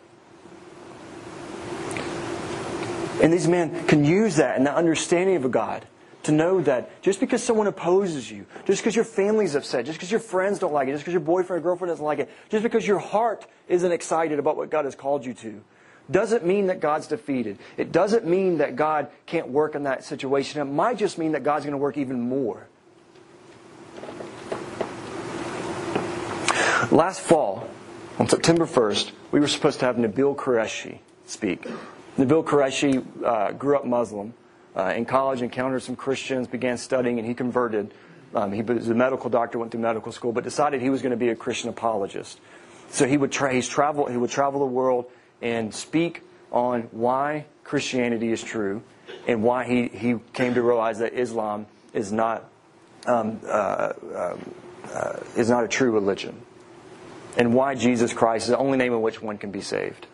And 3.22 3.32
these 3.32 3.46
men 3.46 3.86
can 3.86 4.04
use 4.04 4.36
that 4.36 4.56
and 4.56 4.66
the 4.66 4.74
understanding 4.74 5.36
of 5.36 5.44
a 5.44 5.48
God 5.48 5.86
to 6.24 6.32
know 6.32 6.60
that 6.62 7.02
just 7.02 7.20
because 7.20 7.42
someone 7.42 7.66
opposes 7.66 8.30
you, 8.30 8.46
just 8.64 8.82
because 8.82 8.96
your 8.96 9.04
family's 9.04 9.54
upset, 9.54 9.86
just 9.86 9.98
because 9.98 10.10
your 10.10 10.20
friends 10.20 10.58
don't 10.58 10.72
like 10.72 10.88
it, 10.88 10.92
just 10.92 11.02
because 11.02 11.12
your 11.12 11.20
boyfriend 11.20 11.60
or 11.60 11.62
girlfriend 11.62 11.90
doesn't 11.90 12.04
like 12.04 12.18
it, 12.18 12.30
just 12.48 12.62
because 12.62 12.86
your 12.86 12.98
heart 12.98 13.46
isn't 13.68 13.92
excited 13.92 14.38
about 14.38 14.56
what 14.56 14.70
God 14.70 14.84
has 14.84 14.94
called 14.94 15.24
you 15.24 15.34
to, 15.34 15.62
doesn't 16.10 16.44
mean 16.44 16.66
that 16.66 16.80
God's 16.80 17.06
defeated. 17.06 17.58
It 17.76 17.92
doesn't 17.92 18.26
mean 18.26 18.58
that 18.58 18.76
God 18.76 19.08
can't 19.26 19.48
work 19.48 19.74
in 19.74 19.84
that 19.84 20.04
situation. 20.04 20.60
It 20.60 20.64
might 20.64 20.98
just 20.98 21.18
mean 21.18 21.32
that 21.32 21.44
God's 21.44 21.64
going 21.64 21.72
to 21.72 21.78
work 21.78 21.96
even 21.96 22.20
more. 22.20 22.66
Last 26.90 27.20
fall, 27.20 27.68
on 28.18 28.28
September 28.28 28.66
1st, 28.66 29.12
we 29.30 29.40
were 29.40 29.46
supposed 29.46 29.78
to 29.80 29.86
have 29.86 29.96
Nabil 29.96 30.34
Qureshi 30.34 30.98
speak. 31.26 31.62
Nabil 32.18 32.44
Qureshi 32.44 33.24
uh, 33.24 33.52
grew 33.52 33.76
up 33.76 33.86
Muslim. 33.86 34.34
Uh, 34.74 34.92
in 34.96 35.04
college, 35.04 35.42
encountered 35.42 35.82
some 35.82 35.94
Christians, 35.94 36.48
began 36.48 36.76
studying, 36.76 37.18
and 37.18 37.28
he 37.28 37.34
converted. 37.34 37.94
Um, 38.34 38.52
he 38.52 38.62
was 38.62 38.88
a 38.88 38.94
medical 38.94 39.30
doctor, 39.30 39.58
went 39.58 39.70
through 39.70 39.80
medical 39.80 40.10
school, 40.12 40.32
but 40.32 40.44
decided 40.44 40.82
he 40.82 40.90
was 40.90 41.02
going 41.02 41.12
to 41.12 41.16
be 41.16 41.28
a 41.28 41.36
Christian 41.36 41.70
apologist. 41.70 42.40
So 42.90 43.06
he 43.06 43.16
would 43.16 43.30
tra- 43.30 43.54
he's 43.54 43.68
travel 43.68 44.06
he 44.06 44.16
would 44.16 44.30
travel 44.30 44.60
the 44.60 44.66
world 44.66 45.06
and 45.40 45.72
speak 45.72 46.22
on 46.50 46.82
why 46.90 47.46
Christianity 47.64 48.32
is 48.32 48.42
true 48.42 48.82
and 49.28 49.42
why 49.42 49.64
he, 49.64 49.88
he 49.88 50.16
came 50.32 50.54
to 50.54 50.62
realize 50.62 50.98
that 50.98 51.14
Islam 51.14 51.66
is 51.92 52.12
not 52.12 52.50
um, 53.06 53.40
uh, 53.44 53.48
uh, 53.48 54.36
uh 54.92 55.20
is 55.36 55.48
not 55.48 55.64
a 55.64 55.68
true 55.68 55.90
religion 55.90 56.34
and 57.36 57.54
why 57.54 57.74
Jesus 57.74 58.12
Christ 58.12 58.44
is 58.44 58.50
the 58.50 58.58
only 58.58 58.78
name 58.78 58.92
in 58.92 59.02
which 59.02 59.22
one 59.22 59.38
can 59.38 59.50
be 59.50 59.60
saved. 59.60 60.06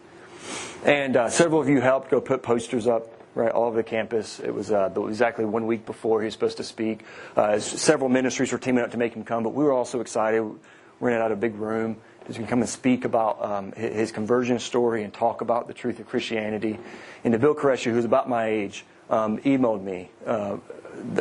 And 0.85 1.17
uh, 1.17 1.29
several 1.29 1.61
of 1.61 1.69
you 1.69 1.81
helped 1.81 2.11
go 2.11 2.21
put 2.21 2.43
posters 2.43 2.87
up 2.87 3.13
right 3.35 3.51
all 3.51 3.67
over 3.67 3.77
the 3.77 3.83
campus. 3.83 4.41
It 4.41 4.53
was 4.53 4.71
uh, 4.71 4.91
exactly 5.09 5.45
one 5.45 5.67
week 5.67 5.87
before 5.87 6.21
he 6.21 6.27
was 6.27 6.35
supposed 6.35 6.57
to 6.59 6.65
speak. 6.65 7.05
Uh, 7.37 7.59
several 7.59 8.09
ministries 8.09 8.53
were 8.53 8.59
teaming 8.59 8.85
up 8.85 8.91
to 8.93 8.97
make 8.99 9.15
him 9.15 9.25
come, 9.25 9.43
but 9.43 9.55
we 9.55 9.65
were 9.65 9.73
also 9.73 10.01
excited. 10.01 10.43
We 10.43 10.57
rented 11.01 11.23
out 11.23 11.33
a 11.33 11.37
big 11.37 11.55
room. 11.57 11.97
He's 12.27 12.37
going 12.37 12.47
to 12.47 12.51
come 12.51 12.61
and 12.61 12.69
speak 12.69 13.05
about 13.05 13.43
um, 13.43 13.73
his 13.73 14.13
conversion 14.13 14.59
story 14.59 15.03
and 15.03 15.13
talk 15.13 15.41
about 15.41 15.67
the 15.67 15.73
truth 15.73 15.99
of 15.99 16.07
Christianity. 16.07 16.79
And 17.25 17.35
Nabil 17.35 17.57
Qureshi, 17.57 17.91
who's 17.91 18.05
about 18.05 18.29
my 18.29 18.47
age, 18.47 18.85
um, 19.09 19.39
emailed 19.39 19.83
me 19.83 20.11
uh, 20.27 20.59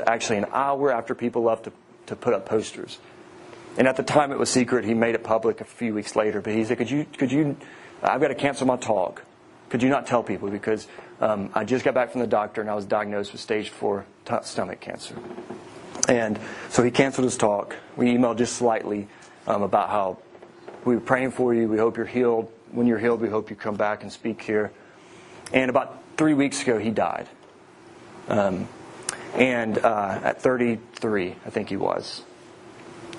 actually 0.05 0.39
an 0.39 0.47
hour 0.51 0.91
after 0.91 1.15
people 1.15 1.43
left 1.43 1.63
to, 1.63 1.71
to 2.07 2.15
put 2.15 2.33
up 2.33 2.45
posters. 2.45 2.99
And 3.77 3.87
at 3.87 3.95
the 3.95 4.03
time 4.03 4.31
it 4.31 4.39
was 4.39 4.49
secret. 4.49 4.85
He 4.85 4.93
made 4.95 5.13
it 5.13 5.23
public 5.23 5.61
a 5.61 5.65
few 5.65 5.93
weeks 5.93 6.15
later. 6.15 6.41
But 6.41 6.53
he 6.53 6.65
said, 6.65 6.77
"Could 6.77 6.89
you? 6.89 7.05
Could 7.17 7.31
you? 7.31 7.55
I've 8.01 8.19
got 8.19 8.29
to 8.29 8.35
cancel 8.35 8.65
my 8.65 8.77
talk. 8.77 9.23
Could 9.69 9.83
you 9.83 9.89
not 9.89 10.07
tell 10.07 10.23
people 10.23 10.49
because 10.49 10.87
um, 11.19 11.49
I 11.53 11.63
just 11.63 11.85
got 11.85 11.93
back 11.93 12.11
from 12.11 12.21
the 12.21 12.27
doctor 12.27 12.61
and 12.61 12.69
I 12.69 12.75
was 12.75 12.85
diagnosed 12.85 13.31
with 13.31 13.41
stage 13.41 13.69
four 13.69 14.05
t- 14.25 14.35
stomach 14.41 14.79
cancer." 14.79 15.15
And 16.09 16.39
so 16.69 16.83
he 16.83 16.91
canceled 16.91 17.25
his 17.25 17.37
talk. 17.37 17.75
We 17.95 18.07
emailed 18.07 18.37
just 18.37 18.55
slightly 18.55 19.07
um, 19.45 19.61
about 19.61 19.89
how 19.89 20.17
we 20.85 20.95
were 20.95 21.01
praying 21.01 21.31
for 21.31 21.53
you. 21.53 21.67
We 21.67 21.77
hope 21.77 21.97
you're 21.97 22.05
healed. 22.05 22.51
When 22.71 22.87
you're 22.87 22.99
healed, 22.99 23.21
we 23.21 23.29
hope 23.29 23.49
you 23.49 23.55
come 23.55 23.75
back 23.75 24.03
and 24.03 24.11
speak 24.11 24.41
here. 24.41 24.71
And 25.53 25.69
about 25.69 26.01
three 26.17 26.33
weeks 26.33 26.61
ago, 26.61 26.77
he 26.77 26.91
died. 26.91 27.27
Um, 28.27 28.67
and 29.35 29.77
uh, 29.77 30.19
at 30.23 30.41
33, 30.41 31.35
I 31.45 31.49
think 31.49 31.69
he 31.69 31.77
was 31.77 32.23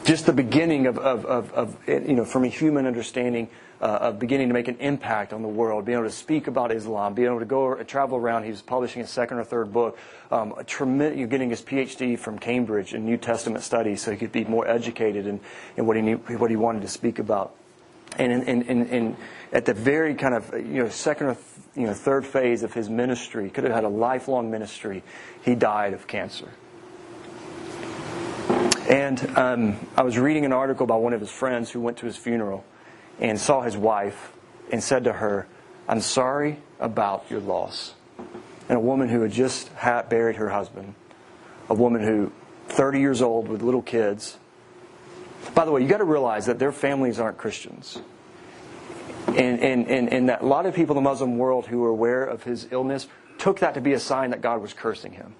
just 0.08 0.24
the 0.24 0.32
beginning 0.32 0.86
of, 0.86 0.96
of, 0.96 1.26
of, 1.26 1.52
of, 1.52 1.76
you 1.86 2.14
know, 2.14 2.24
from 2.24 2.42
a 2.44 2.48
human 2.48 2.86
understanding 2.86 3.46
uh, 3.82 3.84
of 3.84 4.18
beginning 4.18 4.48
to 4.48 4.54
make 4.54 4.66
an 4.66 4.78
impact 4.78 5.34
on 5.34 5.42
the 5.42 5.48
world, 5.48 5.84
being 5.84 5.98
able 5.98 6.08
to 6.08 6.14
speak 6.14 6.46
about 6.46 6.72
Islam, 6.72 7.12
being 7.12 7.28
able 7.28 7.40
to 7.40 7.44
go 7.44 7.74
travel 7.82 8.16
around. 8.16 8.44
He 8.44 8.50
was 8.50 8.62
publishing 8.62 9.02
his 9.02 9.10
second 9.10 9.36
or 9.36 9.44
third 9.44 9.70
book, 9.70 9.98
um, 10.30 10.54
getting 10.66 11.50
his 11.50 11.60
PhD 11.60 12.18
from 12.18 12.38
Cambridge 12.38 12.94
in 12.94 13.04
New 13.04 13.18
Testament 13.18 13.62
studies, 13.62 14.00
so 14.00 14.10
he 14.10 14.16
could 14.16 14.32
be 14.32 14.44
more 14.44 14.66
educated 14.66 15.26
in, 15.26 15.40
in 15.76 15.84
what 15.84 15.96
he 15.96 16.02
knew, 16.02 16.16
what 16.16 16.48
he 16.48 16.56
wanted 16.56 16.80
to 16.80 16.88
speak 16.88 17.18
about. 17.18 17.54
And 18.16 19.14
at 19.52 19.66
the 19.66 19.74
very 19.74 20.14
kind 20.14 20.34
of 20.34 20.54
you 20.54 20.84
know 20.84 20.88
second 20.88 21.26
or 21.26 21.34
th- 21.34 21.46
you 21.76 21.86
know 21.86 21.92
third 21.92 22.24
phase 22.24 22.62
of 22.62 22.72
his 22.72 22.88
ministry, 22.88 23.50
could 23.50 23.64
have 23.64 23.74
had 23.74 23.84
a 23.84 23.90
lifelong 23.90 24.50
ministry. 24.50 25.02
He 25.44 25.54
died 25.54 25.92
of 25.92 26.06
cancer. 26.06 26.48
And 28.88 29.36
um, 29.36 29.76
I 29.98 30.02
was 30.02 30.16
reading 30.16 30.46
an 30.46 30.52
article 30.54 30.86
by 30.86 30.96
one 30.96 31.12
of 31.12 31.20
his 31.20 31.30
friends 31.30 31.70
who 31.70 31.80
went 31.80 31.98
to 31.98 32.06
his 32.06 32.16
funeral 32.16 32.64
and 33.20 33.38
saw 33.38 33.60
his 33.60 33.76
wife 33.76 34.32
and 34.72 34.82
said 34.82 35.04
to 35.04 35.12
her, 35.12 35.46
I'm 35.86 36.00
sorry 36.00 36.60
about 36.80 37.26
your 37.28 37.40
loss. 37.40 37.92
And 38.66 38.78
a 38.78 38.80
woman 38.80 39.10
who 39.10 39.20
had 39.20 39.32
just 39.32 39.68
had 39.74 40.08
buried 40.08 40.36
her 40.36 40.48
husband, 40.48 40.94
a 41.68 41.74
woman 41.74 42.02
who, 42.02 42.32
30 42.68 43.00
years 43.00 43.20
old 43.20 43.48
with 43.48 43.60
little 43.62 43.82
kids. 43.82 44.38
By 45.54 45.66
the 45.66 45.70
way, 45.70 45.82
you 45.82 45.88
got 45.88 45.98
to 45.98 46.04
realize 46.04 46.46
that 46.46 46.58
their 46.58 46.72
families 46.72 47.20
aren't 47.20 47.36
Christians. 47.36 48.00
And, 49.26 49.60
and, 49.60 49.86
and, 49.86 50.10
and 50.10 50.28
that 50.30 50.40
a 50.40 50.46
lot 50.46 50.64
of 50.64 50.74
people 50.74 50.96
in 50.96 51.04
the 51.04 51.08
Muslim 51.08 51.36
world 51.36 51.66
who 51.66 51.80
were 51.80 51.90
aware 51.90 52.24
of 52.24 52.44
his 52.44 52.66
illness 52.70 53.06
took 53.36 53.60
that 53.60 53.74
to 53.74 53.82
be 53.82 53.92
a 53.92 54.00
sign 54.00 54.30
that 54.30 54.40
God 54.40 54.62
was 54.62 54.72
cursing 54.72 55.12
him. 55.12 55.34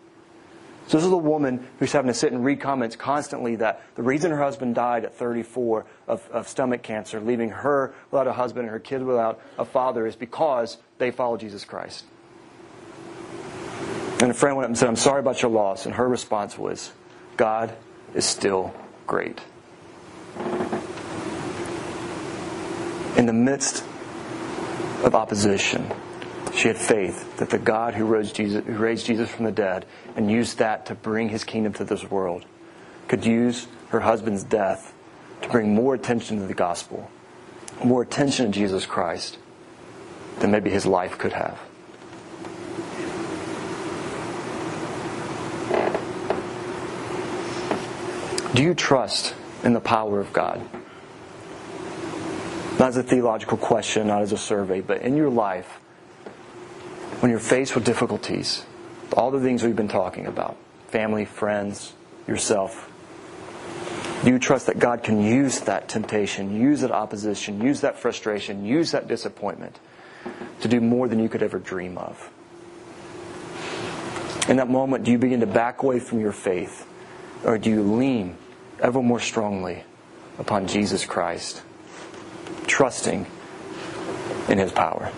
So 0.88 0.96
this 0.96 1.04
is 1.04 1.12
a 1.12 1.16
woman 1.18 1.66
who's 1.78 1.92
having 1.92 2.08
to 2.08 2.14
sit 2.14 2.32
and 2.32 2.42
read 2.42 2.60
comments 2.60 2.96
constantly 2.96 3.56
that 3.56 3.82
the 3.94 4.02
reason 4.02 4.30
her 4.30 4.42
husband 4.42 4.74
died 4.74 5.04
at 5.04 5.14
34 5.14 5.84
of, 6.06 6.26
of 6.30 6.48
stomach 6.48 6.82
cancer, 6.82 7.20
leaving 7.20 7.50
her 7.50 7.92
without 8.10 8.26
a 8.26 8.32
husband 8.32 8.62
and 8.62 8.70
her 8.70 8.78
kids 8.78 9.04
without 9.04 9.38
a 9.58 9.66
father, 9.66 10.06
is 10.06 10.16
because 10.16 10.78
they 10.96 11.10
follow 11.10 11.36
Jesus 11.36 11.66
Christ. 11.66 12.06
And 14.20 14.30
a 14.30 14.34
friend 14.34 14.56
went 14.56 14.64
up 14.64 14.70
and 14.70 14.78
said, 14.78 14.88
I'm 14.88 14.96
sorry 14.96 15.20
about 15.20 15.42
your 15.42 15.50
loss. 15.50 15.84
And 15.84 15.94
her 15.94 16.08
response 16.08 16.56
was, 16.56 16.90
God 17.36 17.76
is 18.14 18.24
still 18.24 18.74
great. 19.06 19.42
In 23.18 23.26
the 23.26 23.34
midst 23.34 23.84
of 25.04 25.14
opposition, 25.14 25.92
she 26.58 26.66
had 26.66 26.76
faith 26.76 27.36
that 27.36 27.50
the 27.50 27.58
God 27.58 27.94
who 27.94 28.04
raised, 28.04 28.34
Jesus, 28.34 28.66
who 28.66 28.72
raised 28.72 29.06
Jesus 29.06 29.30
from 29.30 29.44
the 29.44 29.52
dead 29.52 29.86
and 30.16 30.28
used 30.28 30.58
that 30.58 30.86
to 30.86 30.94
bring 30.96 31.28
his 31.28 31.44
kingdom 31.44 31.72
to 31.74 31.84
this 31.84 32.10
world 32.10 32.44
could 33.06 33.24
use 33.24 33.68
her 33.90 34.00
husband's 34.00 34.42
death 34.42 34.92
to 35.42 35.48
bring 35.50 35.72
more 35.72 35.94
attention 35.94 36.40
to 36.40 36.46
the 36.46 36.54
gospel, 36.54 37.08
more 37.84 38.02
attention 38.02 38.46
to 38.46 38.52
Jesus 38.52 38.86
Christ 38.86 39.38
than 40.40 40.50
maybe 40.50 40.68
his 40.68 40.84
life 40.84 41.16
could 41.16 41.32
have. 41.32 41.60
Do 48.56 48.64
you 48.64 48.74
trust 48.74 49.32
in 49.62 49.74
the 49.74 49.80
power 49.80 50.18
of 50.18 50.32
God? 50.32 50.60
Not 52.80 52.88
as 52.88 52.96
a 52.96 53.04
theological 53.04 53.58
question, 53.58 54.08
not 54.08 54.22
as 54.22 54.32
a 54.32 54.36
survey, 54.36 54.80
but 54.80 55.02
in 55.02 55.16
your 55.16 55.30
life, 55.30 55.78
when 57.20 57.30
you're 57.30 57.40
faced 57.40 57.74
with 57.74 57.84
difficulties, 57.84 58.64
all 59.14 59.30
the 59.30 59.40
things 59.40 59.62
we've 59.62 59.76
been 59.76 59.88
talking 59.88 60.26
about 60.26 60.56
family, 60.88 61.24
friends, 61.24 61.92
yourself 62.26 62.88
do 64.24 64.30
you 64.30 64.38
trust 64.38 64.66
that 64.66 64.80
God 64.80 65.04
can 65.04 65.22
use 65.22 65.60
that 65.60 65.88
temptation, 65.88 66.60
use 66.60 66.80
that 66.80 66.90
opposition, 66.90 67.60
use 67.62 67.82
that 67.82 67.98
frustration, 67.98 68.64
use 68.64 68.90
that 68.90 69.06
disappointment 69.06 69.78
to 70.60 70.68
do 70.68 70.80
more 70.80 71.06
than 71.06 71.20
you 71.20 71.28
could 71.28 71.42
ever 71.42 71.58
dream 71.58 71.96
of? 71.96 72.28
In 74.48 74.56
that 74.56 74.68
moment, 74.68 75.04
do 75.04 75.12
you 75.12 75.18
begin 75.18 75.40
to 75.40 75.46
back 75.46 75.82
away 75.82 76.00
from 76.00 76.18
your 76.20 76.32
faith, 76.32 76.86
or 77.44 77.58
do 77.58 77.70
you 77.70 77.82
lean 77.82 78.36
ever 78.80 79.00
more 79.00 79.20
strongly 79.20 79.84
upon 80.38 80.66
Jesus 80.66 81.06
Christ, 81.06 81.62
trusting 82.66 83.24
in 84.48 84.58
His 84.58 84.72
power? 84.72 85.12